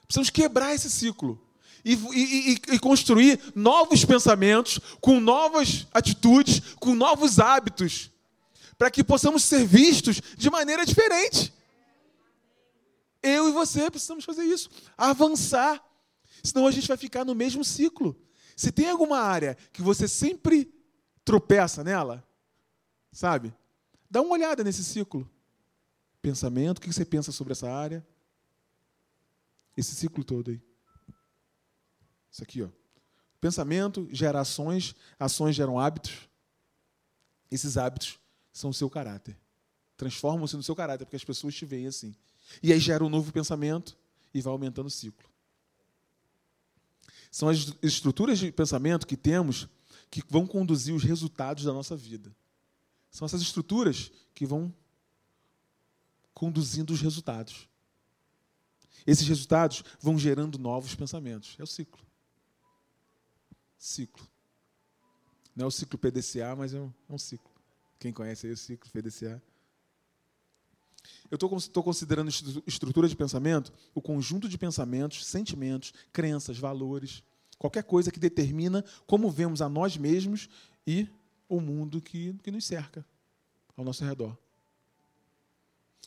Precisamos 0.07 0.31
quebrar 0.31 0.73
esse 0.73 0.89
ciclo. 0.89 1.39
E, 1.89 1.93
e, 1.93 2.53
e, 2.73 2.79
construir 2.79 3.39
novos 3.55 4.03
pensamentos, 4.03 4.77
com 4.99 5.21
novas 5.21 5.87
atitudes, 5.93 6.59
com 6.81 6.93
novos 6.93 7.39
hábitos, 7.39 8.11
para 8.77 8.91
que 8.91 9.01
possamos 9.01 9.41
ser 9.45 9.65
vistos 9.65 10.21
de 10.35 10.49
maneira 10.49 10.85
diferente. 10.85 11.53
Eu 13.23 13.47
e 13.47 13.53
você 13.53 13.89
precisamos 13.89 14.25
fazer 14.25 14.43
isso, 14.43 14.69
avançar. 14.97 15.81
Senão 16.43 16.67
a 16.67 16.71
gente 16.71 16.89
vai 16.89 16.97
ficar 16.97 17.23
no 17.23 17.33
mesmo 17.33 17.63
ciclo. 17.63 18.19
Se 18.53 18.69
tem 18.69 18.89
alguma 18.89 19.19
área 19.19 19.57
que 19.71 19.81
você 19.81 20.09
sempre 20.09 20.69
tropeça 21.23 21.85
nela, 21.85 22.21
sabe? 23.13 23.55
Dá 24.11 24.21
uma 24.21 24.33
olhada 24.33 24.61
nesse 24.61 24.83
ciclo. 24.83 25.29
Pensamento, 26.21 26.79
o 26.79 26.81
que 26.81 26.91
você 26.91 27.05
pensa 27.05 27.31
sobre 27.31 27.53
essa 27.53 27.71
área? 27.71 28.05
Esse 29.77 29.95
ciclo 29.95 30.21
todo 30.25 30.51
aí. 30.51 30.66
Isso 32.37 32.43
aqui, 32.43 32.61
ó. 32.61 32.69
Pensamento 33.41 34.07
gera 34.11 34.39
ações, 34.39 34.93
ações 35.19 35.55
geram 35.55 35.79
hábitos. 35.79 36.29
Esses 37.49 37.77
hábitos 37.77 38.19
são 38.53 38.69
o 38.69 38.73
seu 38.73 38.87
caráter. 38.91 39.35
Transformam-se 39.95 40.55
no 40.55 40.61
seu 40.61 40.75
caráter, 40.75 41.05
porque 41.05 41.15
as 41.15 41.23
pessoas 41.23 41.55
te 41.55 41.65
veem 41.65 41.87
assim. 41.87 42.13
E 42.61 42.71
aí 42.71 42.79
gera 42.79 43.03
um 43.03 43.09
novo 43.09 43.31
pensamento 43.31 43.97
e 44.31 44.39
vai 44.39 44.51
aumentando 44.51 44.85
o 44.85 44.91
ciclo. 44.91 45.27
São 47.31 47.49
as 47.49 47.73
estruturas 47.81 48.37
de 48.37 48.51
pensamento 48.51 49.07
que 49.07 49.17
temos 49.17 49.67
que 50.11 50.21
vão 50.29 50.45
conduzir 50.45 50.93
os 50.93 51.03
resultados 51.03 51.63
da 51.63 51.73
nossa 51.73 51.95
vida. 51.95 52.35
São 53.09 53.25
essas 53.25 53.41
estruturas 53.41 54.11
que 54.35 54.45
vão 54.45 54.71
conduzindo 56.35 56.93
os 56.93 57.01
resultados. 57.01 57.67
Esses 59.07 59.27
resultados 59.27 59.83
vão 59.99 60.19
gerando 60.19 60.59
novos 60.59 60.93
pensamentos. 60.93 61.55
É 61.57 61.63
o 61.63 61.67
ciclo. 61.67 62.05
Ciclo. 63.77 64.27
Não 65.55 65.65
é 65.65 65.67
o 65.67 65.71
ciclo 65.71 65.97
PDCA, 65.97 66.55
mas 66.55 66.73
é 66.73 66.79
um, 66.79 66.93
é 67.09 67.13
um 67.13 67.17
ciclo. 67.17 67.51
Quem 67.99 68.13
conhece 68.13 68.47
aí 68.47 68.53
o 68.53 68.57
ciclo 68.57 68.89
PDCA? 68.91 69.41
Eu 71.31 71.35
estou 71.35 71.83
considerando 71.83 72.29
estrutura 72.65 73.07
de 73.07 73.15
pensamento 73.15 73.73
o 73.93 74.01
conjunto 74.01 74.47
de 74.47 74.57
pensamentos, 74.57 75.25
sentimentos, 75.25 75.93
crenças, 76.11 76.57
valores, 76.57 77.23
qualquer 77.57 77.83
coisa 77.83 78.11
que 78.11 78.19
determina 78.19 78.83
como 79.05 79.31
vemos 79.31 79.61
a 79.61 79.69
nós 79.69 79.97
mesmos 79.97 80.49
e 80.85 81.07
o 81.49 81.59
mundo 81.59 82.01
que, 82.01 82.33
que 82.43 82.51
nos 82.51 82.65
cerca 82.65 83.05
ao 83.75 83.83
nosso 83.83 84.03
redor. 84.03 84.37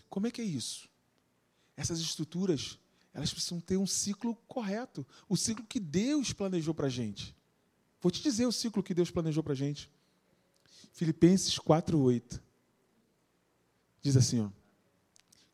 Como 0.08 0.26
é 0.26 0.30
que 0.30 0.40
é 0.40 0.44
isso? 0.44 0.88
Essas 1.76 2.00
estruturas, 2.00 2.78
elas 3.12 3.32
precisam 3.32 3.60
ter 3.60 3.76
um 3.76 3.86
ciclo 3.86 4.34
correto, 4.46 5.06
o 5.28 5.36
ciclo 5.36 5.64
que 5.66 5.80
Deus 5.80 6.32
planejou 6.32 6.74
para 6.74 6.86
a 6.86 6.90
gente. 6.90 7.34
Vou 8.00 8.10
te 8.10 8.22
dizer 8.22 8.46
o 8.46 8.52
ciclo 8.52 8.82
que 8.82 8.94
Deus 8.94 9.10
planejou 9.10 9.42
para 9.42 9.52
a 9.52 9.56
gente. 9.56 9.90
Filipenses 10.92 11.58
4,8. 11.58 12.40
Diz 14.02 14.16
assim, 14.16 14.40
ó. 14.40 14.48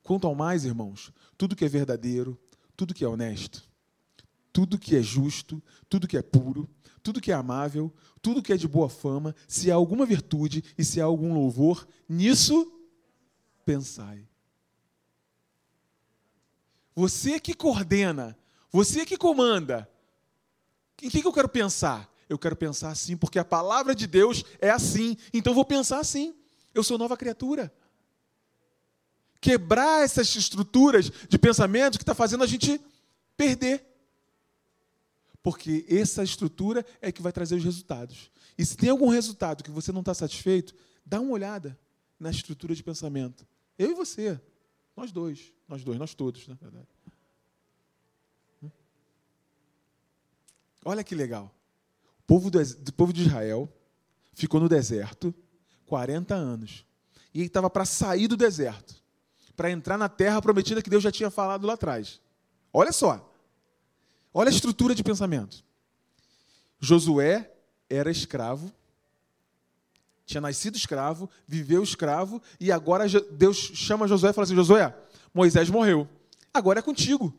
Quanto 0.02 0.26
ao 0.26 0.34
mais, 0.34 0.64
irmãos, 0.64 1.12
tudo 1.36 1.56
que 1.56 1.64
é 1.64 1.68
verdadeiro, 1.68 2.38
tudo 2.76 2.94
que 2.94 3.04
é 3.04 3.08
honesto, 3.08 3.68
tudo 4.52 4.78
que 4.78 4.94
é 4.94 5.02
justo, 5.02 5.60
tudo 5.88 6.06
que 6.06 6.16
é 6.16 6.22
puro, 6.22 6.68
tudo 7.02 7.20
que 7.20 7.32
é 7.32 7.34
amável, 7.34 7.92
tudo 8.22 8.42
que 8.42 8.52
é 8.52 8.56
de 8.56 8.68
boa 8.68 8.88
fama, 8.88 9.34
se 9.48 9.70
há 9.70 9.74
alguma 9.74 10.06
virtude 10.06 10.62
e 10.78 10.84
se 10.84 11.00
há 11.00 11.04
algum 11.04 11.34
louvor, 11.34 11.86
nisso 12.08 12.72
pensai. 13.64 14.26
Você 16.94 17.40
que 17.40 17.52
coordena, 17.52 18.38
você 18.70 19.04
que 19.04 19.16
comanda. 19.16 19.90
Em 21.02 21.10
que 21.10 21.24
eu 21.24 21.32
quero 21.32 21.48
pensar? 21.48 22.10
Eu 22.28 22.38
quero 22.38 22.56
pensar 22.56 22.90
assim, 22.90 23.16
porque 23.16 23.38
a 23.38 23.44
palavra 23.44 23.94
de 23.94 24.06
Deus 24.06 24.44
é 24.60 24.70
assim. 24.70 25.16
Então 25.32 25.54
vou 25.54 25.64
pensar 25.64 26.00
assim. 26.00 26.34
Eu 26.74 26.82
sou 26.82 26.98
nova 26.98 27.16
criatura 27.16 27.72
quebrar 29.46 30.02
essas 30.02 30.34
estruturas 30.34 31.08
de 31.28 31.38
pensamento 31.38 31.98
que 31.98 32.02
está 32.02 32.16
fazendo 32.16 32.42
a 32.42 32.46
gente 32.48 32.80
perder. 33.36 33.84
Porque 35.40 35.86
essa 35.88 36.24
estrutura 36.24 36.84
é 37.00 37.12
que 37.12 37.22
vai 37.22 37.30
trazer 37.30 37.54
os 37.54 37.62
resultados. 37.62 38.28
E 38.58 38.66
se 38.66 38.76
tem 38.76 38.90
algum 38.90 39.08
resultado 39.08 39.62
que 39.62 39.70
você 39.70 39.92
não 39.92 40.00
está 40.00 40.14
satisfeito, 40.14 40.74
dá 41.04 41.20
uma 41.20 41.30
olhada 41.30 41.78
na 42.18 42.30
estrutura 42.30 42.74
de 42.74 42.82
pensamento. 42.82 43.46
Eu 43.78 43.92
e 43.92 43.94
você. 43.94 44.40
Nós 44.96 45.12
dois. 45.12 45.52
Nós 45.68 45.84
dois, 45.84 45.96
nós 45.96 46.12
todos, 46.12 46.48
na 46.48 46.54
verdade. 46.54 46.88
Hum? 48.60 48.70
Olha 50.84 51.04
que 51.04 51.14
legal. 51.14 51.54
Povo, 52.26 52.50
do, 52.50 52.64
do 52.76 52.92
povo 52.92 53.12
de 53.12 53.22
Israel 53.22 53.72
ficou 54.34 54.60
no 54.60 54.68
deserto 54.68 55.34
40 55.86 56.34
anos. 56.34 56.84
E 57.32 57.40
ele 57.40 57.46
estava 57.46 57.70
para 57.70 57.84
sair 57.84 58.28
do 58.28 58.36
deserto 58.36 58.94
para 59.56 59.70
entrar 59.70 59.96
na 59.96 60.08
terra 60.08 60.40
prometida 60.42 60.82
que 60.82 60.90
Deus 60.90 61.02
já 61.02 61.10
tinha 61.10 61.30
falado 61.30 61.66
lá 61.66 61.74
atrás. 61.74 62.20
Olha 62.72 62.92
só. 62.92 63.32
Olha 64.32 64.50
a 64.50 64.52
estrutura 64.52 64.94
de 64.94 65.02
pensamento. 65.02 65.64
Josué 66.78 67.50
era 67.88 68.10
escravo, 68.10 68.70
tinha 70.26 70.40
nascido 70.40 70.76
escravo, 70.76 71.30
viveu 71.48 71.82
escravo, 71.82 72.42
e 72.60 72.70
agora 72.70 73.06
Deus 73.32 73.56
chama 73.56 74.06
Josué 74.06 74.30
e 74.30 74.32
fala 74.34 74.44
assim: 74.44 74.54
Josué, 74.54 74.94
Moisés 75.32 75.70
morreu, 75.70 76.06
agora 76.52 76.80
é 76.80 76.82
contigo. 76.82 77.32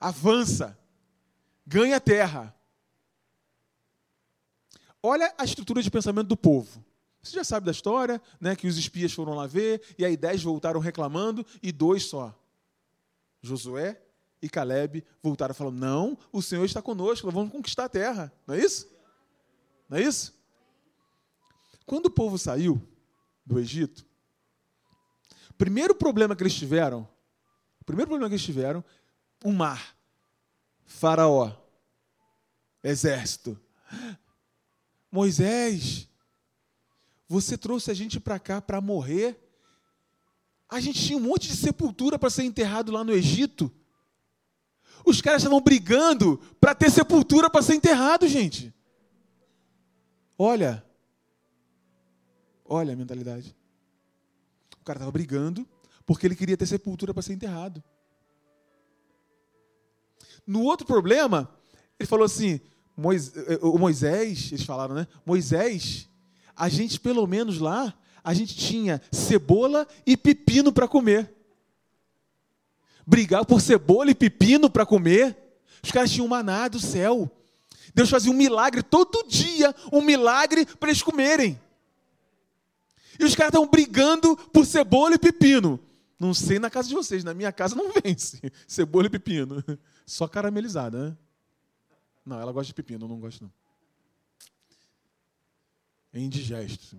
Avança, 0.00 0.78
ganha 1.66 2.00
terra. 2.00 2.54
Olha 5.02 5.34
a 5.36 5.44
estrutura 5.44 5.82
de 5.82 5.90
pensamento 5.90 6.28
do 6.28 6.36
povo. 6.36 6.84
Você 7.22 7.36
já 7.36 7.44
sabe 7.44 7.66
da 7.66 7.72
história, 7.72 8.20
né? 8.40 8.54
Que 8.54 8.66
os 8.66 8.76
espias 8.76 9.12
foram 9.12 9.34
lá 9.34 9.46
ver, 9.46 9.82
e 9.98 10.04
aí 10.04 10.16
dez 10.16 10.42
voltaram 10.42 10.80
reclamando, 10.80 11.44
e 11.62 11.72
dois 11.72 12.04
só. 12.04 12.36
Josué 13.40 14.00
e 14.40 14.48
Caleb 14.48 15.04
voltaram 15.22 15.54
falando: 15.54 15.78
Não, 15.78 16.18
o 16.32 16.42
Senhor 16.42 16.64
está 16.64 16.82
conosco, 16.82 17.26
nós 17.26 17.34
vamos 17.34 17.52
conquistar 17.52 17.84
a 17.84 17.88
terra. 17.88 18.32
Não 18.46 18.54
é 18.54 18.60
isso? 18.60 18.88
Não 19.88 19.98
é 19.98 20.02
isso? 20.02 20.34
Quando 21.86 22.06
o 22.06 22.10
povo 22.10 22.38
saiu 22.38 22.80
do 23.44 23.58
Egito, 23.58 24.06
o 25.50 25.54
primeiro 25.54 25.94
problema 25.94 26.34
que 26.34 26.42
eles 26.42 26.54
tiveram, 26.54 27.08
o 27.80 27.84
primeiro 27.84 28.08
problema 28.08 28.28
que 28.28 28.34
eles 28.34 28.44
tiveram, 28.44 28.84
o 29.44 29.52
mar, 29.52 29.96
Faraó, 30.84 31.52
exército. 32.82 33.60
Moisés, 35.12 36.08
você 37.28 37.58
trouxe 37.58 37.90
a 37.90 37.94
gente 37.94 38.18
para 38.18 38.38
cá 38.38 38.62
para 38.62 38.80
morrer. 38.80 39.38
A 40.66 40.80
gente 40.80 40.98
tinha 40.98 41.18
um 41.18 41.20
monte 41.20 41.48
de 41.48 41.56
sepultura 41.56 42.18
para 42.18 42.30
ser 42.30 42.44
enterrado 42.44 42.90
lá 42.90 43.04
no 43.04 43.12
Egito. 43.12 43.70
Os 45.04 45.20
caras 45.20 45.42
estavam 45.42 45.60
brigando 45.60 46.38
para 46.58 46.74
ter 46.74 46.90
sepultura 46.90 47.50
para 47.50 47.60
ser 47.60 47.74
enterrado, 47.74 48.26
gente. 48.26 48.74
Olha, 50.38 50.82
olha 52.64 52.94
a 52.94 52.96
mentalidade. 52.96 53.54
O 54.80 54.84
cara 54.84 54.96
estava 54.96 55.12
brigando 55.12 55.68
porque 56.06 56.26
ele 56.26 56.34
queria 56.34 56.56
ter 56.56 56.66
sepultura 56.66 57.12
para 57.12 57.22
ser 57.22 57.34
enterrado. 57.34 57.84
No 60.46 60.62
outro 60.62 60.86
problema, 60.86 61.54
ele 61.98 62.06
falou 62.06 62.24
assim: 62.24 62.60
eh, 62.96 63.58
o 63.62 63.78
Moisés, 63.78 64.52
eles 64.52 64.64
falaram, 64.64 64.94
né? 64.94 65.06
Moisés 65.24 66.08
a 66.56 66.68
gente, 66.68 67.00
pelo 67.00 67.26
menos 67.26 67.58
lá, 67.58 67.94
a 68.22 68.32
gente 68.34 68.54
tinha 68.54 69.00
cebola 69.10 69.86
e 70.06 70.16
pepino 70.16 70.72
para 70.72 70.86
comer. 70.86 71.32
Brigar 73.06 73.44
por 73.44 73.60
cebola 73.60 74.10
e 74.10 74.14
pepino 74.14 74.70
para 74.70 74.86
comer. 74.86 75.36
Os 75.82 75.90
caras 75.90 76.10
tinham 76.10 76.28
maná 76.28 76.68
do 76.68 76.78
céu. 76.78 77.30
Deus 77.94 78.08
fazia 78.08 78.30
um 78.30 78.36
milagre 78.36 78.82
todo 78.82 79.26
dia, 79.28 79.74
um 79.92 80.00
milagre 80.00 80.64
para 80.64 80.90
eles 80.90 81.02
comerem. 81.02 81.60
E 83.18 83.24
os 83.24 83.34
caras 83.34 83.50
estão 83.50 83.66
brigando 83.66 84.36
por 84.52 84.64
cebola 84.64 85.14
e 85.14 85.18
pepino. 85.18 85.80
Não 86.18 86.32
sei 86.32 86.58
na 86.58 86.70
casa 86.70 86.88
de 86.88 86.94
vocês, 86.94 87.24
na 87.24 87.34
minha 87.34 87.50
casa 87.50 87.74
não 87.74 87.90
vence 88.02 88.40
cebola 88.68 89.06
e 89.06 89.10
pepino. 89.10 89.62
Só 90.06 90.28
caramelizada, 90.28 91.10
né? 91.10 91.16
Não, 92.24 92.40
ela 92.40 92.52
gosta 92.52 92.68
de 92.68 92.74
pepino, 92.74 93.04
eu 93.04 93.08
não 93.08 93.18
gosto 93.18 93.42
não 93.42 93.52
é 96.12 96.20
indigesto. 96.20 96.96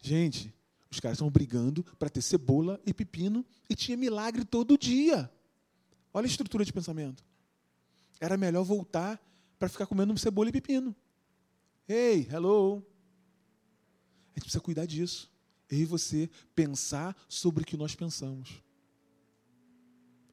Gente, 0.00 0.54
os 0.90 1.00
caras 1.00 1.16
estão 1.16 1.30
brigando 1.30 1.82
para 1.98 2.10
ter 2.10 2.20
cebola 2.20 2.80
e 2.84 2.92
pepino 2.92 3.44
e 3.68 3.74
tinha 3.74 3.96
milagre 3.96 4.44
todo 4.44 4.76
dia. 4.76 5.30
Olha 6.12 6.26
a 6.26 6.28
estrutura 6.28 6.64
de 6.64 6.72
pensamento. 6.72 7.24
Era 8.20 8.36
melhor 8.36 8.62
voltar 8.62 9.20
para 9.58 9.68
ficar 9.68 9.86
comendo 9.86 10.16
cebola 10.18 10.50
e 10.50 10.52
pepino. 10.52 10.94
Hey, 11.88 12.28
hello. 12.30 12.84
A 14.30 14.38
gente 14.38 14.42
precisa 14.42 14.60
cuidar 14.60 14.86
disso. 14.86 15.30
Eu 15.70 15.78
e 15.78 15.84
você 15.86 16.28
pensar 16.54 17.16
sobre 17.28 17.62
o 17.62 17.66
que 17.66 17.76
nós 17.76 17.94
pensamos. 17.94 18.62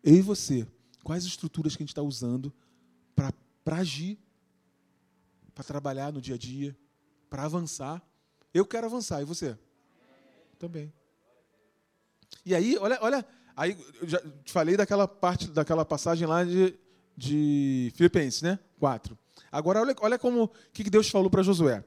Eu 0.04 0.16
e 0.16 0.22
você, 0.22 0.68
quais 1.04 1.24
estruturas 1.24 1.76
que 1.76 1.84
a 1.84 1.86
gente 1.86 1.92
está 1.92 2.02
usando 2.02 2.54
para 3.64 3.78
agir, 3.78 4.18
para 5.54 5.64
trabalhar 5.64 6.12
no 6.12 6.22
dia 6.22 6.36
a 6.36 6.38
dia 6.38 6.76
para 7.30 7.44
avançar. 7.44 8.02
Eu 8.54 8.66
quero 8.66 8.88
avançar, 8.88 9.22
e 9.22 9.26
você? 9.26 9.58
Também. 10.58 10.92
E 12.46 12.56
aí, 12.56 12.78
olha, 12.80 12.98
olha, 13.02 13.26
aí 13.56 13.78
eu 14.02 14.08
já 14.08 14.20
te 14.44 14.52
falei 14.52 14.76
daquela 14.76 15.08
parte, 15.08 15.48
daquela 15.48 15.86
passagem 15.86 16.28
lá 16.28 16.44
de, 16.44 16.78
de 17.16 17.92
Filipenses, 17.96 18.42
né? 18.42 18.60
4. 18.80 19.18
Agora 19.52 19.82
olha, 19.82 19.96
olha 20.02 20.20
como 20.20 20.52
que 20.74 20.90
Deus 20.90 21.10
falou 21.10 21.30
para 21.30 21.44
Josué. 21.44 21.84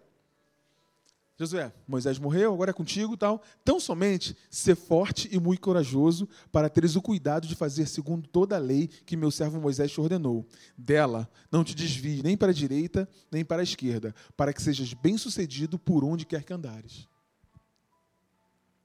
Josué, 1.39 1.73
Moisés 1.89 2.19
morreu, 2.19 2.53
agora 2.53 2.71
é 2.71 2.75
contigo 2.75 3.17
tal. 3.17 3.43
Tão 3.65 3.81
somente 3.81 4.37
ser 4.51 4.77
forte 4.77 5.29
e 5.33 5.41
muito 5.41 5.61
corajoso 5.61 6.29
para 6.51 6.69
teres 6.69 6.95
o 6.95 7.03
cuidado 7.03 7.49
de 7.49 7.55
fazer 7.55 7.87
segundo 7.87 8.29
toda 8.29 8.57
a 8.57 8.59
lei 8.59 8.87
que 8.87 9.17
meu 9.17 9.31
servo 9.31 9.61
Moisés 9.61 9.91
te 9.91 10.01
ordenou. 10.01 10.47
Dela 10.77 11.29
não 11.51 11.65
te 11.65 11.75
desvie 11.75 12.23
nem 12.23 12.37
para 12.37 12.51
a 12.51 12.55
direita 12.55 13.09
nem 13.31 13.45
para 13.45 13.63
a 13.63 13.65
esquerda, 13.65 14.15
para 14.37 14.53
que 14.53 14.63
sejas 14.63 14.93
bem-sucedido 14.93 15.79
por 15.79 16.05
onde 16.05 16.27
quer 16.27 16.45
que 16.45 16.53
andares. 16.53 17.09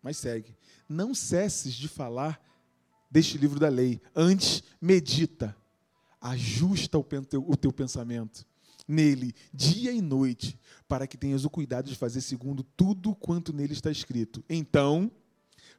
Mas 0.01 0.17
segue. 0.17 0.55
Não 0.87 1.13
cesses 1.13 1.73
de 1.73 1.89
falar 1.89 2.41
deste 3.11 3.37
livro 3.37 3.59
da 3.59 3.67
lei. 3.67 4.01
Antes, 4.15 4.63
medita. 4.81 5.55
Ajusta 6.21 6.97
o 6.97 7.57
teu 7.57 7.71
pensamento 7.71 8.45
nele 8.87 9.33
dia 9.53 9.91
e 9.91 10.01
noite, 10.01 10.57
para 10.87 11.05
que 11.05 11.17
tenhas 11.17 11.43
o 11.43 11.49
cuidado 11.49 11.89
de 11.89 11.95
fazer 11.95 12.21
segundo 12.21 12.63
tudo 12.63 13.13
quanto 13.15 13.51
nele 13.51 13.73
está 13.73 13.91
escrito. 13.91 14.43
Então 14.49 15.11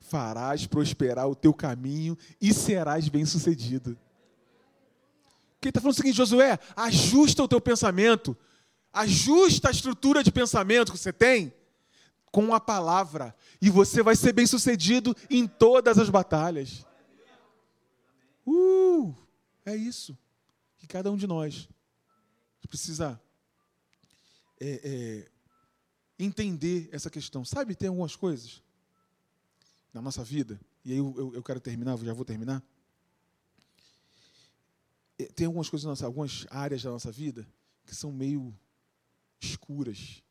farás 0.01 0.67
prosperar 0.67 1.29
o 1.29 1.35
teu 1.35 1.53
caminho 1.53 2.17
e 2.41 2.53
serás 2.53 3.09
bem-sucedido. 3.09 3.99
Quem 5.61 5.71
está 5.71 5.81
falando 5.81 5.95
o 5.95 5.97
seguinte, 5.97 6.17
Josué, 6.17 6.59
ajusta 6.77 7.43
o 7.43 7.49
teu 7.49 7.61
pensamento, 7.61 8.37
ajusta 8.93 9.69
a 9.69 9.71
estrutura 9.73 10.23
de 10.23 10.31
pensamento 10.31 10.93
que 10.93 10.99
você 10.99 11.13
tem 11.13 11.53
com 12.31 12.55
a 12.55 12.61
palavra, 12.61 13.35
e 13.61 13.71
você 13.71 14.03
vai 14.03 14.15
ser 14.15 14.35
bem-sucedido 14.35 15.17
em 15.31 15.47
todas 15.47 15.99
as 15.99 16.11
batalhas. 16.11 16.87
Uh, 18.47 19.15
é 19.65 19.75
isso 19.75 20.17
que 20.77 20.87
cada 20.87 21.11
um 21.11 21.17
de 21.17 21.27
nós 21.27 21.69
precisa 22.69 23.21
é, 24.61 24.81
é, 24.85 25.31
entender 26.19 26.89
essa 26.93 27.11
questão. 27.11 27.45
Sabe, 27.45 27.75
tem 27.75 27.89
algumas 27.89 28.15
coisas 28.15 28.63
na 29.93 30.03
nossa 30.03 30.23
vida, 30.23 30.61
e 30.85 30.93
aí 30.93 30.99
eu, 30.99 31.15
eu, 31.17 31.35
eu 31.35 31.43
quero 31.43 31.61
terminar, 31.61 31.97
já 31.99 32.13
vou 32.13 32.25
terminar. 32.25 32.63
É, 35.19 35.25
tem 35.27 35.47
algumas 35.47 35.69
coisas, 35.69 35.85
nossa, 35.85 36.07
algumas 36.07 36.47
áreas 36.51 36.83
da 36.83 36.91
nossa 36.91 37.11
vida 37.11 37.47
que 37.85 37.95
são 37.95 38.13
meio 38.13 38.57
escuras. 39.41 40.23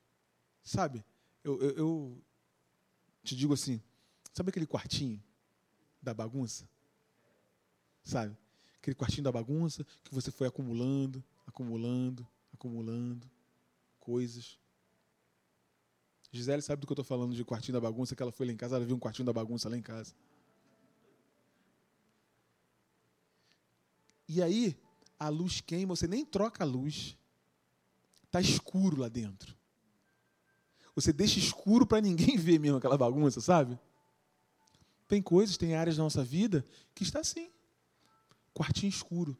Sabe? 0.63 1.03
Eu, 1.43 1.61
eu, 1.61 1.69
eu 1.75 2.23
te 3.23 3.35
digo 3.35 3.53
assim, 3.53 3.81
sabe 4.33 4.49
aquele 4.49 4.67
quartinho 4.67 5.21
da 6.01 6.13
bagunça? 6.13 6.69
Sabe? 8.03 8.37
Aquele 8.77 8.95
quartinho 8.95 9.23
da 9.23 9.31
bagunça 9.31 9.85
que 10.03 10.13
você 10.13 10.31
foi 10.31 10.47
acumulando, 10.47 11.23
acumulando, 11.47 12.27
acumulando 12.53 13.27
coisas. 13.99 14.59
Gisele 16.31 16.61
sabe 16.61 16.81
do 16.81 16.87
que 16.87 16.91
eu 16.91 16.95
estou 16.95 17.05
falando 17.05 17.33
de 17.33 17.43
quartinho 17.43 17.73
da 17.73 17.81
bagunça, 17.81 18.15
que 18.15 18.21
ela 18.21 18.31
foi 18.31 18.45
lá 18.45 18.51
em 18.51 18.57
casa, 18.57 18.75
ela 18.75 18.85
viu 18.85 18.95
um 18.95 18.99
quartinho 18.99 19.25
da 19.25 19.33
bagunça 19.33 19.69
lá 19.69 19.77
em 19.77 19.81
casa. 19.81 20.13
E 24.27 24.43
aí, 24.43 24.77
a 25.17 25.29
luz 25.29 25.61
queima, 25.61 25.95
você 25.95 26.05
nem 26.05 26.25
troca 26.25 26.63
a 26.63 26.67
luz. 26.67 27.17
Está 28.25 28.41
escuro 28.41 28.99
lá 28.99 29.07
dentro. 29.07 29.55
Você 30.93 31.13
deixa 31.13 31.39
escuro 31.39 31.87
para 31.87 32.01
ninguém 32.01 32.35
ver 32.37 32.59
mesmo 32.59 32.77
aquela 32.77 32.97
bagunça, 32.97 33.39
sabe? 33.39 33.79
Tem 35.07 35.21
coisas, 35.21 35.55
tem 35.55 35.75
áreas 35.75 35.95
da 35.95 36.03
nossa 36.03 36.23
vida 36.23 36.65
que 36.93 37.03
está 37.03 37.21
assim. 37.21 37.49
Quartinho 38.53 38.89
escuro. 38.89 39.37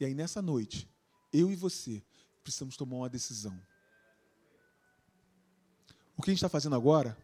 E 0.00 0.04
aí, 0.04 0.14
nessa 0.14 0.40
noite, 0.40 0.88
eu 1.32 1.50
e 1.50 1.56
você 1.56 2.02
precisamos 2.42 2.76
tomar 2.76 2.96
uma 2.96 3.08
decisão. 3.08 3.58
O 6.16 6.22
que 6.22 6.30
a 6.30 6.32
gente 6.32 6.38
está 6.38 6.48
fazendo 6.48 6.74
agora 6.74 7.16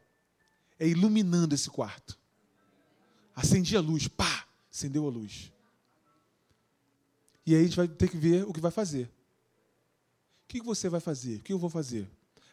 é 0.79 0.87
iluminando 0.87 1.55
esse 1.55 1.71
quarto. 1.71 2.19
Acendi 3.35 3.77
a 3.77 3.81
luz, 3.81 4.07
pá, 4.07 4.47
acendeu 4.73 5.07
a 5.07 5.11
luz. 5.11 5.53
E 7.47 7.55
aí 7.55 7.61
a 7.61 7.65
gente 7.65 7.77
vai 7.77 7.89
ter 7.89 8.09
que 8.09 8.17
ver 8.17 8.45
o 8.45 8.53
que 8.53 8.61
vai 8.61 8.71
fazer. 8.71 9.11
O 10.45 10.47
que 10.49 10.63
você 10.63 10.89
vai 10.89 11.01
fazer? 11.01 11.39
O 11.39 11.43
que 11.43 11.53
eu 11.53 11.59
vou 11.59 11.71
fazer? 11.71 12.09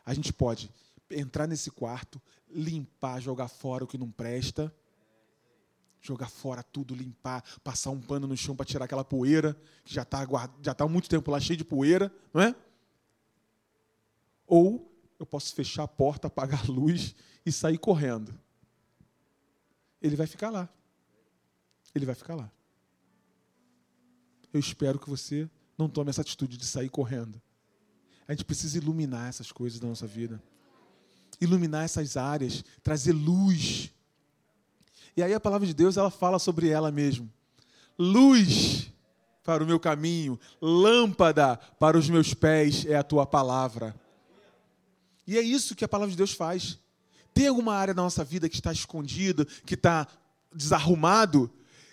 A 0.05 0.13
gente 0.13 0.33
pode 0.33 0.71
entrar 1.09 1.47
nesse 1.47 1.69
quarto, 1.69 2.21
limpar, 2.49 3.21
jogar 3.21 3.47
fora 3.47 3.83
o 3.83 3.87
que 3.87 3.97
não 3.97 4.09
presta, 4.09 4.73
jogar 6.01 6.29
fora 6.29 6.63
tudo, 6.63 6.95
limpar, 6.95 7.43
passar 7.63 7.91
um 7.91 8.01
pano 8.01 8.27
no 8.27 8.35
chão 8.35 8.55
para 8.55 8.65
tirar 8.65 8.85
aquela 8.85 9.03
poeira, 9.03 9.55
que 9.85 9.93
já 9.93 10.01
está 10.01 10.27
já 10.61 10.73
tá 10.73 10.83
há 10.83 10.87
muito 10.87 11.07
tempo 11.07 11.29
lá 11.29 11.39
cheio 11.39 11.57
de 11.57 11.63
poeira, 11.63 12.11
não 12.33 12.41
é? 12.41 12.55
Ou 14.47 14.91
eu 15.19 15.25
posso 15.25 15.53
fechar 15.53 15.83
a 15.83 15.87
porta, 15.87 16.27
apagar 16.27 16.63
a 16.63 16.71
luz 16.71 17.15
e 17.45 17.51
sair 17.51 17.77
correndo. 17.77 18.37
Ele 20.01 20.15
vai 20.15 20.25
ficar 20.25 20.49
lá. 20.49 20.67
Ele 21.93 22.05
vai 22.05 22.15
ficar 22.15 22.35
lá. 22.35 22.51
Eu 24.51 24.59
espero 24.59 24.99
que 24.99 25.09
você 25.09 25.49
não 25.77 25.87
tome 25.87 26.09
essa 26.09 26.21
atitude 26.21 26.57
de 26.57 26.65
sair 26.65 26.89
correndo. 26.89 27.41
A 28.27 28.33
gente 28.33 28.43
precisa 28.43 28.77
iluminar 28.77 29.29
essas 29.29 29.51
coisas 29.51 29.79
da 29.79 29.87
nossa 29.87 30.07
vida. 30.07 30.41
Iluminar 31.39 31.85
essas 31.85 32.17
áreas, 32.17 32.63
trazer 32.83 33.13
luz 33.13 33.91
e 35.15 35.23
aí 35.23 35.33
a 35.33 35.39
palavra 35.39 35.67
de 35.67 35.73
Deus, 35.73 35.97
ela 35.97 36.09
fala 36.09 36.39
sobre 36.39 36.69
ela 36.69 36.91
mesmo. 36.91 37.31
Luz 37.97 38.91
para 39.43 39.63
o 39.63 39.67
meu 39.67 39.79
caminho, 39.79 40.39
lâmpada 40.61 41.57
para 41.79 41.97
os 41.97 42.09
meus 42.09 42.33
pés 42.33 42.85
é 42.85 42.95
a 42.95 43.03
tua 43.03 43.25
palavra. 43.25 43.95
E 45.25 45.37
é 45.37 45.41
isso 45.41 45.75
que 45.75 45.85
a 45.85 45.87
palavra 45.87 46.11
de 46.11 46.17
Deus 46.17 46.31
faz. 46.31 46.79
Tem 47.33 47.47
alguma 47.47 47.73
área 47.73 47.93
da 47.93 48.01
nossa 48.01 48.23
vida 48.23 48.49
que 48.49 48.55
está 48.55 48.71
escondida, 48.71 49.45
que 49.65 49.75
está 49.75 50.07
desarrumado? 50.53 51.49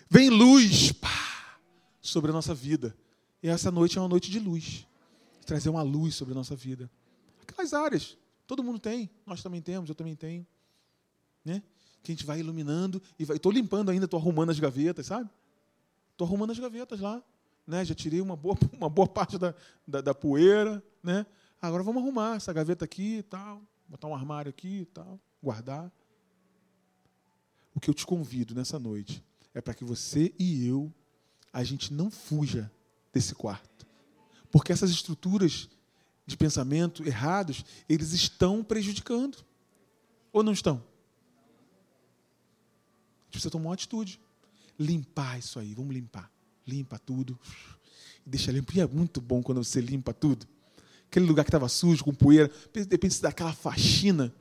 Vem 0.09 0.29
luz 0.29 0.91
pá, 0.91 1.59
sobre 2.01 2.31
a 2.31 2.33
nossa 2.33 2.53
vida. 2.53 2.95
E 3.41 3.47
essa 3.47 3.71
noite 3.71 3.97
é 3.97 4.01
uma 4.01 4.09
noite 4.09 4.29
de 4.29 4.39
luz. 4.39 4.85
Trazer 5.45 5.69
uma 5.69 5.81
luz 5.81 6.15
sobre 6.15 6.33
a 6.33 6.35
nossa 6.35 6.55
vida. 6.55 6.89
Aquelas 7.41 7.73
áreas. 7.73 8.17
Todo 8.45 8.63
mundo 8.63 8.79
tem, 8.79 9.09
nós 9.25 9.41
também 9.41 9.61
temos, 9.61 9.89
eu 9.89 9.95
também 9.95 10.15
tenho. 10.15 10.45
Né? 11.45 11.61
Que 12.01 12.11
a 12.11 12.15
gente 12.15 12.25
vai 12.25 12.39
iluminando 12.39 13.01
e 13.17 13.25
vai. 13.25 13.37
Estou 13.37 13.51
limpando 13.51 13.89
ainda, 13.89 14.05
estou 14.05 14.19
arrumando 14.19 14.49
as 14.49 14.59
gavetas, 14.59 15.05
sabe? 15.07 15.29
Estou 16.11 16.27
arrumando 16.27 16.51
as 16.51 16.59
gavetas 16.59 16.99
lá. 16.99 17.23
Né? 17.65 17.85
Já 17.85 17.93
tirei 17.93 18.21
uma 18.21 18.35
boa, 18.35 18.57
uma 18.73 18.89
boa 18.89 19.07
parte 19.07 19.37
da, 19.37 19.53
da, 19.87 20.01
da, 20.01 20.13
poeira. 20.13 20.83
Né? 21.03 21.25
Agora 21.61 21.83
vamos 21.83 22.01
arrumar 22.01 22.35
essa 22.35 22.51
gaveta 22.51 22.85
aqui 22.85 23.17
e 23.17 23.23
tal. 23.23 23.61
Botar 23.87 24.07
um 24.07 24.15
armário 24.15 24.49
aqui 24.49 24.81
e 24.81 24.85
tal. 24.85 25.19
Guardar. 25.41 25.91
O 27.73 27.79
que 27.79 27.89
eu 27.89 27.93
te 27.93 28.05
convido 28.05 28.55
nessa 28.55 28.79
noite 28.79 29.23
é 29.53 29.61
para 29.61 29.73
que 29.73 29.83
você 29.83 30.33
e 30.37 30.67
eu, 30.67 30.91
a 31.51 31.63
gente 31.63 31.93
não 31.93 32.09
fuja 32.09 32.71
desse 33.13 33.33
quarto. 33.33 33.87
Porque 34.51 34.71
essas 34.71 34.89
estruturas 34.89 35.69
de 36.25 36.37
pensamento 36.37 37.07
errados, 37.07 37.65
eles 37.87 38.13
estão 38.13 38.63
prejudicando. 38.63 39.37
Ou 40.31 40.43
não 40.43 40.53
estão? 40.53 40.83
Gente 43.29 43.31
precisa 43.31 43.51
tomar 43.51 43.69
uma 43.69 43.73
atitude. 43.73 44.19
Limpar 44.77 45.37
isso 45.37 45.59
aí, 45.59 45.73
vamos 45.73 45.93
limpar. 45.93 46.31
Limpa 46.67 46.97
tudo. 46.97 47.39
Deixa 48.25 48.51
limpo. 48.51 48.75
E 48.75 48.81
é 48.81 48.87
muito 48.87 49.21
bom 49.21 49.41
quando 49.41 49.63
você 49.63 49.79
limpa 49.79 50.13
tudo. 50.13 50.47
Aquele 51.07 51.25
lugar 51.25 51.43
que 51.43 51.49
estava 51.49 51.67
sujo, 51.67 52.03
com 52.03 52.13
poeira, 52.13 52.51
de 52.73 52.81
repente 52.81 53.15
você 53.15 53.21
dá 53.21 53.29
aquela 53.29 53.53
faxina, 53.53 54.33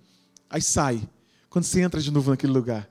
aí 0.50 0.60
sai. 0.60 1.08
Quando 1.48 1.64
você 1.64 1.80
entra 1.80 2.00
de 2.00 2.10
novo 2.10 2.30
naquele 2.30 2.52
lugar, 2.52 2.90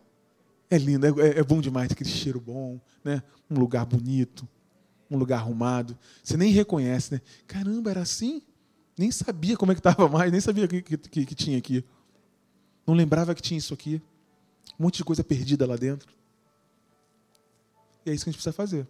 é 0.70 0.78
lindo, 0.78 1.06
é, 1.22 1.40
é 1.40 1.44
bom 1.44 1.62
demais, 1.62 1.92
aquele 1.92 2.10
cheiro 2.10 2.40
bom, 2.40 2.80
né? 3.04 3.22
um 3.50 3.60
lugar 3.60 3.86
bonito, 3.86 4.48
um 5.10 5.18
lugar 5.18 5.38
arrumado. 5.40 5.98
Você 6.24 6.36
nem 6.36 6.52
reconhece, 6.52 7.14
né? 7.14 7.22
Caramba, 7.46 7.92
era 7.92 8.02
assim? 8.02 8.42
Nem 8.98 9.12
sabia 9.12 9.56
como 9.56 9.72
é 9.72 9.76
que 9.76 9.80
estava 9.80 10.10
mais, 10.10 10.32
nem 10.32 10.42
sabia 10.42 10.68
que, 10.68 10.82
que, 10.82 10.98
que, 10.98 11.26
que 11.28 11.36
tinha 11.36 11.58
aqui. 11.58 11.86
Não 12.86 12.96
lembrava 12.96 13.36
que 13.36 13.42
tinha 13.42 13.60
isso 13.60 13.76
aqui. 13.76 14.02
Um 14.80 14.84
monte 14.84 14.98
de 14.98 15.04
coisa 15.04 15.24
perdida 15.24 15.66
lá 15.66 15.76
dentro. 15.76 16.14
E 18.06 18.12
é 18.12 18.14
isso 18.14 18.24
que 18.24 18.30
a 18.30 18.32
gente 18.32 18.38
precisa 18.38 18.54
fazer. 18.54 18.88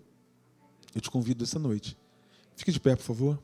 Eu 0.93 1.01
te 1.01 1.09
convido 1.09 1.43
essa 1.43 1.57
noite. 1.57 1.97
Fique 2.55 2.71
de 2.71 2.79
pé, 2.79 2.95
por 2.95 3.03
favor. 3.03 3.39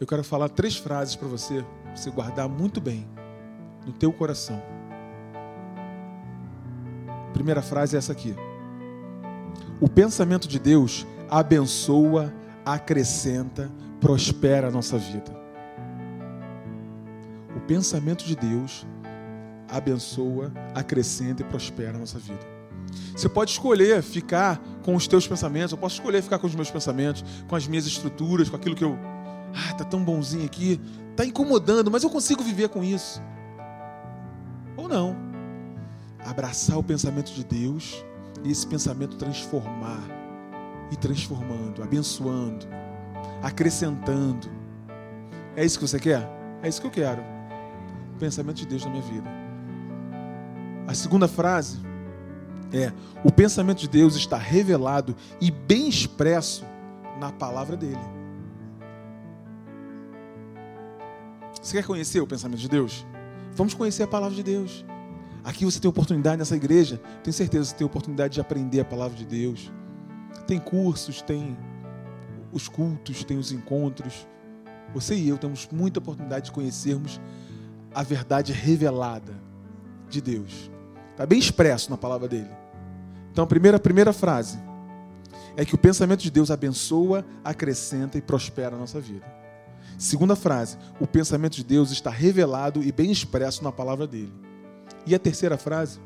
Eu 0.00 0.06
quero 0.06 0.24
falar 0.24 0.48
três 0.48 0.76
frases 0.76 1.16
para 1.16 1.26
você, 1.28 1.64
você 1.94 2.10
guardar 2.10 2.48
muito 2.48 2.80
bem 2.80 3.06
no 3.84 3.92
teu 3.92 4.12
coração. 4.12 4.62
Primeira 7.32 7.60
frase 7.60 7.96
é 7.96 7.98
essa 7.98 8.12
aqui. 8.12 8.34
O 9.80 9.88
pensamento 9.88 10.48
de 10.48 10.58
Deus 10.58 11.06
abençoa, 11.28 12.32
acrescenta, 12.64 13.70
prospera 14.00 14.68
a 14.68 14.70
nossa 14.70 14.96
vida 14.96 15.37
pensamento 17.68 18.24
de 18.24 18.34
Deus 18.34 18.86
abençoa, 19.68 20.50
acrescenta 20.74 21.42
e 21.42 21.44
prospera 21.44 21.94
a 21.94 22.00
nossa 22.00 22.18
vida. 22.18 22.40
Você 23.14 23.28
pode 23.28 23.50
escolher 23.50 24.02
ficar 24.02 24.58
com 24.82 24.96
os 24.96 25.06
teus 25.06 25.28
pensamentos, 25.28 25.72
eu 25.72 25.78
posso 25.78 25.96
escolher 25.96 26.22
ficar 26.22 26.38
com 26.38 26.46
os 26.46 26.54
meus 26.54 26.70
pensamentos, 26.70 27.22
com 27.46 27.54
as 27.54 27.68
minhas 27.68 27.86
estruturas, 27.86 28.48
com 28.48 28.56
aquilo 28.56 28.74
que 28.74 28.82
eu. 28.82 28.98
Ah, 29.54 29.74
tá 29.74 29.84
tão 29.84 30.02
bonzinho 30.02 30.46
aqui, 30.46 30.80
tá 31.14 31.26
incomodando, 31.26 31.90
mas 31.90 32.02
eu 32.02 32.08
consigo 32.08 32.42
viver 32.42 32.70
com 32.70 32.82
isso. 32.82 33.22
Ou 34.74 34.88
não. 34.88 35.14
Abraçar 36.24 36.78
o 36.78 36.82
pensamento 36.82 37.30
de 37.32 37.44
Deus 37.44 38.02
e 38.42 38.50
esse 38.50 38.66
pensamento 38.66 39.16
transformar 39.16 40.02
e 40.90 40.96
transformando, 40.96 41.82
abençoando, 41.82 42.66
acrescentando. 43.42 44.48
É 45.54 45.64
isso 45.64 45.78
que 45.78 45.86
você 45.86 46.00
quer? 46.00 46.26
É 46.62 46.68
isso 46.68 46.80
que 46.80 46.86
eu 46.86 46.90
quero 46.90 47.37
pensamento 48.18 48.56
de 48.56 48.66
Deus 48.66 48.84
na 48.84 48.90
minha 48.90 49.02
vida. 49.02 49.28
A 50.86 50.94
segunda 50.94 51.28
frase 51.28 51.78
é: 52.72 52.92
o 53.24 53.30
pensamento 53.30 53.78
de 53.78 53.88
Deus 53.88 54.16
está 54.16 54.36
revelado 54.36 55.14
e 55.40 55.50
bem 55.50 55.88
expresso 55.88 56.64
na 57.18 57.32
palavra 57.32 57.76
dele. 57.76 58.18
Você 61.60 61.76
quer 61.76 61.86
conhecer 61.86 62.20
o 62.20 62.26
pensamento 62.26 62.60
de 62.60 62.68
Deus? 62.68 63.06
Vamos 63.54 63.74
conhecer 63.74 64.02
a 64.02 64.06
palavra 64.06 64.34
de 64.34 64.42
Deus. 64.42 64.84
Aqui 65.44 65.64
você 65.64 65.80
tem 65.80 65.88
oportunidade 65.88 66.38
nessa 66.38 66.56
igreja, 66.56 67.00
tenho 67.22 67.34
certeza 67.34 67.64
que 67.64 67.70
você 67.70 67.76
tem 67.76 67.86
oportunidade 67.86 68.34
de 68.34 68.40
aprender 68.40 68.80
a 68.80 68.84
palavra 68.84 69.16
de 69.16 69.24
Deus. 69.24 69.72
Tem 70.46 70.58
cursos, 70.58 71.20
tem 71.20 71.56
os 72.52 72.68
cultos, 72.68 73.24
tem 73.24 73.36
os 73.36 73.52
encontros. 73.52 74.26
Você 74.94 75.14
e 75.14 75.28
eu 75.28 75.36
temos 75.36 75.68
muita 75.70 75.98
oportunidade 75.98 76.46
de 76.46 76.52
conhecermos 76.52 77.20
a 77.94 78.02
verdade 78.02 78.52
revelada 78.52 79.34
de 80.08 80.20
Deus. 80.20 80.70
Está 81.10 81.26
bem 81.26 81.38
expresso 81.38 81.90
na 81.90 81.96
palavra 81.96 82.28
dele. 82.28 82.50
Então, 83.32 83.44
a 83.44 83.46
primeira, 83.46 83.76
a 83.76 83.80
primeira 83.80 84.12
frase 84.12 84.58
é 85.56 85.64
que 85.64 85.74
o 85.74 85.78
pensamento 85.78 86.20
de 86.20 86.30
Deus 86.30 86.50
abençoa, 86.50 87.24
acrescenta 87.44 88.16
e 88.16 88.22
prospera 88.22 88.76
a 88.76 88.78
nossa 88.78 89.00
vida. 89.00 89.26
Segunda 89.98 90.36
frase, 90.36 90.78
o 91.00 91.06
pensamento 91.06 91.56
de 91.56 91.64
Deus 91.64 91.90
está 91.90 92.10
revelado 92.10 92.82
e 92.82 92.92
bem 92.92 93.10
expresso 93.10 93.64
na 93.64 93.72
palavra 93.72 94.06
dele. 94.06 94.32
E 95.04 95.14
a 95.14 95.18
terceira 95.18 95.58
frase 95.58 95.98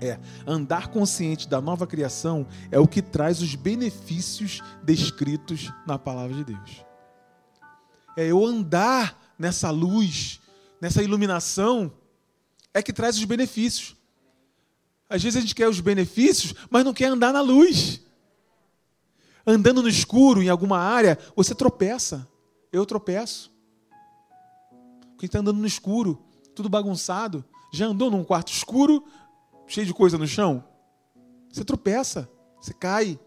é: 0.00 0.18
andar 0.46 0.88
consciente 0.88 1.48
da 1.48 1.60
nova 1.60 1.86
criação 1.86 2.46
é 2.70 2.78
o 2.78 2.86
que 2.86 3.02
traz 3.02 3.42
os 3.42 3.54
benefícios 3.56 4.62
descritos 4.84 5.72
na 5.86 5.98
palavra 5.98 6.36
de 6.36 6.44
Deus. 6.44 6.84
É 8.16 8.26
eu 8.26 8.44
andar 8.44 9.16
nessa 9.38 9.70
luz 9.70 10.40
nessa 10.80 11.02
iluminação, 11.02 11.92
é 12.72 12.82
que 12.82 12.92
traz 12.92 13.16
os 13.16 13.24
benefícios. 13.24 13.96
Às 15.08 15.22
vezes 15.22 15.36
a 15.36 15.40
gente 15.40 15.54
quer 15.54 15.68
os 15.68 15.80
benefícios, 15.80 16.54
mas 16.70 16.84
não 16.84 16.92
quer 16.92 17.06
andar 17.06 17.32
na 17.32 17.40
luz. 17.40 18.00
Andando 19.46 19.82
no 19.82 19.88
escuro 19.88 20.42
em 20.42 20.48
alguma 20.48 20.78
área, 20.78 21.18
você 21.34 21.54
tropeça. 21.54 22.28
Eu 22.70 22.84
tropeço. 22.84 23.50
Quem 25.18 25.26
está 25.26 25.38
andando 25.38 25.58
no 25.58 25.66
escuro, 25.66 26.22
tudo 26.54 26.68
bagunçado, 26.68 27.44
já 27.72 27.86
andou 27.86 28.10
num 28.10 28.22
quarto 28.22 28.52
escuro, 28.52 29.04
cheio 29.66 29.86
de 29.86 29.94
coisa 29.94 30.18
no 30.18 30.26
chão? 30.26 30.62
Você 31.50 31.64
tropeça, 31.64 32.30
você 32.60 32.74
cai. 32.74 33.18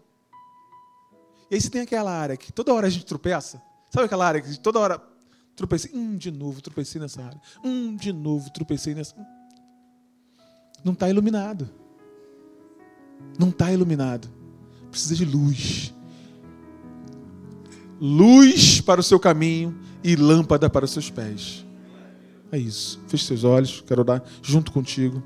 E 1.50 1.54
aí 1.54 1.60
você 1.60 1.68
tem 1.68 1.82
aquela 1.82 2.12
área 2.12 2.36
que 2.36 2.52
toda 2.52 2.72
hora 2.72 2.86
a 2.86 2.90
gente 2.90 3.04
tropeça. 3.04 3.60
Sabe 3.90 4.06
aquela 4.06 4.26
área 4.26 4.40
que 4.40 4.58
toda 4.58 4.78
hora 4.78 5.11
Tropecei, 5.54 5.90
hum, 5.94 6.16
de 6.16 6.30
novo, 6.30 6.60
tropecei 6.62 7.00
nessa 7.00 7.22
área. 7.22 7.40
Hum, 7.64 7.94
de 7.96 8.12
novo, 8.12 8.50
tropecei 8.50 8.94
nessa. 8.94 9.14
Não 10.84 10.92
está 10.92 11.08
iluminado. 11.08 11.68
Não 13.38 13.50
está 13.50 13.70
iluminado. 13.72 14.28
Precisa 14.90 15.14
de 15.14 15.24
luz. 15.24 15.94
Luz 18.00 18.80
para 18.80 19.00
o 19.00 19.04
seu 19.04 19.20
caminho 19.20 19.78
e 20.02 20.16
lâmpada 20.16 20.68
para 20.68 20.84
os 20.84 20.90
seus 20.90 21.10
pés. 21.10 21.64
É 22.50 22.58
isso. 22.58 23.00
Feche 23.06 23.24
seus 23.24 23.44
olhos, 23.44 23.82
quero 23.86 24.02
orar 24.02 24.22
junto 24.42 24.72
contigo. 24.72 25.22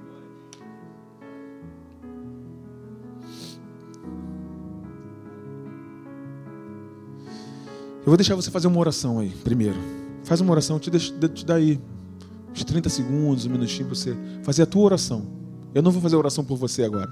Eu 8.01 8.11
vou 8.11 8.17
deixar 8.17 8.37
você 8.37 8.53
fazer 8.53 8.69
uma 8.69 8.79
oração 8.79 9.19
aí, 9.19 9.31
primeiro. 9.43 10.06
Faz 10.27 10.41
uma 10.41 10.51
oração, 10.51 10.79
te, 10.81 10.91
deixa, 10.91 11.13
te 11.29 11.47
dá 11.47 11.55
aí 11.55 11.81
uns 12.51 12.65
30 12.65 12.89
segundos, 12.89 13.47
um 13.47 13.51
minutinho 13.51 13.87
para 13.87 13.95
você 13.95 14.17
fazer 14.43 14.63
a 14.63 14.67
tua 14.67 14.83
oração. 14.83 15.25
Eu 15.73 15.83
não 15.83 15.93
vou 15.93 16.03
fazer 16.03 16.17
oração 16.17 16.45
por 16.45 16.57
você 16.57 16.83
agora. 16.83 17.09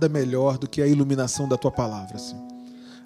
Nada 0.00 0.08
melhor 0.08 0.56
do 0.56 0.66
que 0.66 0.80
a 0.80 0.86
iluminação 0.86 1.46
da 1.46 1.58
tua 1.58 1.70
palavra, 1.70 2.18
Senhor. 2.18 2.42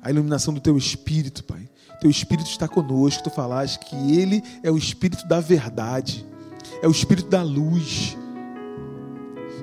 A 0.01 0.11
iluminação 0.11 0.55
do 0.55 0.61
teu 0.61 0.77
espírito, 0.79 1.43
Pai. 1.43 1.69
Teu 2.01 2.09
espírito 2.09 2.49
está 2.49 2.69
conosco, 2.69 3.25
tu 3.25 3.31
falaste 3.31 3.81
que 3.81 3.97
ele 4.17 4.43
é 4.63 4.71
o 4.71 4.77
espírito 4.77 5.27
da 5.27 5.41
verdade, 5.41 6.25
é 6.81 6.87
o 6.87 6.91
espírito 6.91 7.29
da 7.29 7.43
luz. 7.43 8.17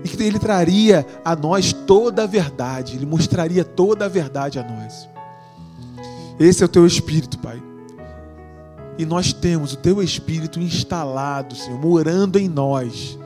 E 0.04 0.10
que 0.10 0.22
ele 0.22 0.40
traria 0.40 1.06
a 1.24 1.36
nós 1.36 1.72
toda 1.72 2.24
a 2.24 2.28
verdade, 2.28 2.96
ele 2.96 3.06
mostraria 3.06 3.64
toda 3.64 4.06
a 4.06 4.10
verdade 4.10 4.60
a 4.60 4.64
nós. 4.64 5.08
Esse 6.40 6.64
é 6.64 6.66
o 6.66 6.70
teu 6.70 6.86
espírito, 6.86 7.38
Pai. 7.38 7.62
E 8.98 9.06
nós 9.06 9.32
temos 9.32 9.74
o 9.74 9.78
teu 9.78 10.02
espírito 10.02 10.60
instalado, 10.60 11.56
Senhor, 11.56 11.80
morando 11.80 12.38
em 12.38 12.50
nós 12.50 13.18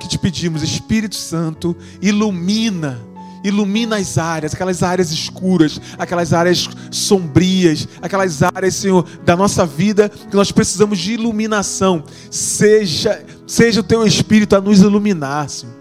que 0.00 0.08
te 0.08 0.18
pedimos, 0.18 0.62
Espírito 0.62 1.14
Santo, 1.14 1.74
ilumina, 2.02 3.00
ilumina 3.44 3.96
as 3.96 4.16
áreas, 4.16 4.54
aquelas 4.54 4.82
áreas 4.82 5.12
escuras, 5.12 5.78
aquelas 5.98 6.32
áreas 6.32 6.68
sombrias, 6.90 7.86
aquelas 8.00 8.42
áreas, 8.42 8.74
Senhor, 8.74 9.06
da 9.22 9.36
nossa 9.36 9.66
vida 9.66 10.08
que 10.08 10.34
nós 10.34 10.50
precisamos 10.50 10.98
de 10.98 11.12
iluminação. 11.12 12.02
Seja, 12.30 13.22
seja 13.46 13.80
o 13.80 13.84
teu 13.84 14.04
Espírito 14.06 14.56
a 14.56 14.60
nos 14.60 14.80
iluminar, 14.80 15.50
Senhor. 15.50 15.74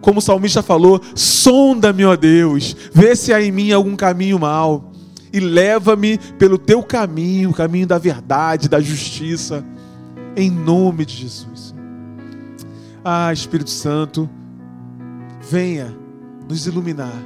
Como 0.00 0.20
o 0.20 0.22
salmista 0.22 0.62
falou, 0.62 1.02
sonda-me, 1.14 2.04
ó 2.04 2.16
Deus, 2.16 2.74
vê 2.92 3.14
se 3.14 3.34
há 3.34 3.42
em 3.42 3.50
mim 3.50 3.72
algum 3.72 3.96
caminho 3.96 4.38
mal 4.38 4.92
e 5.32 5.40
leva-me 5.40 6.16
pelo 6.38 6.56
teu 6.56 6.82
caminho, 6.82 7.50
o 7.50 7.54
caminho 7.54 7.86
da 7.86 7.98
verdade, 7.98 8.68
da 8.68 8.80
justiça, 8.80 9.64
em 10.36 10.50
nome 10.50 11.04
de 11.04 11.16
Jesus. 11.16 11.74
Ah, 13.04 13.32
Espírito 13.32 13.70
Santo, 13.70 14.28
venha 15.50 15.99
nos 16.50 16.66
iluminar. 16.66 17.16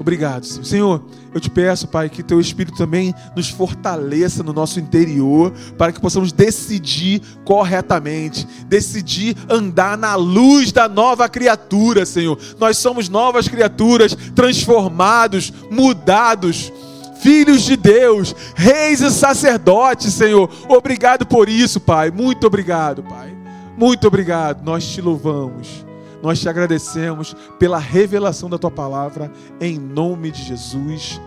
Obrigado, 0.00 0.46
Senhor. 0.46 0.64
Senhor, 0.64 1.04
eu 1.34 1.40
te 1.40 1.50
peço, 1.50 1.88
Pai, 1.88 2.08
que 2.08 2.22
teu 2.22 2.40
Espírito 2.40 2.76
também 2.76 3.12
nos 3.34 3.48
fortaleça 3.50 4.44
no 4.44 4.52
nosso 4.52 4.78
interior, 4.78 5.52
para 5.76 5.92
que 5.92 6.00
possamos 6.00 6.30
decidir 6.30 7.20
corretamente, 7.44 8.46
decidir 8.66 9.36
andar 9.48 9.98
na 9.98 10.14
luz 10.14 10.70
da 10.70 10.88
nova 10.88 11.28
criatura, 11.28 12.06
Senhor. 12.06 12.38
Nós 12.60 12.78
somos 12.78 13.08
novas 13.08 13.48
criaturas, 13.48 14.16
transformados, 14.34 15.52
mudados 15.70 16.72
filhos 17.20 17.62
de 17.62 17.76
Deus, 17.76 18.32
reis 18.54 19.00
e 19.00 19.10
sacerdotes, 19.10 20.14
Senhor. 20.14 20.48
Obrigado 20.68 21.26
por 21.26 21.48
isso, 21.48 21.80
Pai. 21.80 22.12
Muito 22.12 22.46
obrigado, 22.46 23.02
Pai. 23.02 23.36
Muito 23.76 24.06
obrigado, 24.06 24.64
nós 24.64 24.86
te 24.86 25.00
louvamos, 25.00 25.84
nós 26.22 26.40
te 26.40 26.48
agradecemos 26.48 27.34
pela 27.58 27.78
revelação 27.78 28.48
da 28.48 28.58
tua 28.58 28.70
palavra, 28.70 29.30
em 29.60 29.78
nome 29.78 30.30
de 30.30 30.42
Jesus. 30.42 31.20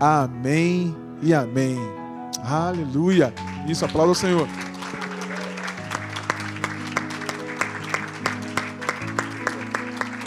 Amém 0.00 0.96
e 1.22 1.32
amém. 1.32 1.78
Aleluia. 2.44 3.32
Isso, 3.68 3.84
aplauda 3.84 4.12
o 4.12 4.16
Senhor. 4.16 4.48